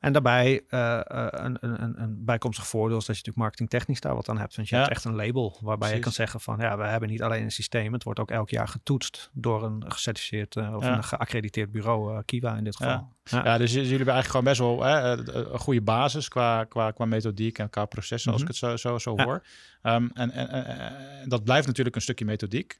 En 0.00 0.12
daarbij 0.12 0.64
eh, 0.68 0.98
eh, 0.98 1.26
een, 1.30 1.56
een, 1.60 2.02
een, 2.02 2.24
bijkomstig 2.24 2.66
voordeel 2.66 2.98
is 2.98 3.04
dat 3.04 3.16
je 3.16 3.22
natuurlijk 3.22 3.36
marketingtechnisch 3.36 4.00
daar 4.00 4.14
wat 4.14 4.28
aan 4.28 4.38
hebt. 4.38 4.56
Want 4.56 4.68
je 4.68 4.76
hebt 4.76 4.88
echt 4.88 5.04
een 5.04 5.14
label 5.14 5.58
waarbij 5.60 5.94
je 5.94 6.00
kan 6.00 6.12
zeggen 6.12 6.40
van 6.40 6.58
ja, 6.58 6.76
we 6.76 6.84
hebben 6.84 7.08
niet 7.08 7.22
alleen 7.22 7.42
een 7.42 7.52
systeem, 7.52 7.92
het 7.92 8.04
wordt 8.04 8.20
ook 8.20 8.30
elk 8.30 8.50
jaar 8.50 8.68
getoetst 8.68 9.30
door 9.32 9.64
een 9.64 9.84
gecertificeerd 9.92 10.56
of 10.56 10.84
een 10.84 11.04
geaccrediteerd 11.04 11.70
bureau, 11.70 12.22
Kiwa 12.24 12.56
in 12.56 12.64
dit 12.64 12.76
geval. 12.76 13.16
Ja. 13.30 13.58
Dus 13.58 13.72
jullie 13.72 13.96
hebben 13.96 14.14
eigenlijk 14.14 14.26
gewoon 14.26 14.44
best 14.44 14.58
wel 14.58 14.82
hè, 14.82 15.22
eh, 15.32 15.52
een 15.52 15.58
goede 15.58 15.80
basis 15.82 16.28
qua, 16.28 16.64
qua, 16.64 16.90
qua 16.90 17.04
methodiek 17.04 17.58
en 17.58 17.70
qua 17.70 17.84
processen, 17.84 18.32
als 18.32 18.42
Mhm. 18.42 18.50
ik 18.50 18.56
het 18.60 18.70
zo, 18.80 18.88
zo, 18.88 18.98
zo 18.98 19.12
Ja. 19.16 19.24
hoor. 19.24 19.42
Ehm, 19.82 20.08
en, 20.14 20.30
en, 20.30 20.48
en- 20.48 21.28
dat 21.28 21.44
blijft 21.44 21.66
natuurlijk 21.66 21.96
een 21.96 22.02
stukje 22.02 22.24
methodiek. 22.24 22.78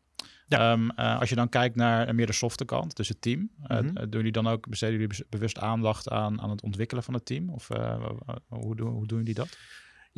Ja. 0.49 0.73
Ehm, 0.73 0.89
eh, 0.91 1.19
als 1.21 1.29
je 1.29 1.35
dan 1.35 1.49
kijkt 1.49 1.77
naar 1.77 2.09
een 2.09 2.15
meer 2.15 2.27
de 2.27 2.33
softe 2.33 2.65
kant, 2.65 2.97
dus 2.97 3.09
het 3.09 3.21
team, 3.23 3.51
eh, 3.67 3.79
Mhm. 3.79 3.95
doen 3.95 4.09
jullie 4.11 4.33
dan 4.33 4.49
ook, 4.49 4.69
besteden 4.69 5.01
jullie 5.01 5.25
bewust 5.29 5.59
aandacht 5.59 6.09
aan, 6.11 6.41
aan 6.41 6.51
het 6.51 6.63
ontwikkelen 6.63 7.03
van 7.03 7.15
het 7.15 7.25
team? 7.27 7.51
Of 7.51 7.71
eh, 7.71 8.05
hoe, 8.49 8.77
doen, 8.77 8.89
hoe 8.93 9.07
doen 9.07 9.19
jullie 9.19 9.35
dat? 9.35 9.59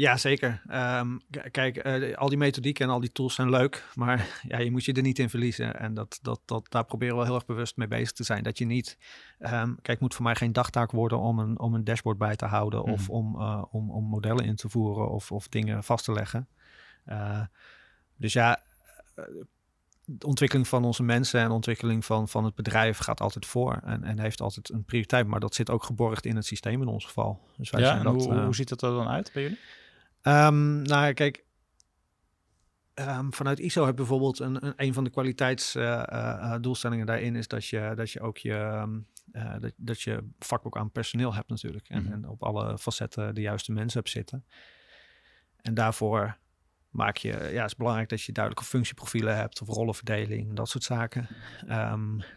Ja, 0.00 0.16
zeker. 0.16 0.62
Ehm, 0.68 1.18
kijk, 1.50 1.76
eh, 1.76 2.16
al 2.16 2.28
die 2.28 2.38
methodieken 2.38 2.84
en 2.84 2.90
al 2.92 3.00
die 3.00 3.12
tools 3.12 3.34
zijn 3.34 3.50
leuk, 3.50 3.84
maar 3.94 4.40
ja, 4.48 4.58
je 4.58 4.70
moet 4.70 4.84
je 4.84 4.92
er 4.92 5.02
niet 5.02 5.18
in 5.18 5.30
verliezen. 5.30 5.78
En 5.78 5.94
dat, 5.94 6.18
dat, 6.22 6.40
dat, 6.44 6.66
daar 6.70 6.84
proberen 6.84 7.16
we 7.16 7.24
heel 7.24 7.34
erg 7.34 7.46
bewust 7.46 7.76
mee 7.76 7.88
bezig 7.88 8.12
te 8.12 8.24
zijn. 8.24 8.42
Dat 8.42 8.58
je 8.58 8.64
niet, 8.64 8.98
ehm, 9.38 9.66
kijk, 9.74 9.86
het 9.86 10.00
moet 10.00 10.14
voor 10.14 10.24
mij 10.24 10.34
geen 10.34 10.52
dagtaak 10.52 10.90
worden 10.90 11.18
om 11.18 11.38
een, 11.38 11.58
om 11.58 11.74
een 11.74 11.84
dashboard 11.84 12.18
bij 12.18 12.36
te 12.36 12.44
houden 12.46 12.82
of 12.82 13.00
Mhm. 13.02 13.10
om, 13.10 13.40
eh, 13.40 13.64
om, 13.70 13.90
om 13.90 14.04
modellen 14.04 14.44
in 14.44 14.56
te 14.56 14.68
voeren 14.68 15.10
of, 15.10 15.32
of 15.32 15.48
dingen 15.48 15.84
vast 15.84 16.04
te 16.04 16.12
leggen. 16.12 16.48
Eh, 17.04 17.40
dus 18.16 18.32
ja, 18.32 18.62
de 20.04 20.26
ontwikkeling 20.26 20.68
van 20.68 20.84
onze 20.84 21.02
mensen 21.02 21.40
en 21.40 21.48
de 21.48 21.54
ontwikkeling 21.54 22.04
van, 22.04 22.28
van 22.28 22.44
het 22.44 22.54
bedrijf 22.54 22.98
gaat 22.98 23.20
altijd 23.20 23.46
voor 23.46 23.80
en, 23.84 24.04
en 24.04 24.18
heeft 24.18 24.40
altijd 24.40 24.70
een 24.70 24.84
prioriteit. 24.84 25.26
Maar 25.26 25.40
dat 25.40 25.54
zit 25.54 25.70
ook 25.70 25.84
geborgd 25.84 26.26
in 26.26 26.36
het 26.36 26.46
systeem 26.46 26.82
in 26.82 26.88
ons 26.88 27.04
geval. 27.04 27.40
Dus 27.56 27.70
wij 27.70 27.80
Ja, 27.80 27.86
zijn 27.86 28.02
dat, 28.04 28.24
hoe, 28.24 28.34
hoe 28.40 28.54
ziet 28.54 28.68
dat 28.68 28.82
er 28.82 28.90
dan 28.90 29.08
uit 29.08 29.30
bij 29.32 29.42
jullie? 29.42 29.58
Ehm, 30.22 30.83
nou, 30.83 31.12
kijk, 31.12 31.44
ehm, 32.94 33.30
vanuit 33.30 33.59
ISO 33.59 33.80
heb 33.80 33.90
je 33.90 33.96
bijvoorbeeld 33.96 34.38
een, 34.38 34.66
een, 34.66 34.72
een 34.76 34.92
van 34.94 35.04
de 35.04 35.11
kwaliteitsdoelstellingen 35.11 37.06
daarin 37.06 37.37
is 37.37 37.48
dat 37.48 37.66
je, 37.66 37.92
dat 37.96 38.11
je 38.11 38.20
ook 38.20 38.37
je, 38.38 38.54
ehm, 38.54 38.98
eh, 39.33 39.54
dat, 39.59 39.72
dat 39.76 40.00
je 40.02 40.28
vakboek 40.38 40.76
aan 40.76 40.90
personeel 40.90 41.35
hebt 41.35 41.48
natuurlijk. 41.48 41.88
En, 41.88 42.02
Mhm. 42.02 42.12
en 42.12 42.28
op 42.28 42.42
alle 42.42 42.78
facetten 42.78 43.35
de 43.35 43.40
juiste 43.40 43.72
mensen 43.72 43.98
hebt 43.98 44.12
zitten. 44.12 44.44
En 45.61 45.74
daarvoor 45.74 46.37
maak 46.90 47.16
je, 47.16 47.28
ja, 47.52 47.61
het 47.62 47.70
is 47.70 47.76
belangrijk 47.76 48.09
dat 48.09 48.22
je 48.22 48.33
duidelijke 48.33 48.68
functieprofielen 48.70 49.37
hebt 49.37 49.61
of 49.62 49.68
rollenverdeling, 49.68 50.54
dat 50.56 50.68
soort 50.68 50.85
zaken. 50.85 51.28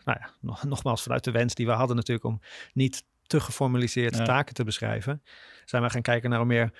Nou 0.04 0.18
ja, 0.20 0.30
nog, 0.42 0.64
nogmaals, 0.64 1.04
vanuit 1.04 1.24
de 1.24 1.32
wens 1.32 1.54
die 1.56 1.66
we 1.66 1.72
hadden 1.72 1.96
natuurlijk 1.96 2.26
om 2.26 2.40
niet 2.74 3.04
te 3.24 3.40
geformaliseerd 3.40 4.16
Ja. 4.18 4.24
taken 4.24 4.54
te 4.54 4.64
beschrijven, 4.64 5.24
zijn 5.66 5.84
we 5.84 5.90
gaan 5.90 6.02
kijken 6.02 6.30
naar 6.30 6.40
een 6.42 6.48
meer 6.48 6.72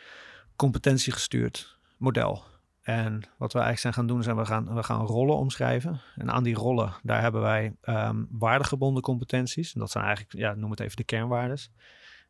competentiegestuurd 0.56 1.78
model. 1.98 2.44
En 2.82 3.14
wat 3.38 3.54
we 3.54 3.60
eigenlijk 3.60 3.80
zijn 3.80 3.94
gaan 3.94 4.08
doen, 4.08 4.24
zijn 4.24 4.36
we 4.36 4.46
gaan, 4.46 4.76
we 4.76 4.84
gaan 4.84 5.06
rollen 5.06 5.36
omschrijven. 5.36 6.02
En 6.16 6.32
aan 6.32 6.44
die 6.44 6.56
rollen, 6.56 6.94
daar 7.04 7.22
hebben 7.22 7.42
wij 7.42 7.76
ehm 7.82 8.24
waardegebonden 8.30 9.04
competenties. 9.04 9.74
En 9.74 9.80
dat 9.80 9.92
zijn 9.92 10.04
eigenlijk, 10.04 10.38
ja, 10.38 10.54
noem 10.54 10.72
het 10.72 10.80
even 10.80 10.98
de 10.98 11.04
kernwaardes. 11.04 11.72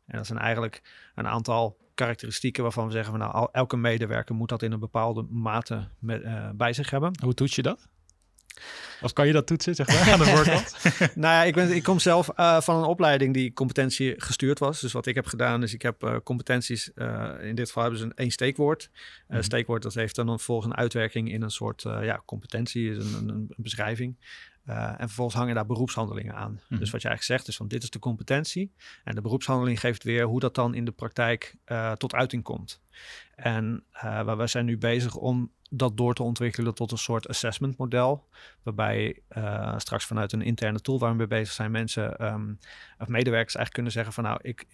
En 0.05 0.17
dat 0.17 0.27
zijn 0.27 0.39
eigenlijk 0.39 0.81
een 1.15 1.27
aantal 1.27 1.77
karakteristieken 1.95 2.63
waarvan 2.63 2.85
we 2.85 2.91
zeggen 2.91 3.11
van 3.11 3.19
nou, 3.19 3.47
elke 3.51 3.77
medewerker 3.77 4.35
moet 4.35 4.49
dat 4.49 4.61
in 4.61 4.71
een 4.71 4.79
bepaalde 4.79 5.21
mate 5.29 5.87
met, 5.99 6.21
eh, 6.21 6.49
bij 6.55 6.73
zich 6.73 6.89
hebben. 6.89 7.11
Hoe 7.23 7.33
toets 7.33 7.55
je 7.55 7.61
dat? 7.61 7.87
Of 9.01 9.13
kan 9.13 9.27
je 9.27 9.33
dat 9.33 9.47
toetsen, 9.47 9.75
zeg 9.75 9.87
maar, 9.87 10.11
aan 10.11 10.19
de 10.19 10.25
voorkant? 10.25 10.75
nou 10.99 11.33
ja, 11.33 11.43
ik, 11.43 11.53
ben, 11.53 11.75
ik 11.75 11.83
kom 11.83 11.99
zelf 11.99 12.29
eh, 12.29 12.61
van 12.61 12.75
een 12.75 12.83
opleiding 12.83 13.33
die 13.33 13.53
competentie 13.53 14.13
gestuurd 14.17 14.59
was. 14.59 14.81
Dus 14.81 14.91
wat 14.91 15.05
ik 15.05 15.15
heb 15.15 15.25
gedaan 15.25 15.63
is, 15.63 15.73
ik 15.73 15.81
heb 15.81 16.03
eh, 16.03 16.15
competenties, 16.23 16.93
eh, 16.93 17.31
in 17.41 17.55
dit 17.55 17.67
geval 17.67 17.83
hebben 17.83 17.99
ze 17.99 18.05
een 18.05 18.15
één 18.15 18.31
steekwoord. 18.31 18.89
Eh 19.27 19.33
Mhm. 19.33 19.41
Steekwoord, 19.43 19.83
dat 19.83 19.93
heeft 19.93 20.15
dan 20.15 20.39
volgens 20.39 20.67
een 20.67 20.77
uitwerking 20.77 21.31
in 21.31 21.41
een 21.41 21.51
soort 21.51 21.85
eh, 21.85 22.03
ja, 22.03 22.21
competentie, 22.25 22.89
is 22.89 22.97
een, 22.97 23.13
een, 23.13 23.29
een 23.29 23.53
beschrijving. 23.57 24.15
Eh, 24.65 24.87
en 24.87 25.07
vervolgens 25.07 25.37
hangen 25.37 25.55
daar 25.55 25.65
beroepshandelingen 25.65 26.35
aan. 26.35 26.61
Mhm. 26.67 26.79
Dus 26.79 26.91
wat 26.91 27.01
je 27.01 27.07
eigenlijk 27.07 27.23
zegt 27.23 27.47
is 27.47 27.55
van 27.55 27.67
dit 27.67 27.83
is 27.83 27.89
de 27.89 27.99
competentie. 27.99 28.71
En 29.03 29.15
de 29.15 29.21
beroepshandeling 29.21 29.79
geeft 29.79 30.03
weer 30.03 30.25
hoe 30.25 30.39
dat 30.39 30.55
dan 30.55 30.73
in 30.73 30.85
de 30.85 30.91
praktijk 30.91 31.55
eh, 31.65 31.91
tot 31.91 32.13
uiting 32.13 32.43
komt. 32.43 32.81
En 33.35 33.83
eh, 33.91 34.01
waar 34.01 34.37
we 34.37 34.47
zijn 34.47 34.65
nu 34.65 34.77
bezig 34.77 35.15
om 35.15 35.51
dat 35.75 35.97
door 35.97 36.13
te 36.13 36.23
ontwikkelen 36.23 36.73
tot 36.75 36.91
een 36.91 36.97
soort 36.97 37.27
assessment 37.27 37.77
model. 37.77 38.27
Waarbij 38.63 39.21
eh, 39.27 39.73
straks 39.77 40.05
vanuit 40.05 40.31
een 40.31 40.41
interne 40.41 40.79
tool 40.81 40.99
waar 40.99 41.11
we 41.11 41.17
mee 41.17 41.27
bezig 41.27 41.53
zijn, 41.53 41.71
mensen 41.71 42.17
ehm, 42.17 42.53
of 42.99 43.07
medewerkers 43.07 43.55
eigenlijk 43.55 43.73
kunnen 43.73 43.91
zeggen 43.91 44.13
van 44.13 44.23
nou, 44.23 44.39
ik 44.41 44.65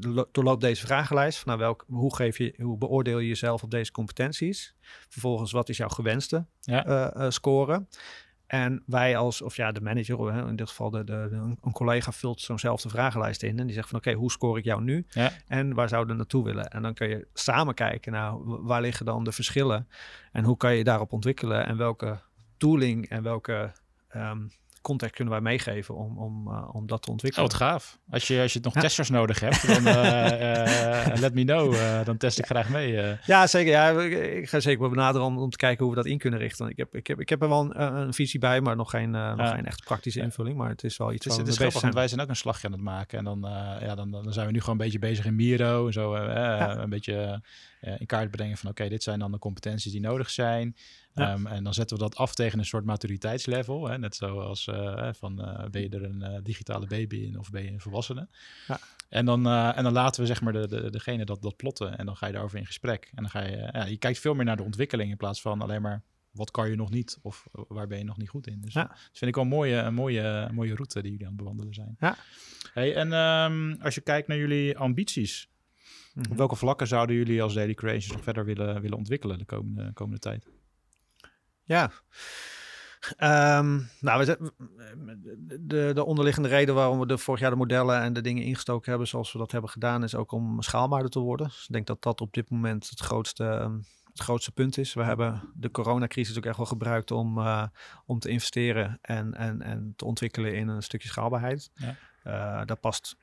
lo- 0.00 0.28
doorloop 0.32 0.60
deze 0.60 0.86
vragenlijst. 0.86 1.38
Van 1.38 1.46
nou, 1.48 1.58
welk, 1.60 1.84
hoe, 1.88 2.14
geef 2.14 2.38
je, 2.38 2.54
hoe 2.62 2.78
beoordeel 2.78 3.18
je 3.18 3.28
jezelf 3.28 3.62
op 3.62 3.70
deze 3.70 3.92
competenties? 3.92 4.74
Vervolgens, 5.08 5.52
wat 5.52 5.68
is 5.68 5.76
jouw 5.76 5.88
gewenste 5.88 6.46
Ja. 6.60 6.84
eh, 7.14 7.30
score? 7.30 7.86
En 8.46 8.82
wij 8.86 9.16
als, 9.16 9.42
of 9.42 9.56
ja, 9.56 9.72
de 9.72 9.80
manager, 9.80 10.48
in 10.48 10.56
dit 10.56 10.68
geval 10.68 10.90
de, 10.90 11.04
de, 11.04 11.26
de- 11.30 11.56
een 11.62 11.72
collega 11.72 12.12
vult 12.12 12.40
zo'nzelfde 12.40 12.88
vragenlijst 12.88 13.42
in. 13.42 13.58
En 13.58 13.66
die 13.66 13.74
zegt 13.74 13.88
van 13.88 13.98
oké, 13.98 14.12
hoe 14.12 14.30
score 14.30 14.58
ik 14.58 14.64
jou 14.64 14.82
nu? 14.82 15.06
Ja. 15.08 15.30
En 15.46 15.74
waar 15.74 15.88
zouden 15.88 16.10
we 16.12 16.16
naartoe 16.18 16.44
willen? 16.44 16.68
En 16.70 16.82
dan 16.82 16.94
kun 16.94 17.08
je 17.08 17.26
samen 17.32 17.74
kijken, 17.74 18.12
w- 18.44 18.58
waar 18.66 18.80
liggen 18.80 19.06
dan 19.06 19.24
de 19.24 19.32
verschillen? 19.32 19.88
En 20.32 20.44
hoe 20.44 20.56
kan 20.56 20.74
je 20.74 20.84
daarop 20.84 21.12
ontwikkelen? 21.12 21.66
En 21.66 21.76
welke 21.76 22.18
tooling 22.56 23.08
en 23.08 23.22
welke 23.22 23.72
ehm, 24.08 24.38
context 24.86 25.14
kunnen 25.14 25.32
wij 25.34 25.42
meegeven 25.42 25.94
om, 25.96 26.18
om, 26.18 26.48
eh, 26.48 26.74
om 26.74 26.86
dat 26.86 27.02
te 27.02 27.06
Oh, 27.06 27.12
ontwikkelen? 27.12 27.48
wat 27.48 27.56
gaaf. 27.56 27.98
Als 28.10 28.26
je, 28.26 28.40
als 28.40 28.52
je 28.52 28.58
nog 28.62 28.74
Ja. 28.74 28.80
testers 28.80 29.10
nodig 29.10 29.40
hebt, 29.40 29.66
dan 29.66 29.86
eh, 29.96 31.06
eh, 31.12 31.18
let 31.18 31.34
me 31.34 31.44
know. 31.44 31.74
dan 32.04 32.16
test 32.16 32.38
ik 32.38 32.46
graag 32.46 32.68
mee. 32.68 33.16
Ja, 33.26 33.46
zeker. 33.46 33.72
Ja, 33.72 33.90
ik, 34.00 34.48
ga 34.48 34.60
zeker 34.60 34.80
wel 34.80 34.90
benaderen 34.90 35.26
om, 35.26 35.38
om 35.38 35.50
te 35.50 35.56
kijken 35.56 35.84
hoe 35.84 35.94
we 35.94 36.00
dat 36.02 36.10
in 36.10 36.18
kunnen 36.18 36.38
richten. 36.38 36.68
Ik 36.68 36.76
heb, 36.76 36.94
ik 36.94 37.06
heb, 37.06 37.20
ik 37.20 37.28
heb 37.28 37.42
er 37.42 37.48
wel 37.48 37.60
een, 37.60 37.82
een 37.82 38.14
visie 38.14 38.40
bij, 38.40 38.60
maar 38.60 38.76
nog 38.76 38.90
geen, 38.90 39.10
nog 39.10 39.38
Ja. 39.38 39.54
geen 39.54 39.66
echt 39.66 39.84
praktische 39.84 40.20
invulling. 40.20 40.56
Maar 40.56 40.68
het 40.68 40.84
is 40.84 40.96
wel 40.96 41.12
iets 41.12 41.24
Het 41.24 41.32
is, 41.32 41.38
het 41.38 41.48
is 41.48 41.56
grappig, 41.56 41.80
want 41.80 41.94
wij 41.94 42.08
zijn 42.08 42.20
ook 42.20 42.28
een 42.28 42.36
slagje 42.36 42.66
aan 42.66 42.72
het 42.72 42.82
maken. 42.82 43.18
En 43.18 43.24
dan, 43.24 43.40
ja, 43.80 43.94
dan, 43.94 44.10
dan 44.10 44.32
zijn 44.32 44.46
we 44.46 44.52
nu 44.52 44.60
gewoon 44.60 44.74
een 44.78 44.84
beetje 44.84 44.98
bezig 44.98 45.24
in 45.24 45.34
Miro. 45.34 45.86
En 45.86 45.92
zo 45.92 46.14
een 46.14 46.90
beetje 46.90 47.42
in 47.80 48.06
kaart 48.06 48.30
brengen 48.30 48.56
van... 48.56 48.70
oké, 48.70 48.88
dit 48.88 49.02
zijn 49.02 49.18
dan 49.18 49.32
de 49.32 49.38
competenties 49.38 49.92
die 49.92 50.00
nodig 50.00 50.30
zijn. 50.30 50.76
Ja. 51.16 51.32
Ehm, 51.32 51.46
en 51.46 51.64
dan 51.64 51.74
zetten 51.74 51.96
we 51.96 52.02
dat 52.02 52.16
af 52.16 52.34
tegen 52.34 52.58
een 52.58 52.64
soort 52.64 52.84
maturiteitslevel. 52.84 53.88
Hè? 53.88 53.98
Net 53.98 54.16
zoals 54.16 54.66
eh, 54.66 55.08
van 55.12 55.42
eh, 55.44 55.68
ben 55.70 55.82
je 55.82 55.88
er 55.88 56.02
een 56.04 56.22
eh, 56.22 56.38
digitale 56.42 56.86
baby 56.86 57.16
in 57.16 57.38
of 57.38 57.50
ben 57.50 57.62
je 57.62 57.70
een 57.70 57.80
volwassene. 57.80 58.28
Ja. 58.68 58.78
En, 59.08 59.24
dan, 59.24 59.46
en 59.48 59.82
dan 59.84 59.92
laten 59.92 60.20
we 60.20 60.26
zeg 60.26 60.40
maar 60.40 60.52
de, 60.52 60.68
de, 60.68 60.90
degene 60.90 61.24
dat, 61.24 61.42
dat 61.42 61.56
plotten. 61.56 61.98
En 61.98 62.06
dan 62.06 62.16
ga 62.16 62.26
je 62.26 62.32
daarover 62.32 62.58
in 62.58 62.66
gesprek. 62.66 63.10
En 63.14 63.22
dan 63.22 63.30
ga 63.30 63.42
je... 63.42 63.56
ja, 63.72 63.84
je 63.84 63.96
kijkt 63.96 64.18
veel 64.18 64.34
meer 64.34 64.44
naar 64.44 64.56
de 64.56 64.62
ontwikkeling 64.62 65.10
in 65.10 65.16
plaats 65.16 65.40
van 65.40 65.62
alleen 65.62 65.82
maar 65.82 66.02
wat 66.30 66.50
kan 66.50 66.70
je 66.70 66.76
nog 66.76 66.90
niet 66.90 67.18
of 67.22 67.46
waar 67.52 67.86
ben 67.86 67.98
je 67.98 68.04
nog 68.04 68.16
niet 68.16 68.28
goed 68.28 68.46
in. 68.46 68.60
Dus 68.60 68.72
Ja. 68.74 68.82
dat 68.82 68.98
vind 69.12 69.30
ik 69.30 69.34
wel 69.34 69.44
een 69.44 69.50
mooie, 69.50 69.76
een 69.76 69.94
mooie, 69.94 70.48
mooie 70.52 70.74
route 70.74 71.02
die 71.02 71.10
jullie 71.10 71.26
aan 71.26 71.32
het 71.32 71.42
bewandelen 71.42 71.74
zijn. 71.74 71.96
Ja. 72.00 72.16
Hey, 72.72 72.94
en 72.94 73.12
ehm, 73.12 73.82
als 73.82 73.94
je 73.94 74.00
kijkt 74.00 74.28
naar 74.28 74.36
jullie 74.38 74.78
ambities, 74.78 75.48
Mhm. 76.14 76.30
op 76.30 76.36
welke 76.36 76.56
vlakken 76.56 76.86
zouden 76.86 77.16
jullie 77.16 77.42
als 77.42 77.54
Daily 77.54 77.74
Creations 77.74 78.12
nog 78.12 78.22
verder 78.22 78.44
willen, 78.44 78.80
willen 78.80 78.98
ontwikkelen 78.98 79.38
de 79.38 79.44
komende, 79.44 79.92
komende 79.92 80.18
tijd? 80.20 80.46
Ja. 81.66 81.90
Ehm, 83.16 83.80
nou, 84.00 84.24
we 84.24 84.52
de, 85.60 85.90
de 85.94 86.04
onderliggende 86.04 86.48
reden 86.48 86.74
waarom 86.74 86.98
we 86.98 87.06
de 87.06 87.18
vorig 87.18 87.40
jaar 87.40 87.50
de 87.50 87.56
modellen 87.56 88.00
en 88.00 88.12
de 88.12 88.20
dingen 88.20 88.42
ingestoken 88.42 88.90
hebben 88.90 89.08
zoals 89.08 89.32
we 89.32 89.38
dat 89.38 89.52
hebben 89.52 89.70
gedaan, 89.70 90.02
is 90.02 90.14
ook 90.14 90.32
om 90.32 90.62
schaalbaarder 90.62 91.10
te 91.10 91.18
worden. 91.18 91.46
Dus 91.46 91.64
ik 91.66 91.72
denk 91.72 91.86
dat 91.86 92.02
dat 92.02 92.20
op 92.20 92.32
dit 92.32 92.50
moment 92.50 92.88
het 92.88 93.00
grootste, 93.00 93.44
ehm, 93.44 93.78
het 94.10 94.20
grootste 94.20 94.52
punt 94.52 94.78
is. 94.78 94.94
We 94.94 95.02
hebben 95.02 95.42
de 95.54 95.70
coronacrisis 95.70 96.36
ook 96.36 96.46
echt 96.46 96.56
wel 96.56 96.66
gebruikt 96.66 97.10
om, 97.10 97.38
eh, 97.38 97.66
om 98.06 98.18
te 98.18 98.28
investeren 98.28 98.98
en, 99.02 99.34
en, 99.34 99.62
en 99.62 99.92
te 99.96 100.04
ontwikkelen 100.04 100.54
in 100.54 100.68
een 100.68 100.82
stukje 100.82 101.08
schaalbaarheid. 101.08 101.70
Ja. 101.74 101.96
Eh, 102.22 102.66
daar 102.66 102.76
past 102.76 103.16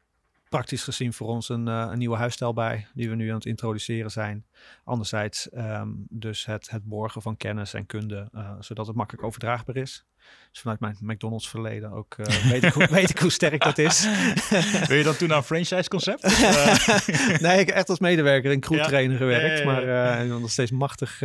praktisch 0.54 0.84
gezien 0.84 1.13
voor 1.13 1.28
ons 1.28 1.50
een, 1.50 1.68
eh, 1.68 1.88
een 1.92 1.98
nieuwe 1.98 2.18
huisstijl 2.18 2.54
bij, 2.54 2.88
die 2.94 3.10
we 3.10 3.16
nu 3.16 3.30
aan 3.30 3.36
het 3.36 3.46
introduceren 3.46 4.12
zijn. 4.12 4.46
Anderzijds 4.84 5.50
ehm, 5.50 5.89
dus 6.10 6.46
het, 6.46 6.70
het 6.70 6.84
borgen 6.84 7.22
van 7.22 7.38
kennis 7.38 7.74
en 7.74 7.86
kunde, 7.86 8.30
eh, 8.34 8.52
zodat 8.60 8.88
het 8.88 8.96
makkelijk 8.96 9.24
overdraagbaar 9.24 9.76
is. 9.76 10.06
Dus 10.52 10.62
vanuit 10.62 10.80
mijn 10.80 10.98
McDonald's 11.00 11.50
verleden 11.50 11.92
ook 11.92 12.13
eh, 12.13 12.26
weet, 12.52 12.63
ik 12.63 12.74
hoe, 12.74 12.88
weet 12.88 13.10
ik 13.10 13.18
hoe 13.18 13.30
sterk 13.30 13.63
dat 13.63 13.78
is. 13.78 14.08
Wil 14.88 14.98
je 14.98 15.04
dan 15.04 15.16
toen 15.16 15.28
naar 15.28 15.38
een 15.38 15.44
franchise 15.44 15.89
concept? 15.89 16.22
Nee, 17.42 17.60
ik 17.60 17.68
heb 17.68 17.76
echt 17.76 17.89
als 17.89 18.00
medewerker 18.00 18.52
en 18.52 18.60
crewtrainer 18.60 19.18
gewerkt, 19.18 19.63
Ja, 19.63 19.72
ja, 19.72 19.80
ja, 19.80 20.16
maar 20.16 20.22
eh, 20.22 20.39
nog 20.39 20.52
steeds 20.52 20.72
machtig, 20.72 21.22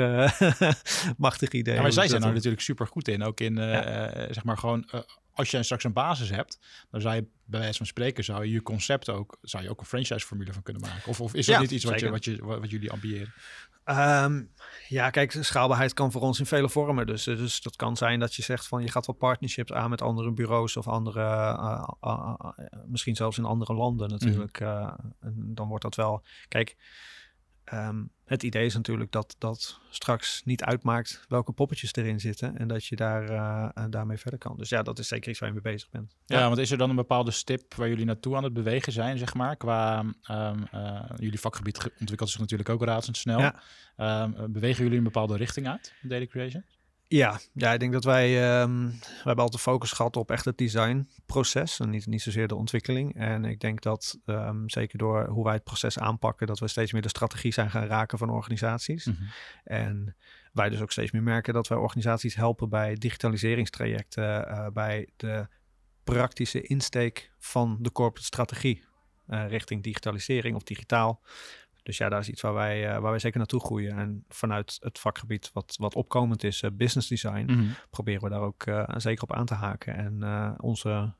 machtig 1.16 1.50
idee. 1.50 1.80
Maar 1.80 1.92
zij 1.92 2.08
zijn 2.08 2.22
er 2.22 2.32
natuurlijk 2.32 2.62
super 2.62 2.86
goed 2.86 3.08
in. 3.08 3.22
Ook 3.22 3.40
in, 3.40 3.56
zeg 4.30 4.44
maar 4.44 4.58
gewoon, 4.58 4.88
als 5.38 5.50
je 5.50 5.62
straks 5.62 5.84
een 5.84 5.92
basis 5.92 6.30
hebt, 6.30 6.58
dan 6.90 7.00
zou 7.00 7.14
je 7.14 7.26
bij 7.44 7.60
wijze 7.60 7.76
van 7.76 7.86
spreken, 7.86 8.24
zou 8.24 8.44
je 8.44 8.52
je 8.52 8.62
concept 8.62 9.08
ook, 9.08 9.38
zou 9.42 9.62
je 9.62 9.70
ook 9.70 9.80
een 9.80 9.86
franchise 9.86 10.26
formule 10.26 10.52
van 10.52 10.62
kunnen 10.62 10.82
maken. 10.82 11.08
Of, 11.08 11.20
of 11.20 11.34
is 11.34 11.46
dat 11.46 11.54
Ja, 11.54 11.60
niet 11.60 11.70
iets 11.70 11.84
wat, 11.84 12.00
je, 12.00 12.10
wat, 12.10 12.24
je, 12.24 12.44
wat, 12.44 12.70
jullie 12.70 12.90
ambiëren? 12.90 13.32
Ehm, 13.84 14.42
ja, 14.88 15.10
kijk, 15.10 15.36
schaalbaarheid 15.40 15.92
kan 15.92 16.12
voor 16.12 16.20
ons 16.20 16.38
in 16.38 16.46
vele 16.46 16.68
vormen. 16.68 17.06
Dus, 17.06 17.26
eh, 17.26 17.36
dus 17.36 17.62
dat 17.62 17.76
kan 17.76 17.96
zijn 17.96 18.20
dat 18.20 18.34
je 18.34 18.42
zegt 18.42 18.66
van 18.66 18.82
je 18.82 18.90
gaat 18.90 19.06
wat 19.06 19.18
partnerships 19.18 19.72
aan 19.72 19.90
met 19.90 20.02
andere 20.02 20.32
bureaus 20.32 20.76
of 20.76 20.88
andere, 20.88 21.20
eh, 21.20 21.88
eh, 22.00 22.34
misschien 22.86 23.16
zelfs 23.16 23.38
in 23.38 23.44
andere 23.44 23.74
landen 23.74 24.08
natuurlijk. 24.08 24.60
En 24.60 25.54
dan 25.54 25.68
wordt 25.68 25.82
dat 25.82 25.94
wel. 25.94 26.22
Kijk, 26.48 26.76
ehm, 27.70 28.02
het 28.24 28.42
idee 28.42 28.64
is 28.64 28.74
natuurlijk 28.74 29.12
dat 29.12 29.34
dat 29.38 29.80
straks 29.90 30.42
niet 30.44 30.62
uitmaakt 30.64 31.24
welke 31.28 31.52
poppetjes 31.52 31.94
erin 31.94 32.20
zitten 32.20 32.58
en 32.58 32.68
dat 32.68 32.84
je 32.84 32.96
daar, 32.96 33.28
eh, 33.28 33.68
eh, 33.74 33.84
daarmee 33.90 34.16
verder 34.16 34.38
kan. 34.38 34.56
Dus 34.56 34.68
ja, 34.68 34.82
dat 34.82 34.98
is 34.98 35.08
zeker 35.08 35.30
iets 35.30 35.38
waar 35.38 35.48
je 35.48 35.54
mee 35.62 35.72
bezig 35.72 35.90
bent. 35.90 36.16
Ja, 36.26 36.46
want 36.46 36.58
is 36.58 36.70
er 36.70 36.78
dan 36.78 36.90
een 36.90 36.96
bepaalde 36.96 37.30
stip 37.30 37.74
waar 37.74 37.88
jullie 37.88 38.04
naartoe 38.04 38.36
aan 38.36 38.44
het 38.44 38.52
bewegen 38.52 38.92
zijn, 38.92 39.18
zeg 39.18 39.34
maar? 39.34 39.56
Qua, 39.56 40.04
ehm, 40.22 40.62
eh, 40.70 41.10
jullie 41.16 41.40
vakgebied 41.40 41.78
ge- 41.80 41.92
ontwikkelt 42.00 42.30
zich 42.30 42.40
natuurlijk 42.40 42.68
ook 42.68 42.84
razendsnel. 42.84 43.38
Ja. 43.38 43.60
Ehm, 43.96 44.32
eh, 44.34 44.44
bewegen 44.48 44.82
jullie 44.82 44.98
een 44.98 45.04
bepaalde 45.04 45.36
richting 45.36 45.68
uit, 45.68 45.94
Daily 46.02 46.26
Creation? 46.26 46.64
Ja, 47.08 47.40
ja, 47.52 47.72
ik 47.72 47.80
denk 47.80 47.92
dat 47.92 48.04
wij, 48.04 48.50
ehm, 48.50 48.86
we 48.86 49.22
hebben 49.22 49.44
altijd 49.44 49.62
focus 49.62 49.92
gehad 49.92 50.16
op 50.16 50.30
echt 50.30 50.44
het 50.44 50.58
designproces 50.58 51.80
en 51.80 51.90
niet, 51.90 52.06
niet 52.06 52.22
zozeer 52.22 52.48
de 52.48 52.54
ontwikkeling. 52.54 53.14
En 53.14 53.44
ik 53.44 53.60
denk 53.60 53.82
dat 53.82 54.18
ehm, 54.24 54.62
zeker 54.68 54.98
door 54.98 55.26
hoe 55.26 55.44
wij 55.44 55.54
het 55.54 55.64
proces 55.64 55.98
aanpakken, 55.98 56.46
dat 56.46 56.58
we 56.58 56.68
steeds 56.68 56.92
meer 56.92 57.02
de 57.02 57.08
strategie 57.08 57.52
zijn 57.52 57.70
gaan 57.70 57.86
raken 57.86 58.18
van 58.18 58.30
organisaties. 58.30 59.04
Mhm. 59.04 59.22
En 59.64 60.16
wij 60.52 60.68
dus 60.68 60.80
ook 60.80 60.92
steeds 60.92 61.10
meer 61.10 61.22
merken 61.22 61.54
dat 61.54 61.68
wij 61.68 61.78
organisaties 61.78 62.34
helpen 62.34 62.68
bij 62.68 62.94
digitaliseringstrajecten, 62.94 64.48
eh, 64.48 64.66
bij 64.72 65.08
de 65.16 65.46
praktische 66.04 66.60
insteek 66.60 67.32
van 67.38 67.78
de 67.80 67.92
corporate 67.92 68.26
strategie 68.26 68.86
eh, 69.26 69.48
richting 69.48 69.82
digitalisering 69.82 70.56
of 70.56 70.62
digitaal. 70.62 71.20
Dus 71.88 71.98
ja, 71.98 72.08
daar 72.08 72.20
is 72.20 72.28
iets 72.28 72.40
waar 72.42 72.54
wij, 72.54 72.86
eh, 72.86 72.98
waar 72.98 73.10
wij 73.10 73.18
zeker 73.18 73.38
naartoe 73.38 73.60
groeien. 73.60 73.96
En 73.98 74.24
vanuit 74.28 74.76
het 74.80 74.98
vakgebied 74.98 75.50
wat, 75.52 75.76
wat 75.78 75.94
opkomend 75.94 76.44
is, 76.44 76.62
eh, 76.62 76.70
business 76.72 77.08
design, 77.08 77.44
Mhm. 77.52 77.64
proberen 77.90 78.22
we 78.22 78.28
daar 78.28 78.40
ook 78.40 78.62
eh, 78.62 78.84
zeker 78.96 79.22
op 79.22 79.32
aan 79.32 79.46
te 79.46 79.54
haken. 79.54 79.94
En 79.94 80.56
onze 80.60 81.12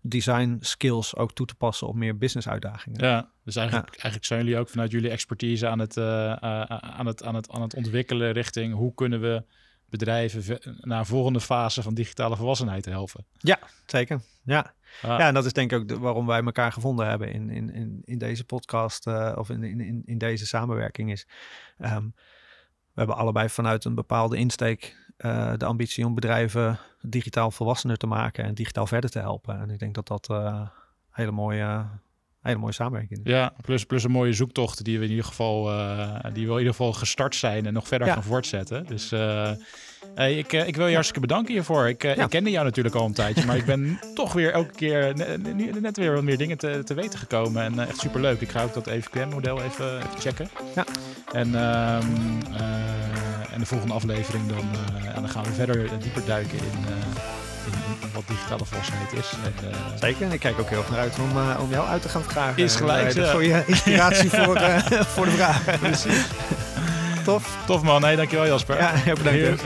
design 0.00 0.56
skills 0.60 1.16
ook 1.16 1.32
toe 1.32 1.46
te 1.46 1.54
passen 1.54 1.86
op 1.86 1.94
meer 1.94 2.18
business 2.18 2.48
uitdagingen. 2.48 3.04
Ja, 3.04 3.30
dus 3.44 3.56
eigenlijk, 3.56 3.88
eigenlijk 3.90 4.24
zijn 4.24 4.44
jullie 4.44 4.58
ook 4.58 4.68
vanuit 4.68 4.90
jullie 4.90 5.10
expertise 5.10 5.68
aan 5.68 5.78
het, 5.78 5.98
aan, 5.98 7.06
het, 7.06 7.22
aan, 7.22 7.34
het, 7.34 7.50
aan 7.50 7.62
het 7.62 7.74
ontwikkelen 7.74 8.32
richting 8.32 8.74
hoe 8.74 8.94
kunnen 8.94 9.20
we 9.20 9.44
bedrijven 9.92 10.42
ve- 10.42 10.76
naar 10.80 10.98
een 10.98 11.06
volgende 11.06 11.40
fase 11.40 11.82
van 11.82 11.94
digitale 11.94 12.36
volwassenheid 12.36 12.84
helpen. 12.84 13.26
Zeker, 13.86 14.20
ja. 14.44 14.74
Ah, 15.02 15.18
Ja, 15.18 15.26
en 15.26 15.34
dat 15.34 15.44
is 15.44 15.52
denk 15.52 15.72
ik 15.72 15.78
ook 15.78 15.88
de- 15.88 15.98
waarom 15.98 16.26
wij 16.26 16.42
elkaar 16.42 16.72
gevonden 16.72 17.06
hebben 17.08 17.32
in, 17.32 17.50
in, 17.50 17.70
in, 17.74 18.02
in 18.04 18.18
deze 18.18 18.44
podcast 18.44 19.06
eh, 19.06 19.32
of 19.36 19.50
in, 19.50 19.62
in, 19.64 20.02
in, 20.04 20.18
deze 20.18 20.46
samenwerking 20.46 21.10
is. 21.10 21.26
ehm, 21.78 22.04
we 22.92 22.98
hebben 22.98 23.16
allebei 23.16 23.48
vanuit 23.48 23.84
een 23.84 23.94
bepaalde 23.94 24.36
insteek 24.36 24.96
eh, 25.16 25.52
de 25.56 25.64
ambitie 25.64 26.06
om 26.06 26.14
bedrijven 26.14 26.78
digitaal 27.00 27.50
volwassener 27.50 27.96
te 27.96 28.06
maken 28.06 28.44
en 28.44 28.54
digitaal 28.54 28.86
verder 28.86 29.10
te 29.10 29.18
helpen. 29.18 29.60
En 29.60 29.70
ik 29.70 29.78
denk 29.78 29.94
dat 29.94 30.06
dat 30.06 30.30
eh 30.30 30.68
hele 31.10 31.30
mooie, 31.30 31.86
hele 32.42 32.58
mooie 32.58 32.72
samenwerking. 32.72 33.20
Ja, 33.24 33.52
plus, 33.62 33.84
plus 33.84 34.04
een 34.04 34.10
mooie 34.10 34.32
zoektocht 34.32 34.84
die 34.84 34.98
we 34.98 35.04
in 35.04 35.10
ieder 35.10 35.24
geval, 35.24 35.70
eh, 35.70 36.16
die 36.32 36.46
we 36.46 36.52
in 36.52 36.58
ieder 36.58 36.74
geval 36.74 36.92
gestart 36.92 37.34
zijn 37.34 37.66
en 37.66 37.72
nog 37.72 37.88
verder 37.88 38.06
Ja. 38.08 38.12
gaan 38.14 38.22
voortzetten. 38.22 38.86
Dus 38.86 39.12
eh, 39.12 39.50
hey, 40.14 40.38
ik, 40.38 40.52
eh, 40.52 40.66
ik 40.66 40.76
wil 40.76 40.86
je 40.86 40.92
hartstikke 40.92 41.26
bedanken 41.26 41.52
hiervoor. 41.52 41.88
Ik, 41.88 42.04
eh, 42.04 42.16
Ja. 42.16 42.24
ik 42.24 42.30
kende 42.30 42.50
jou 42.50 42.64
natuurlijk 42.64 42.94
al 42.94 43.06
een 43.06 43.12
tijdje, 43.12 43.46
maar 43.46 43.56
ik 43.56 43.64
ben 43.64 43.98
toch 44.14 44.32
weer 44.32 44.52
elke 44.52 44.74
keer 44.74 45.12
ne- 45.16 45.36
ne- 45.52 45.80
net 45.80 45.96
weer 45.96 46.12
wat 46.14 46.22
meer 46.22 46.38
dingen 46.38 46.58
te, 46.58 46.82
te 46.84 46.94
weten 46.94 47.18
gekomen. 47.18 47.62
En 47.62 47.78
eh, 47.78 47.88
echt 47.88 47.98
superleuk. 47.98 48.40
Ik 48.40 48.50
ga 48.50 48.62
ook 48.62 48.74
dat 48.74 48.86
EVQM-model 48.86 49.62
even, 49.62 49.96
even 49.98 50.20
checken. 50.20 50.48
Ja. 50.74 50.84
En, 51.32 51.54
ehm, 51.54 52.06
eh, 52.56 53.52
en 53.52 53.58
de 53.60 53.66
volgende 53.66 53.94
aflevering 53.94 54.46
dan, 54.46 54.58
eh, 54.72 55.06
en 55.06 55.14
dan 55.22 55.28
gaan 55.28 55.44
we 55.44 55.52
verder 55.52 55.84
eh, 55.84 55.90
dieper 56.00 56.24
duiken 56.26 56.58
eh, 56.58 56.64
in 56.64 56.80
wat 58.14 58.22
digitale 58.26 58.64
volwassenheid 58.64 59.12
is. 59.12 59.32
En, 59.44 59.68
eh, 59.70 59.76
Zeker, 60.00 60.26
en 60.26 60.32
ik 60.32 60.40
kijk 60.40 60.58
ook 60.60 60.68
heel 60.68 60.78
erg 60.78 60.90
naar 60.90 60.98
uit 60.98 61.14
om, 61.18 61.38
eh, 61.38 61.60
om 61.60 61.70
jou 61.70 61.88
uit 61.88 62.02
te 62.02 62.08
gaan 62.08 62.22
vragen. 62.28 62.62
Is 62.62 62.76
gelijk, 62.76 63.14
Eh. 63.14 63.30
Voor 63.30 63.44
je 63.44 63.62
inspiratie 63.66 64.30
voor, 64.36 64.60
voor 65.06 65.24
de 65.24 65.30
vragen. 65.30 65.78
Precies. 65.78 66.24
Tof. 67.24 67.56
Tof 67.66 67.82
man, 67.82 68.00
nee, 68.00 68.16
dankjewel 68.16 68.46
Jasper. 68.46 68.78
Ja, 68.78 68.90
heel 68.94 69.14
bedankt. 69.14 69.62